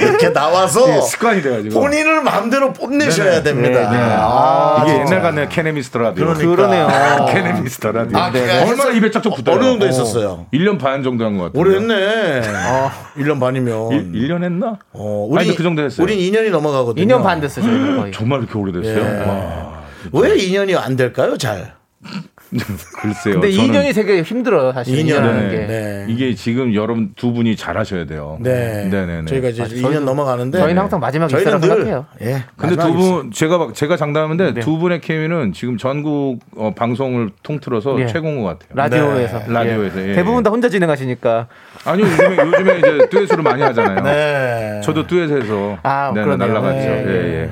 [0.00, 1.80] 이렇게 나와서 예, 습관이 돼가지고.
[1.80, 3.42] 본인을 마음대로 뽐내셔야 네네.
[3.44, 3.90] 됩니다.
[3.90, 4.04] 네, 네.
[4.18, 4.98] 아, 이게.
[5.00, 6.26] 옛날 같네 케네미스터 라디오.
[6.26, 6.50] 그러니까.
[6.56, 7.26] 그러네요.
[7.32, 8.18] 케네미스터 라디오.
[8.18, 9.54] 아, 그게 얼마나 입에 쩍쩍 붙어요.
[9.56, 10.46] 어느 정도 했었어요?
[10.52, 11.60] 1년 반 정도 한 것 같아요.
[11.60, 12.42] 오래 했네.
[13.18, 14.12] 1년 반이면.
[14.14, 14.78] 1, 년 했나?
[14.92, 16.02] 어, 아니, 그 정도 했어요.
[16.04, 17.04] 우린 2년이 넘어가거든요.
[17.06, 18.12] 2년 반 됐어요 저희 거의.
[18.12, 18.98] 정말 이렇게 오래됐어요?
[18.98, 19.28] 예.
[19.28, 21.74] 와, 왜 2년이 안 될까요, 잘?
[23.00, 23.34] 글쎄요.
[23.40, 25.50] 근데 저는 2년이 되게 힘들어요 사실 2년 2년 하는 네네.
[25.50, 25.66] 게.
[25.66, 26.06] 네.
[26.08, 28.38] 이게 지금 여러분 두 분이 잘하셔야 돼요.
[28.40, 28.88] 네.
[28.90, 29.26] 네네네.
[29.26, 30.58] 저희가 이제 맞아, 2년 저희는- 넘어가는데.
[30.58, 32.06] 저희는 항상 마지막 저희는 입사라고 늘, 생각해요.
[32.22, 32.44] 예.
[32.56, 34.60] 근데 두 분 제가 막- 제가 장담하는데 네.
[34.60, 38.06] 두 분의 케미는 지금 전국 어, 방송을 통틀어서 예.
[38.06, 38.68] 최고인 것 같아요.
[38.74, 39.44] 라디오에서 네.
[39.52, 40.42] 라디오에서, 예, 대부분 예.
[40.44, 41.46] 다 혼자 진행하시니까
[41.84, 44.00] 아니요 요즘에 요즘에 이제 듀엣으로 많이 하잖아요.
[44.04, 44.80] 네.
[44.84, 46.36] 저도 듀엣해서 아, 그러네요.
[46.36, 46.78] 날라갔죠.
[46.88, 47.04] 네.
[47.06, 47.50] 예, 예.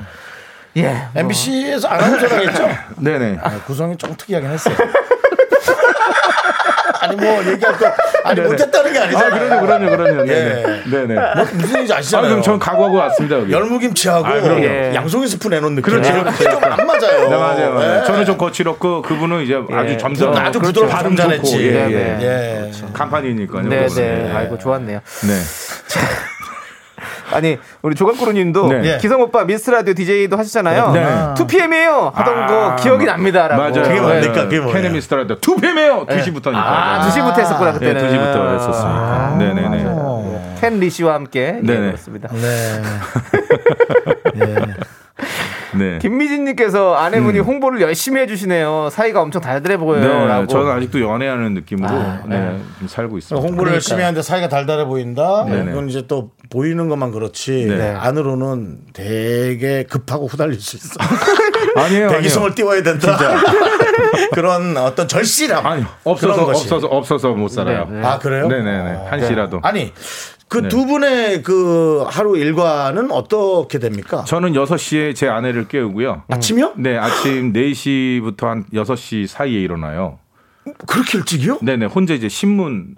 [0.77, 1.21] 예 뭐.
[1.21, 2.69] MBC에서 아나운서랑 했죠?
[2.97, 3.39] 네네.
[3.41, 4.75] 아, 구성이 좀 특이하긴 했어요.
[6.99, 7.85] 아니 뭐 얘기할 거
[8.23, 8.47] 아니 네네.
[8.49, 9.29] 못했다는 게아 아니잖아요.
[9.29, 10.23] 그럼요 그럼요 그럼요.
[10.25, 10.63] 네네.
[10.85, 10.89] 예.
[10.89, 11.13] 네네.
[11.35, 12.29] 뭐 무슨 얘기인지 아 아시잖아요.
[12.29, 13.51] 그럼 전 각오하고 왔습니다 여기.
[13.53, 14.63] 열무김치하고 아, 그럼요.
[14.63, 14.91] 예.
[14.95, 15.93] 양송이 스프 내놓은 느낌.
[15.93, 16.11] 그렇죠.
[16.11, 17.29] 좀안 맞아요.
[17.29, 17.73] 네, 맞아요.
[17.73, 18.01] 맞아요.
[18.01, 18.05] 예.
[18.05, 20.81] 저는 좀 거칠었고 그분은 이제 아주 점잖 저는 아주 그렇죠.
[20.85, 21.15] 부드럽고 발음.
[21.15, 21.61] 좋고.
[21.61, 21.95] 예, 네, 예.
[21.95, 22.71] 네.
[22.73, 22.93] 예.
[22.93, 23.63] 간판이니까요.
[23.69, 24.35] 네네 그거는.
[24.35, 25.33] 아이고 좋았네요 네.
[27.37, 28.81] 아니 우리 조강꾸루님도 네.
[28.93, 28.97] 예.
[28.97, 31.05] 기성 오빠 미스 라디오 DJ도 하시잖아요 네.
[31.35, 33.83] 2PM이에요 하던 아, 거 기억이 납니다라고 맞아요.
[33.83, 34.33] 그게 뭡니까?
[34.33, 34.43] 네.
[34.43, 34.73] 그게 뭐예요?
[34.73, 36.07] 케네미스터라도 2PM이에요.
[36.07, 36.55] 2시부터니까.
[36.55, 38.89] 아 2시부터 했었구나 네, 그때는 2시부터 했었으니까.
[38.89, 39.83] 아, 네네네.
[39.83, 40.55] 맞아요.
[40.59, 41.85] 켄 리시와 함께 예, 네네.
[41.87, 42.81] 그렇습니다 네.
[44.33, 44.55] 네.
[45.99, 52.21] 김미진님께서 아내분이 홍보를 열심히 해주시네요 사이가 엄청 달달해 보여요라고 네, 저는 아직도 연애하는 느낌으로 아,
[52.27, 53.35] 네, 좀 살고 있습니다.
[53.35, 53.75] 홍보를 그러니까요.
[53.75, 55.45] 열심히 하는데 사이가 달달해 보인다.
[55.47, 57.93] 이건 이제 또 보이는 것만 그렇지 네.
[57.97, 60.95] 안으로는 되게 급하고 후달릴 수 있어.
[61.75, 63.17] 아니에요, 대기성을 띄워야 된다.
[64.33, 65.65] 그런 어떤 절실함.
[65.65, 66.43] 아니 없어서.
[66.43, 67.87] 없어서 없어서 못 살아요.
[67.89, 68.07] 네, 네.
[68.07, 68.47] 아 그래요?
[68.47, 69.59] 네네네 한 시라도.
[69.63, 69.93] 아니
[70.49, 70.69] 그 네.
[70.69, 74.23] 두 분의 그 하루 일과는 어떻게 됩니까?
[74.25, 76.23] 저는 6시에 제 아내를 깨우고요.
[76.29, 76.73] 아침이요?
[76.77, 80.19] 네, 아침 4시부터 한 6시 사이에 일어나요.
[80.85, 81.59] 그렇게 일찍이요?
[81.61, 82.95] 네네, 혼자 이제 신문,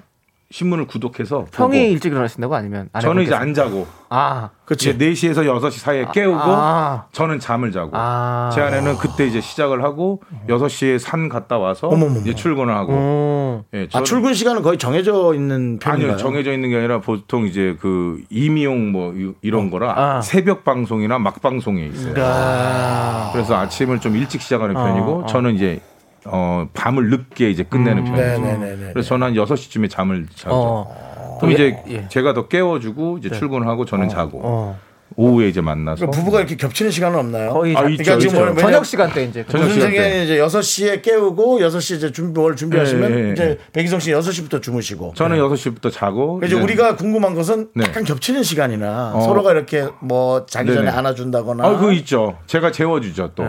[0.52, 1.46] 신문을 구독해서.
[1.54, 1.74] 형이 보고.
[1.76, 3.36] 일찍 일어나신다고 아니면 저는 이제?
[3.36, 3.86] 안 자고.
[4.10, 4.90] 아 그치.
[4.90, 7.06] 이제 4시에서 6시 사이에 깨우고 아.
[7.12, 7.92] 저는 잠을 자고.
[7.94, 8.50] 아.
[8.52, 12.20] 제 아내는 그때 이제 시작을 하고 6시에 산 갔다 와서 어머머머.
[12.22, 12.94] 이제 출근을 하고.
[12.94, 13.64] 음.
[13.78, 16.14] 예, 아 저는- 출근 시간은 거의 정해져 있는 편인가요?
[16.14, 20.22] 아니요 정해져 있는 게 아니라 보통 이제 그 임의용 뭐 이- 이런 거라 아.
[20.22, 22.16] 새벽 방송이나 막 방송에 있어요.
[22.18, 23.30] 아.
[23.34, 25.26] 그래서 아침을 좀 일찍 시작하는 어, 편이고 어.
[25.28, 25.80] 저는 이제
[26.26, 28.40] 어 밤을 늦게 이제 끝내는 편이에요.
[28.40, 28.94] 네네네네.
[28.94, 30.56] 그래서 저는 한 6시쯤에 잠을 자죠.
[30.56, 31.38] 어.
[31.40, 32.08] 그럼 이제 예.
[32.10, 34.80] 제가 더 깨워주고 이제 출근하고 저는 자고 어.
[35.16, 37.52] 오후에 이제 만나서 그 부부가 이렇게 겹치는 시간은 없나요?
[37.54, 38.36] 거의 아, 자- 있죠, 그러니까 지금 있죠.
[38.38, 39.98] 뭐냐면 저녁 시간대 이제 저녁 무슨 시간대.
[40.02, 43.32] 생각에 이제 6시에 깨우고 6시에 이제 준비 뭘 준비하시면 예, 예, 예.
[43.34, 46.62] 이제 백이성 씨 6시부터 주무시고 저는 6시부터 자고 이제 네.
[46.62, 47.86] 우리가 궁금한 것은 네.
[47.86, 49.22] 약간 겹치는 시간이나 어.
[49.22, 50.98] 서로가 이렇게 뭐 자기 전에 네네.
[50.98, 52.38] 안아준다거나 아, 그거 있죠.
[52.48, 53.44] 제가 재워주죠, 또.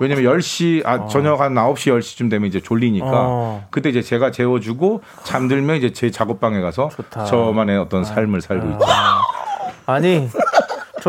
[0.00, 3.06] 왜냐면 10시, 아, 저녁 한 9시, 10시쯤 되면 이제 졸리니까.
[3.12, 3.66] 어.
[3.70, 6.90] 그때 이제 제가 재워주고 잠들면 이제 제 작업방에 가서
[7.28, 8.86] 저만의 어떤 삶을 살고 있죠.
[9.86, 10.28] 아니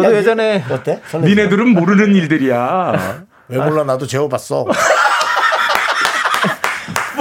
[0.04, 1.02] 저도 예전에 어때?
[1.14, 3.24] 니네들은 모르는 일들이야.
[3.50, 4.66] 왜 몰라 나도 재워봤어.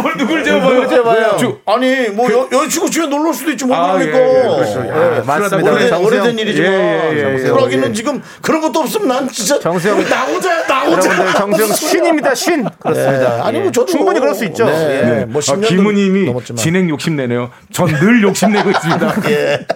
[0.02, 1.36] 뭘 누굴 재워봐요?
[1.38, 4.18] 주- 아니 뭐 여, 여자친구 집에 놀러 올 수도 있지 뭐 아, 모르니까.
[4.18, 4.84] 예, 예, 그렇죠.
[4.84, 5.16] 예.
[5.16, 5.20] 예.
[5.22, 5.72] 맞습니다.
[5.72, 7.48] 오래된, 오래된 일이지만 예, 예.
[7.48, 12.66] 쿨하기는 지금 그런 것도 없으면 난 진짜 정수영- 나 혼자 나 혼자 정수영 신입니다 신
[12.78, 13.38] 그렇습니다.
[13.38, 13.40] 예.
[13.42, 13.72] 아니 뭐 예.
[13.72, 14.66] 저도 충분히 그럴 수 있죠.
[14.66, 15.20] 네.
[15.20, 15.24] 예.
[15.24, 16.34] 뭐 아, 10년도 김우님이.
[16.56, 17.50] 진행 욕심 내네요.
[17.72, 19.14] 전 늘 욕심 내고 있습니다.
[19.30, 19.66] 예.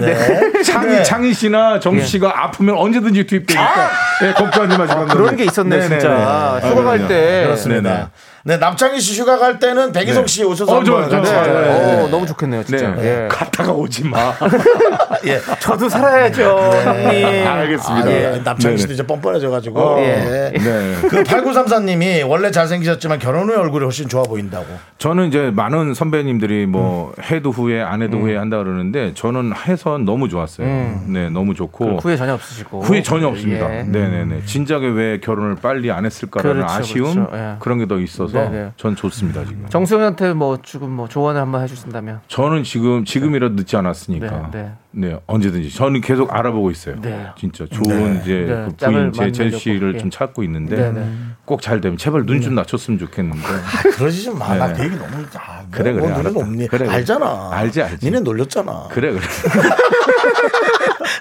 [0.00, 0.62] 네.
[0.62, 3.90] 창희, 창희 씨나 정수 씨가 아프면 언제든지 투입되니까
[4.24, 5.06] 예, 걱정하지 마시고.
[5.06, 5.98] 그런 게 있었네 네네네.
[6.00, 7.08] 진짜 아, 휴가 갈 그럼요.
[7.08, 7.42] 때.
[7.44, 8.10] 그렇습니다.
[8.48, 10.26] 네, 남창희 씨 휴가 갈 때는 백이성 네.
[10.26, 11.36] 씨 오셔서 어, 좋아요, 한번 좋아요.
[11.36, 11.70] 같이 네, 가요.
[11.70, 12.02] 네, 네.
[12.02, 12.90] 오, 너무 좋겠네요 진짜.
[12.92, 13.24] 네.
[13.24, 13.28] 예.
[13.28, 14.32] 갔다가 오지 마.
[15.26, 15.38] 예.
[15.60, 16.42] 저도 살아야죠
[16.82, 17.46] 형님.
[17.46, 18.06] 알겠습니다.
[18.06, 18.40] 아, 예.
[18.42, 18.92] 남창희 씨도.
[18.94, 19.78] 이제 뻔뻔해져가지고.
[19.78, 20.50] 어, 예.
[20.54, 20.94] 네.
[21.10, 24.64] 그 8934님이 원래 잘생기셨지만 결혼 후에 얼굴이 훨씬 좋아 보인다고.
[24.96, 30.04] 저는 이제 많은 선배님들이 뭐 해도 후에 안 해도 후에 한다 그러는데 저는 해서 전
[30.04, 30.66] 너무 좋았어요.
[30.66, 31.04] 음.
[31.08, 33.78] 네, 너무 좋고 후회 전혀 없으시고 후회 전혀 없습니다.
[33.78, 33.82] 예.
[33.82, 34.42] 네네네.
[34.46, 37.30] 진작에 왜 결혼을 빨리 안 했을까라는 그렇죠, 아쉬움 그렇죠.
[37.36, 37.56] 예.
[37.58, 38.72] 그런 게 더 있어서 네네.
[38.76, 39.66] 전 좋습니다 지금.
[39.68, 45.20] 정수영한테 뭐 지금 뭐 조언을 한번 해주신다면 저는 지금 지금이라도 늦지 않았으니까 네, 네, 네.
[45.26, 46.96] 언제든지 저는 계속 알아보고 있어요.
[47.00, 47.26] 네.
[47.38, 49.98] 진짜 좋은 이제 네, 그 부인 제 씨를 예.
[49.98, 51.08] 좀 찾고 있는데 네, 네.
[51.44, 53.42] 꼭잘 되면 제발 눈 좀 낮췄으면 좋겠는데.
[53.96, 54.54] 그러지 좀 마.
[54.54, 54.74] 나 네.
[54.74, 56.38] 그 얘기 너무 아, 그래, 뭐 그래, 노래 알았다.
[56.40, 56.68] 없니?
[56.68, 56.90] 그래, 그래.
[56.90, 57.50] 알잖아.
[57.52, 58.06] 알지, 알지.
[58.06, 58.88] 니네 놀렸잖아.
[58.90, 59.20] 그래 그래.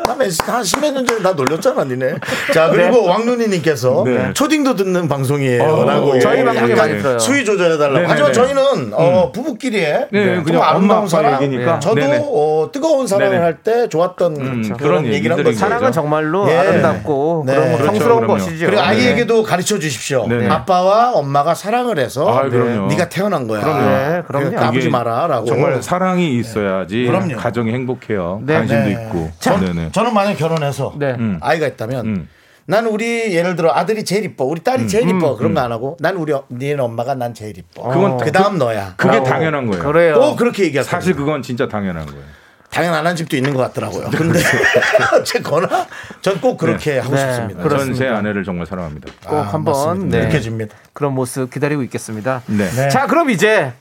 [0.08, 2.16] 한 십몇 년 전에 나 놀렸잖아, 니네.
[2.54, 4.34] 자, 그리고 왕눈이님께서 네.
[4.34, 5.64] 초딩도 듣는 방송이에요.
[5.64, 6.18] 어, 라고.
[6.20, 7.20] 저희 예, 방송에 약간 많이 들어요.
[7.20, 7.94] 수위 조절해달라고.
[7.94, 8.08] 네네네.
[8.10, 11.42] 하지만 저희는 어, 부부끼리의 네, 좀 아름다운 사랑.
[11.44, 11.80] 얘기니까.
[11.80, 12.22] 저도 네네.
[12.24, 13.44] 어, 뜨거운 사랑을 네네.
[13.44, 15.58] 할때 좋았던 음, 그런 그런 얘기를 한 거죠.
[15.58, 16.58] 사랑은 정말로 예.
[16.58, 17.54] 아름답고 네.
[17.54, 18.34] 그런 거 그렇죠, 성스러운 그럼요.
[18.40, 18.66] 것이죠.
[18.68, 18.88] 그리고 네.
[18.88, 20.28] 아이에게도 가르쳐 주십시오.
[20.28, 20.48] 네네.
[20.50, 22.88] 아빠와 엄마가 사랑을 해서 아, 그럼요.
[22.88, 23.62] 네가 태어난 거야.
[23.62, 23.82] 그럼요.
[23.86, 24.56] 네, 그럼요.
[24.56, 25.46] 까부지 마라라고.
[25.46, 27.36] 정말 사랑이 있어야지 그럼요.
[27.38, 28.42] 가정이 행복해요.
[28.44, 28.54] 네.
[28.56, 28.92] 관심도 네.
[28.92, 29.30] 있고.
[29.40, 29.90] 저, 네네.
[29.98, 31.16] 저는 만약 결혼해서 네.
[31.18, 31.40] 음.
[31.42, 32.30] 아이가 있다면 음.
[32.68, 35.98] 나는 우리 예를 들어 아들이 제일 이뻐 우리 딸이 제일 이뻐 그런 거 안 하고
[36.00, 39.84] 난 우리 어- 니네 엄마가 난 제일 이뻐 그건 그 다음 너야 그게 당연한 거예요.
[39.84, 40.14] 그래요.
[40.20, 41.16] 꼭 그렇게 얘기할 사실.
[41.16, 42.22] 그건 진짜 당연한 거예요.
[42.70, 44.40] 당연한 집도 있는 것 같더라고요 근데
[45.20, 45.88] 어쨌거나
[46.22, 47.22] 전 꼭 그렇게 하고 네.
[47.22, 48.08] 싶습니다 전 제.
[48.08, 49.08] 아내를 정말 사랑합니다.
[49.26, 50.18] 꼭 한번 맞습니다.
[50.20, 50.26] 네.
[50.28, 52.44] 느껴집니다 그런 모습 기다리고 있겠습니다.
[52.46, 52.70] 네.
[52.70, 52.90] 네.
[52.90, 53.74] 자, 그럼 이제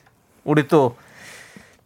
[0.44, 0.96] 우리 또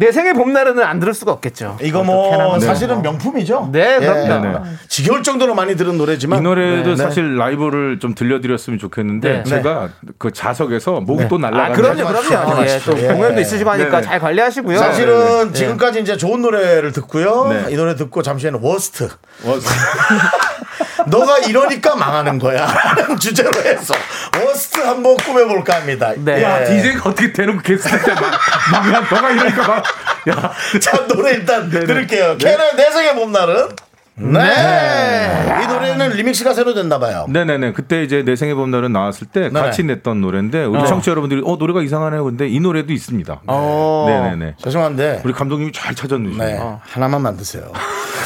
[0.01, 1.77] 내 생애 봄날은 안 들을 수가 없겠죠.
[1.83, 3.03] 이거 뭐 사실은 뭐.
[3.03, 4.41] 명품이죠 네, 그럼요.
[4.41, 4.71] 네, 네.
[4.89, 6.97] 지겨울 정도로 많이 들은 노래지만 이 노래도 네.
[6.97, 9.45] 사실 라이브를 좀 들려드렸으면 좋겠는데 네.
[9.45, 12.55] 제가 그 자석에서 목이 또 아, 날라가는 그럼요, 하지 그럼요.
[12.55, 12.95] 마십시오.
[12.95, 13.13] 예, 또 예.
[13.13, 14.01] 공연도 있으시고 하니까.
[14.01, 14.79] 잘 관리하시고요.
[14.79, 17.67] 사실은 지금까지 이제 좋은 노래를 듣고요 네.
[17.69, 19.55] 이 노래 듣고 잠시 후에는 워스트 어,
[21.09, 22.67] 너가 이러니까 망하는 거야.
[22.67, 23.95] 라는 주제로 해서
[24.45, 26.13] worst 한번 꾸며볼까 합니다.
[26.17, 26.43] 네.
[26.43, 26.65] 야, 예.
[26.67, 28.23] DJ가 어떻게 대놓고 게스트 때 막,
[28.73, 29.85] 막, 야, 너가 이러니까 막,
[30.29, 30.53] 야.
[30.81, 32.37] 자, 노래 일단 들을게요.
[32.39, 33.69] 캔의 내 생애 봄날은?
[34.23, 35.63] 네.
[35.63, 37.25] 이 노래는 리믹스가 새로 됐나 봐요.
[37.31, 37.73] 네네네.
[37.73, 39.61] 그때 이제 내 생애 봄날은 나왔을 때 네네.
[39.61, 42.23] 같이 냈던 노래인데 우리 청취자 여러분들이 어 노래가 이상하네요.
[42.25, 43.41] 근데 이 노래도 있습니다.
[43.47, 44.07] 어.
[44.09, 44.57] 네네네.
[44.63, 46.37] 죄송한데, 우리 감독님이 잘 찾아주시네요.
[46.39, 46.61] 네.
[46.83, 47.73] 하나만 만드세요.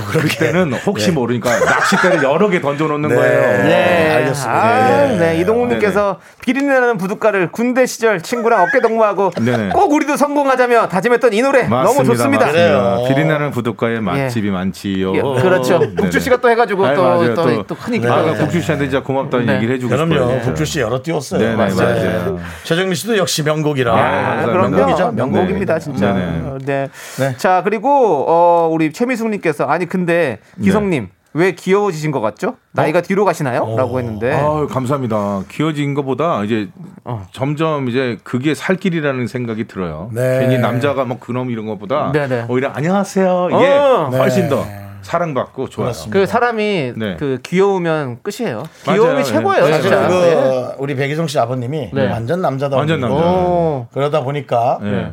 [0.00, 0.28] 자꾸 그렇게.
[0.28, 1.12] 그때는 혹시 네.
[1.12, 3.14] 모르니까 낚싯대를 여러 개 던져놓는 네.
[3.14, 3.40] 거예요.
[3.64, 4.14] 네.
[4.16, 4.52] 알겠습니다.
[4.52, 5.16] 아, 네.
[5.18, 5.40] 네.
[5.40, 9.70] 이동욱님께서 비린내나는 부둣가를 군대 시절 친구랑 어깨 동무하고 네네.
[9.70, 12.46] 꼭 우리도 성공하자며 다짐했던 이 노래 너무 좋습니다.
[12.46, 13.08] 맞습니다.
[13.08, 15.14] 비린내는 부둣가에 맛집이 많지요.
[15.14, 15.80] 예, 그렇죠.
[15.96, 17.34] 국주 씨가 또 해가지고 아이, 또, 맞아요.
[17.34, 18.22] 또, 또- 또큰 인기 아.
[18.34, 19.56] 국주 씨한테 진짜 고맙다는 네.
[19.56, 20.12] 얘기를 해주고 그럼요.
[20.14, 20.40] 싶어요.
[20.40, 21.40] 국주 씨 여러 띄웠어요.
[21.40, 22.38] 네네, 맞아요.
[22.64, 23.92] 최정민 씨도 역시 명곡이라.
[23.92, 24.46] 아, 아, 맞아요.
[24.46, 24.76] 그럼요.
[24.76, 25.12] 명곡이죠.
[25.12, 25.80] 명곡입니다, 네.
[25.80, 26.12] 진짜.
[26.12, 26.42] 네네.
[26.64, 26.88] 네.
[27.18, 27.34] 네.
[27.36, 32.56] 자, 그리고, 어, 우리 최미숙님께서, 아니, 근데, 기성님, 왜 귀여워지신 것 같죠?
[32.72, 33.74] 나이가 뒤로 가시나요?
[33.76, 34.32] 라고 했는데.
[34.32, 35.42] 아 감사합니다.
[35.48, 36.68] 귀여진 것보다 이제
[37.04, 37.26] 어.
[37.32, 40.10] 점점 이제 그게 살 길이라는 생각이 들어요.
[40.12, 40.40] 네.
[40.40, 42.46] 괜히 남자가 뭐 그놈 이런 것보다 네네.
[42.48, 43.48] 오히려 안녕하세요.
[43.52, 44.10] 이게 어.
[44.12, 44.48] 훨씬 네.
[44.48, 44.64] 더
[45.02, 45.92] 사랑받고 좋아요.
[46.10, 47.16] 그 사람이 네.
[47.16, 48.64] 그 귀여우면 끝이에요.
[48.84, 49.22] 귀여움이 네.
[49.22, 49.72] 최고예요, 네.
[49.72, 50.08] 사실은 진짜.
[50.08, 50.74] 그 네.
[50.78, 52.10] 우리 백이성 씨 아버님이 네.
[52.10, 52.76] 완전 남자다.
[52.76, 53.16] 완전 남자.
[53.16, 53.86] 오.
[53.92, 55.12] 그러다 보니까 네.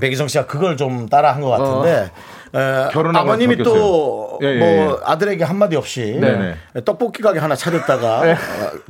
[0.00, 2.10] 백이성 씨가 그걸 좀 따라 한 것 같은데
[2.54, 4.38] 에, 결혼하고 아버님이 또 바뀌었어요.
[4.42, 4.96] 예, 뭐 예, 예.
[5.04, 6.54] 아들에게 한마디 없이 네네.
[6.84, 8.36] 떡볶이 가게 하나 차렸다가 어,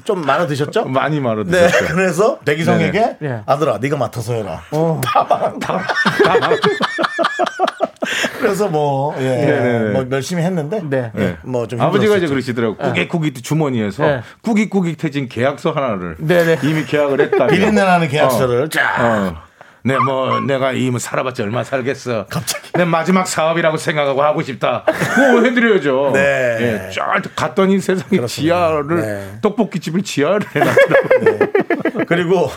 [0.04, 0.84] 좀 많아 드셨죠?
[0.86, 1.88] 많이 말아 네, 드셨어요.
[1.88, 3.16] 그래서 백이성에게 네네.
[3.20, 3.40] 네.
[3.46, 4.62] 아들아, 네가 맡아서 해라.
[4.72, 5.00] 어.
[8.40, 9.92] 그래서 뭐, 예, 네네네.
[9.92, 11.10] 뭐 열심히 했는데, 네.
[11.18, 12.76] 예, 뭐좀 아버지가 이제 그러시더라고.
[12.76, 14.20] 꾸깃꾸깃 주머니에서 네.
[14.42, 16.58] 꾸깃꾸깃해진 계약서 하나를 네네.
[16.62, 17.46] 이미 계약을 했다.
[17.48, 19.00] 비린내 나는 계약서를 쫙.
[19.00, 19.47] 어.
[19.88, 22.26] 네, 뭐 내가 이 뭐 살아봤자 얼마 살겠어.
[22.28, 22.70] 갑자기.
[22.74, 24.84] 내 마지막 사업이라고 생각하고 하고 싶다.
[24.84, 26.10] 그거 해드려야죠.
[26.14, 26.58] 네.
[26.60, 29.38] 예, 쫙 갔더니 세상에 지하를 네.
[29.42, 32.04] 떡볶이 집을 지하를 해놨더라고.
[32.06, 32.50] 그리고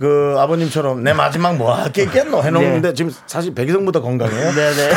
[0.00, 2.94] 그 아버님처럼 내 마지막 뭐 할게 있겠노 해놓는데 네.
[2.94, 4.52] 지금 사실 백이성보다 건강해요.
[4.52, 4.90] 네네.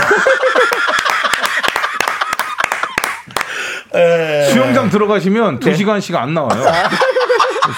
[3.96, 4.50] 예.
[4.52, 6.62] 수영장 들어가시면 두 시간씩 안 나와요.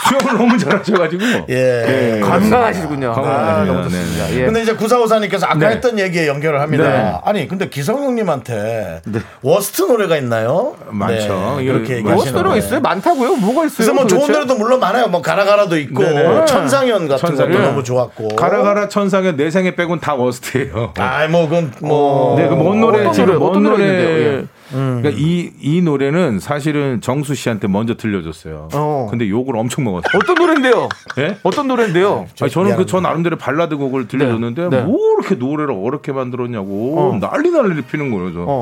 [0.08, 1.24] 수영을 너무 잘하셔가지고.
[1.50, 2.20] 예.
[2.24, 3.14] 건강하시군요.
[3.18, 3.64] 아.
[3.66, 4.26] 너무 좋습니다.
[4.28, 4.46] 네, 예.
[4.46, 5.68] 근데 이제 구사오사님께서 아까 네.
[5.76, 6.84] 했던 얘기에 연결을 합니다.
[6.84, 7.14] 네.
[7.24, 9.02] 아니 근데 기성 형님한테
[9.42, 10.76] worst 노래가 있나요?
[10.90, 11.56] 많죠.
[11.58, 12.58] 네, 이렇게 뭐 얘기하시는 worst가 거예요.
[12.58, 12.80] 있어요?
[12.82, 13.36] 많다고요?
[13.36, 13.76] 뭐가 있어요?
[13.78, 14.34] 그래서 뭐 좋은 도대체?
[14.34, 15.08] 노래도 물론 많아요.
[15.08, 16.46] 뭐 가라가라도 있고 네네.
[16.46, 17.52] 천상연 같은 천상연.
[17.54, 18.30] 것도 너무 좋았고.
[18.36, 20.94] 가라가라 천상연 내 생애 빼곤 다 worst예요.
[20.98, 24.44] 아 뭐 그건 뭐 네, 그먼 노래 어떤 지금 노래, 먼 어떤 노래.
[24.72, 28.70] 그러니까 이, 이 노래는 사실은 정수 씨한테 먼저 들려줬어요.
[28.74, 29.08] 어.
[29.10, 30.12] 근데 욕을 엄청 먹었어요.
[30.16, 30.90] 어떤 노래인데요?
[31.20, 31.38] 예?
[31.44, 32.28] 어떤 노래인데요?
[32.42, 32.86] 아니, 저는 그.
[32.86, 34.78] 저 나름대로 발라드 곡을 들려줬는데 네.
[34.78, 34.84] 네.
[34.84, 37.20] 뭐 이렇게 노래를 어렵게 만들었냐고 어.
[37.20, 38.34] 난리 난리를 피는 거예요.
[38.34, 38.46] 저.
[38.48, 38.60] 어.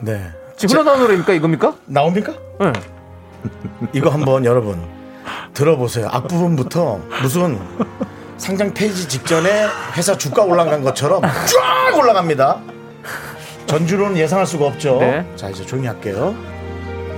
[0.00, 0.26] 네
[0.56, 1.32] 지금 흘러나온 노래입니까?
[1.34, 1.74] 이겁니까?
[1.86, 2.32] 나옵니까?
[2.60, 2.72] 네.
[3.92, 4.78] 이거 한번 여러분
[5.54, 6.08] 들어보세요.
[6.10, 7.58] 앞부분부터 무슨
[8.36, 9.66] 상장 폐지 직전에
[9.96, 12.75] 회사 주가 올라간 것처럼 쫙 올라갑니다.
[13.66, 14.98] 전주로는 예상할 수가 없죠.
[15.00, 15.26] 네.
[15.36, 16.34] 자 이제 조용히 할게요.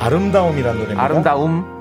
[0.01, 1.05] 아름다움이라는 노래입니다.
[1.05, 1.79] 아름다움.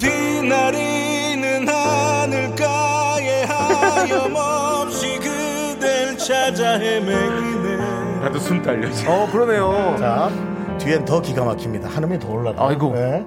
[0.00, 7.76] 비나리는 하늘가에 하염없이 그댈 찾아 헤매기네
[8.20, 9.06] 나도 숨 딸려지.
[9.06, 9.96] 어 그러네요.
[9.98, 10.30] 자
[10.78, 11.88] 뒤엔 더 기가 막힙니다.
[11.88, 12.68] 한음이 더 올라가.
[12.68, 12.92] 아이고.
[12.94, 13.24] 네.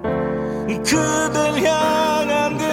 [0.68, 2.69] 그댈 향한 그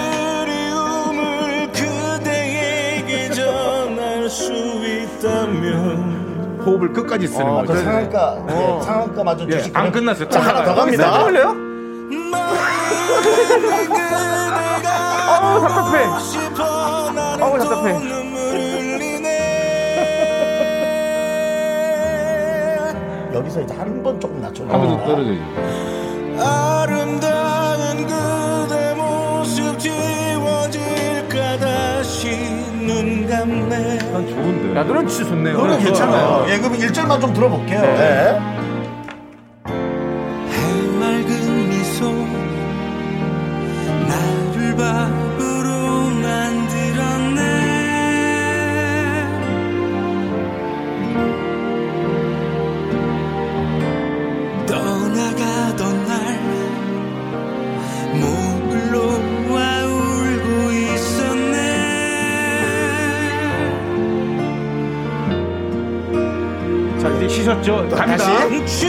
[5.18, 7.72] 있다면 호흡을 끝까지 쓰는 어, 거죠.
[7.74, 8.80] 그 상한가, 네, 어.
[8.82, 9.76] 상한가 마저 예, 주식.
[9.76, 10.28] 안 끝났어요.
[10.28, 11.18] 자 하나 더또 갑니다.
[11.18, 11.56] 해볼래요?
[15.40, 16.04] 어우 답답해.
[17.40, 17.98] 어우 답답해.
[23.34, 24.64] 여기서 이제 한 번 조금 낮춰.
[24.64, 25.38] 한번더 떨어져요.
[26.40, 27.57] 아름다
[33.44, 34.78] 눈 감네 난 좋은데.
[34.78, 35.56] 야 노래 진짜 좋네요.
[35.56, 36.46] 노래 괜찮아요.
[36.48, 37.80] 예, 그럼 1절만 좀 들어볼게요.
[37.80, 38.57] 네.
[67.98, 68.24] 갑니다.
[68.24, 68.86] 다시.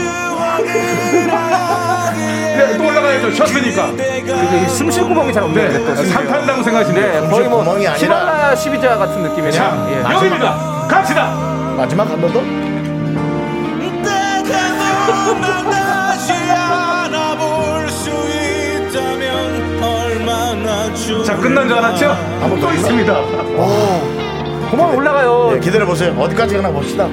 [2.56, 3.30] 네, 또 올라가야죠.
[3.32, 3.92] 쉬었으니까.
[3.96, 5.68] 그 숨쉴 구멍이 잘 없네요.
[5.72, 6.12] 네, 또 심지어.
[6.14, 7.28] 산탄다고 생각하시면 네, 돼요.
[7.30, 9.52] 거의 뭐 구멍이 아니라- 히말라야 12자 같은 느낌이네요.
[9.52, 10.02] 자, 예.
[10.14, 10.86] 여기입니다.
[10.88, 11.30] 갑시다.
[11.76, 12.40] 마지막 한 번 더.
[21.24, 22.06] 자, 끝난 줄 알았죠?
[22.40, 23.14] 한번 또 있습니다.
[24.70, 25.50] 그만 올라가요.
[25.54, 26.12] 네, 기다려 보세요.
[26.18, 27.06] 어디까지 가나 봅시다.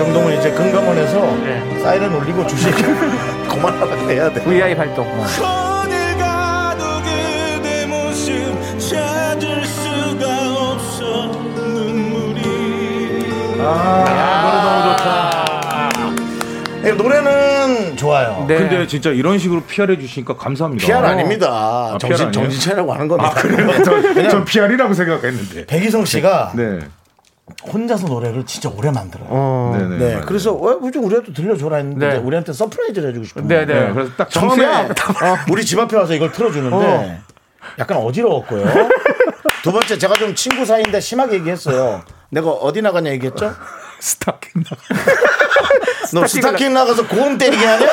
[0.00, 1.80] 정도면 이제 금감원에서 네.
[1.82, 2.70] 사이렌 울리고 주식
[3.46, 4.42] 그만하라고 해야 돼.
[4.42, 5.06] VI 활동.
[11.54, 12.40] 눈물이
[16.82, 18.46] 예, 노래는 좋아요.
[18.48, 18.56] 네.
[18.56, 20.86] 근데 진짜 이런 식으로 PR 해 주시니까 감사합니다.
[20.86, 21.98] PR 아닙니다.
[21.98, 22.32] PR 정신 아니에요?
[22.32, 23.34] 정신 차리라고 하는 겁니다.
[24.30, 25.66] 전 PR이라고 생각했는데.
[25.66, 26.78] 배기성 씨가 네.
[27.72, 29.28] 혼자서 노래를 진짜 오래 만들어요.
[29.30, 29.76] 어.
[29.76, 29.96] 네네.
[29.96, 30.26] 네, 맞아요.
[30.26, 32.16] 그래서 어, 우리 우리한테 들려줘라 했는데 네.
[32.16, 33.80] 우리한테 surprise를 해주고 싶은 네, 거예요.
[33.80, 33.86] 네.
[33.88, 34.88] 네, 그래서 딱 처음에 처음에
[35.50, 37.20] 우리 집 앞에 와서 이걸 틀어주는데
[37.78, 38.64] 약간 어지러웠고요.
[39.62, 42.02] 두 번째 제가 좀 친구 사이인데 심하게 얘기했어요.
[42.30, 43.54] 내가 어디 나가냐 얘기했죠?
[44.00, 44.76] 스타킹 나.
[46.14, 47.86] 너 스타킹 나가서 고음 때리게 하냐?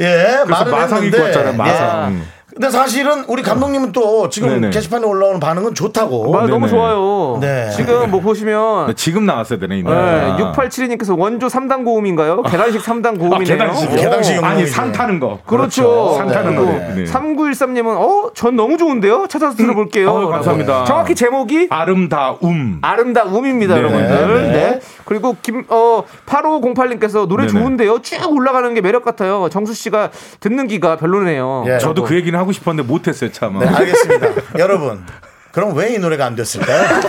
[0.00, 2.14] 예, 말을 마상 했는데, 입고 왔잖아요, 마상.
[2.14, 2.37] 예.
[2.58, 2.60] 음.
[2.60, 4.70] 근데 사실은 우리 감독님은 또 지금 네네.
[4.70, 6.36] 게시판에 올라오는 반응은 좋다고.
[6.36, 6.68] 아, 너무 네네.
[6.68, 7.38] 좋아요.
[7.40, 7.70] 네.
[7.70, 9.78] 지금 뭐 보시면 지금 나왔어야 되네.
[9.78, 9.96] 이 노래.
[9.96, 12.42] 네, 6872님께서 원조 3단 고음인가요?
[12.42, 13.44] 계단식 3단 고음이네요.
[13.44, 13.90] 계단식.
[13.90, 14.66] 어, 계단식 아니.
[14.66, 15.38] 산 타는 거.
[15.46, 16.14] 그렇죠.
[16.18, 16.94] 산 타는 그리고 노래.
[16.94, 17.04] 네.
[17.04, 19.26] 3913님은 어, 전 너무 좋은데요?
[19.28, 20.10] 찾아서 들어볼게요.
[20.10, 20.84] 어우, 감사합니다.
[20.84, 22.78] 정확히 제목이 아름다움.
[22.82, 23.76] 아름다움입니다.
[23.78, 24.42] 여러분들.
[24.42, 24.52] 네.
[24.52, 24.80] 네.
[25.04, 27.58] 그리고 김, 어, 8508님께서 노래 네네.
[27.58, 28.00] 좋은데요?
[28.02, 29.48] 쭉 올라가는 게 매력 같아요.
[29.50, 31.64] 정수 씨가 듣는 기가 별로네요.
[31.68, 31.78] 예.
[31.78, 32.02] 저도.
[32.04, 33.58] 그 얘기는 하고 싶었는데 못했어요, 참.
[33.58, 34.26] 네, 알겠습니다.
[34.58, 35.04] 여러분,
[35.52, 37.00] 그럼 왜 이 노래가 안 됐을까요?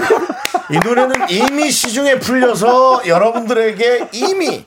[0.71, 4.66] 이 노래는 이미 시중에 풀려서 여러분들에게 이미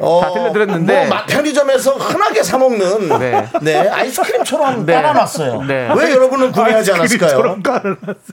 [0.00, 0.94] 어, 다 들려드렸는데.
[0.94, 3.48] 뭐 마- 편의점에서 흔하게 사 먹는 네.
[3.62, 3.88] 네.
[3.88, 4.92] 아이스크림처럼 네.
[4.94, 5.62] 깔아놨어요.
[5.62, 5.88] 네.
[5.96, 7.58] 왜 여러분은 구매하지 않았을까요?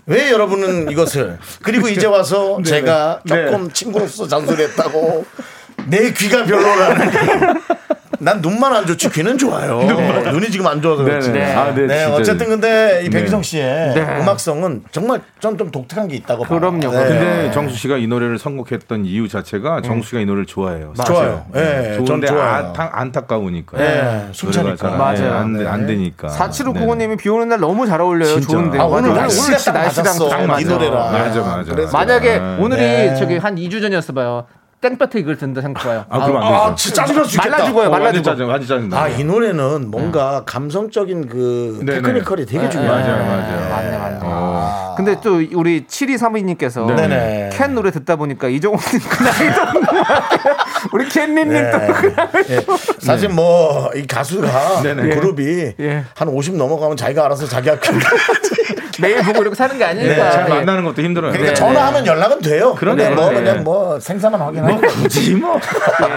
[0.06, 3.46] 왜 여러분은 이것을 그리고 이제 와서 제가 네.
[3.46, 5.26] 조금 친구로서 잔소리했다고
[5.88, 7.62] 내 귀가 별로라는
[8.20, 9.82] 난 눈만 안 좋지 귀는 좋아요.
[10.32, 11.32] 눈이 지금 안 좋아서 그렇지.
[11.32, 11.46] 네네.
[11.46, 11.56] 네.
[11.56, 12.04] 아, 네, 네.
[12.06, 13.20] 어쨌든 근데 이 네.
[13.20, 14.02] 백희성 씨의 네.
[14.22, 16.60] 음악성은 정말 전좀 독특한 게 있다고 봐요.
[16.60, 16.80] 그럼요.
[16.80, 16.90] 네.
[16.90, 20.94] 근데 정수 씨가 이 노래를 선곡했던 이유 자체가 정수 씨가 이 노래를 좋아해요.
[21.06, 21.46] 좋아요.
[21.56, 22.44] 예, 전 좋은데 좋아요.
[22.44, 23.78] 안타, 안타까우니까.
[23.78, 24.76] 네, 숨차니까.
[24.76, 25.34] 잘 맞아요.
[25.34, 25.68] 안, 네.
[25.68, 26.28] 안 되니까.
[26.30, 28.34] 4759님이 비 오는 날 너무 잘 어울려요.
[28.34, 28.48] 진짜.
[28.48, 28.82] 좋은데요.
[28.82, 29.22] 아, 오늘 맞아요.
[29.22, 30.30] 날씨가 오늘 진짜 딱 날씨랑 맞았어.
[30.30, 30.70] 딱이 맞아.
[30.70, 31.12] 노래랑.
[31.12, 31.72] 맞아, 맞아.
[31.72, 32.58] 그래서 만약에 네.
[32.60, 33.16] 오늘이 네.
[33.16, 34.46] 저기 한 2주 전이었어 봐요.
[34.90, 36.06] 땡볕에 이걸 듣는다 생각해봐요.
[36.10, 36.56] 아, 그럼 안 되죠.
[36.64, 37.50] 아, 진짜 짜증날 수 있겠다.
[37.58, 37.88] 말라 죽어요.
[37.88, 38.32] 어, 말라 완전 죽어.
[38.36, 38.98] 짜증, 완전 짜증나.
[39.02, 42.02] 아, 이 노래는 뭔가 감성적인 그 네네.
[42.02, 42.92] 테크니컬이 되게 네, 중요해요.
[42.94, 43.70] 맞아요, 맞아요.
[43.70, 44.20] 맞네, 맞네.
[44.22, 44.94] 어.
[44.98, 47.08] 근데 또 우리 7232님께서 네네.
[47.08, 47.50] 네네.
[47.54, 49.52] 캔 노래 듣다 보니까 이종훈님 그 같아요.
[50.94, 52.44] 우리 캔님님 또그 나이.
[52.50, 52.66] 예.
[53.00, 55.16] 사실 뭐 이 가수가 네네.
[55.16, 56.04] 그룹이 예.
[56.16, 57.92] 한50 넘어가면 자기가 알아서 자기 학교
[59.02, 60.32] 매일 보고 이렇게 사는 게 아니니까.
[60.32, 60.50] 잘 예.
[60.50, 61.32] 만나는 것도 힘들어요.
[61.32, 61.60] 그러니까 네.
[61.60, 62.76] 전화하면 연락은 돼요.
[62.76, 63.04] 그러네.
[63.10, 63.36] 근데 뭐 네.
[63.36, 65.60] 그냥 뭐 생사만 확인하고 굳이 뭐.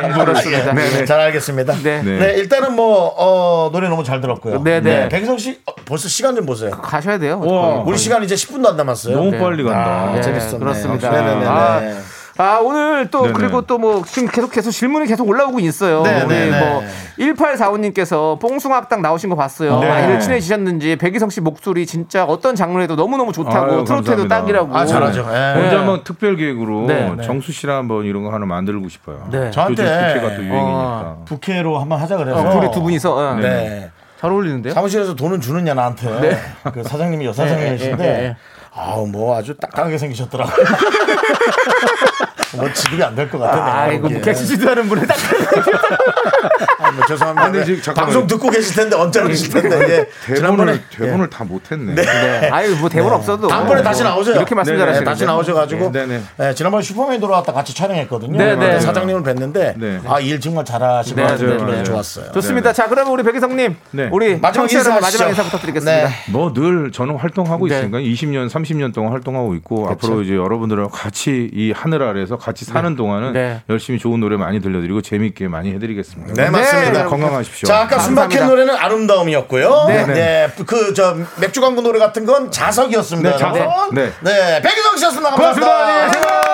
[0.04, 0.72] 예, 그렇습니다.
[0.72, 1.74] 네, 잘 알겠습니다.
[1.82, 2.02] 네.
[2.02, 2.18] 네.
[2.18, 2.34] 네.
[2.34, 4.62] 일단은 뭐 어, 노래 너무 잘 들었고요.
[4.62, 5.08] 네, 네.
[5.08, 6.70] 백성 씨 어, 벌써 시간 좀 보세요.
[6.70, 7.40] 가셔야 돼요.
[7.44, 7.82] 와.
[7.86, 9.16] 우리 시간 이제 10분도 안 남았어요.
[9.16, 9.38] 너무 네.
[9.38, 10.10] 빨리 간다.
[10.10, 10.58] 아, 네, 재밌었네.
[10.58, 11.10] 그렇습니다.
[11.10, 11.98] 네 네 네.
[12.38, 13.32] 아, 아, 오늘 또 네네.
[13.34, 16.02] 그리고 또 뭐 지금 계속 계속 질문이 계속 올라오고 있어요.
[16.02, 16.48] 네네네.
[16.48, 16.82] 우리 뭐
[17.18, 19.78] 1845님께서 뽕숭악당 나오신 거 봤어요.
[19.80, 19.88] 네.
[19.90, 24.38] 아이를 친해지셨는지 백이성 씨 목소리 진짜 어떤 장르에도 너무너무 좋다고 아유, 트로트에도 감사합니다.
[24.40, 24.76] 딱이라고.
[24.76, 25.20] 아 잘하죠.
[25.30, 25.36] 예.
[25.56, 25.76] 언제 네.
[25.76, 27.22] 한번 특별 기획으로 네, 네.
[27.24, 29.28] 정수 씨랑 한번 이런 거 하나 만들고 싶어요.
[29.30, 29.50] 네.
[29.50, 31.16] 저한테 부캐가 또 유행이니까.
[31.26, 32.38] 부캐로 한번 하자 그래서.
[32.40, 33.34] 어, 둘이 두 분이서 어.
[33.34, 33.90] 네.
[34.20, 34.74] 잘 어울리는데요?
[34.74, 36.36] 사무실에서 돈은 주느냐 나한테.
[36.72, 38.36] 그 사장님이 여사장님이신데 네, 네, 네.
[38.74, 40.56] 아우 뭐 아주 딱딱하게 생기셨더라고요.
[42.56, 43.54] 뭐 지급이 안 될 것 같아.
[43.56, 44.20] 내가 아이고 뭐 보기에.
[44.20, 46.66] 객시지도 하는 분이 딱 아,
[46.98, 47.60] 뭐 죄송합니다.
[47.60, 47.94] 아니, 지금.
[47.94, 50.08] 방송 듣고 계실 텐데 언짢으실 텐데.
[50.30, 50.34] 예.
[50.34, 51.94] 지난번에 대본을 대본을 다 못했네.
[51.94, 52.48] 네.
[52.50, 54.36] 아유 뭐 대본 없어도 다음번에 다시 뭐 나오세요.
[54.36, 56.22] 이렇게 말씀 네네, 잘하시는데 다시 나오셔가지고 네, 네.
[56.40, 58.36] 예, 지난번에 슈퍼맨 돌아왔다 같이 촬영했거든요.
[58.36, 58.80] 네, 그때 네.
[58.80, 60.00] 사장님을 뵀는데 네.
[60.06, 61.84] 아일 정말 잘하시고 네.
[61.84, 62.32] 좋았어요.
[62.32, 62.72] 좋습니다.
[62.72, 64.08] 자 그러면 우리 백이성님 네.
[64.12, 65.00] 우리 마지막 인사하시죠.
[65.00, 66.08] 마지막 인사 부탁드리겠습니다.
[66.08, 66.14] 네.
[66.30, 67.76] 뭐늘 저는 활동하고 네.
[67.76, 72.94] 있으니까 20년, 30년 동안 활동하고 있고 앞으로 이제 여러분들하고 같이 이 하늘 아래에서 같이 사는
[72.96, 73.62] 동안은 네.
[73.70, 76.34] 열심히 좋은 노래 많이 들려드리고 재밌게 많이 해드리겠습니다.
[76.34, 76.87] 네, 맞습니다.
[76.92, 77.66] 건강하십시오.
[77.66, 77.98] 자, 아까.
[77.98, 79.84] 숨막힌 노래는 아름다움이었고요.
[79.88, 80.06] 네.
[80.06, 80.52] 네.
[80.66, 83.30] 그, 저, 맥주 광고 노래 같은 건 자석이었습니다.
[83.30, 83.94] 네, 자석.
[83.94, 84.12] 네.
[84.20, 84.62] 네.
[84.62, 85.34] 백유성 씨였습니다.
[85.34, 85.72] 고맙습니다.
[85.72, 86.47] 감사합니다.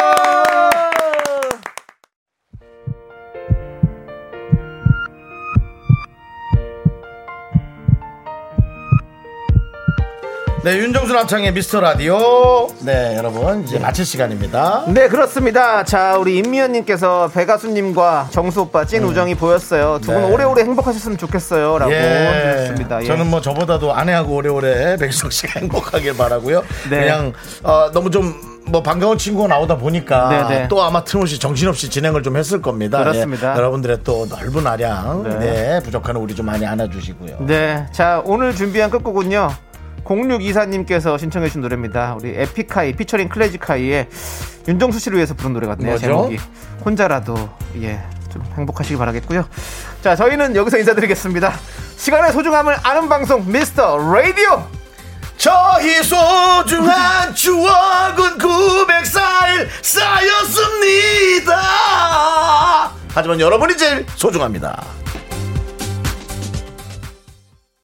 [10.64, 12.68] 네, 윤정수 남창의 미스터 라디오.
[12.80, 14.84] 네, 여러분, 이제 마칠 시간입니다.
[14.88, 15.84] 네 그렇습니다.
[15.84, 19.98] 자 우리 임미연님께서 배가수님과 정수 오빠 찐 우정이 보였어요.
[20.00, 20.32] 두 분 네.
[20.32, 23.02] 오래오래 행복하셨으면 좋겠어요 라고 해주셨습니다.
[23.02, 23.06] 예.
[23.06, 26.62] 저는 뭐 저보다도 아내하고 오래오래 백유성 씨가 행복하길 바라고요.
[26.88, 27.00] 네.
[27.00, 27.32] 그냥,
[27.62, 28.34] 어, 너무 좀,
[28.66, 30.68] 뭐 반가운 친구가 나오다 보니까 네, 네.
[30.68, 32.98] 또 아마 틀림없이 정신없이 진행을 좀 했을 겁니다.
[33.00, 33.52] 그렇습니다.
[33.52, 35.38] 예, 여러분들의 또 넓은 아량, 네.
[35.38, 35.80] 네.
[35.82, 37.36] 부족한 우리 좀 많이 안아주시고요.
[37.40, 39.50] 네, 자 오늘 준비한 끝곡은요.
[40.04, 42.14] 0624님께서 신청해 주신 노래입니다.
[42.18, 44.08] 우리 에픽하이 피처링 클래식하이의
[44.68, 45.88] 윤정수 씨를 위해서 부른 노래거든요.
[45.90, 46.06] 뭐죠?
[46.06, 46.38] 제목이
[46.84, 47.48] 혼자라도
[47.82, 48.00] 예.
[48.32, 49.46] 좀 행복하시기 바라겠고요.
[50.02, 51.52] 자, 저희는 여기서 인사드리겠습니다.
[51.96, 54.64] 시간의 소중함을 아는 방송 미스터 라디오.
[55.36, 61.54] 저희 소중한 추억은 904일 쌓였습니다.
[63.14, 64.82] 하지만 여러분이 제일 소중합니다.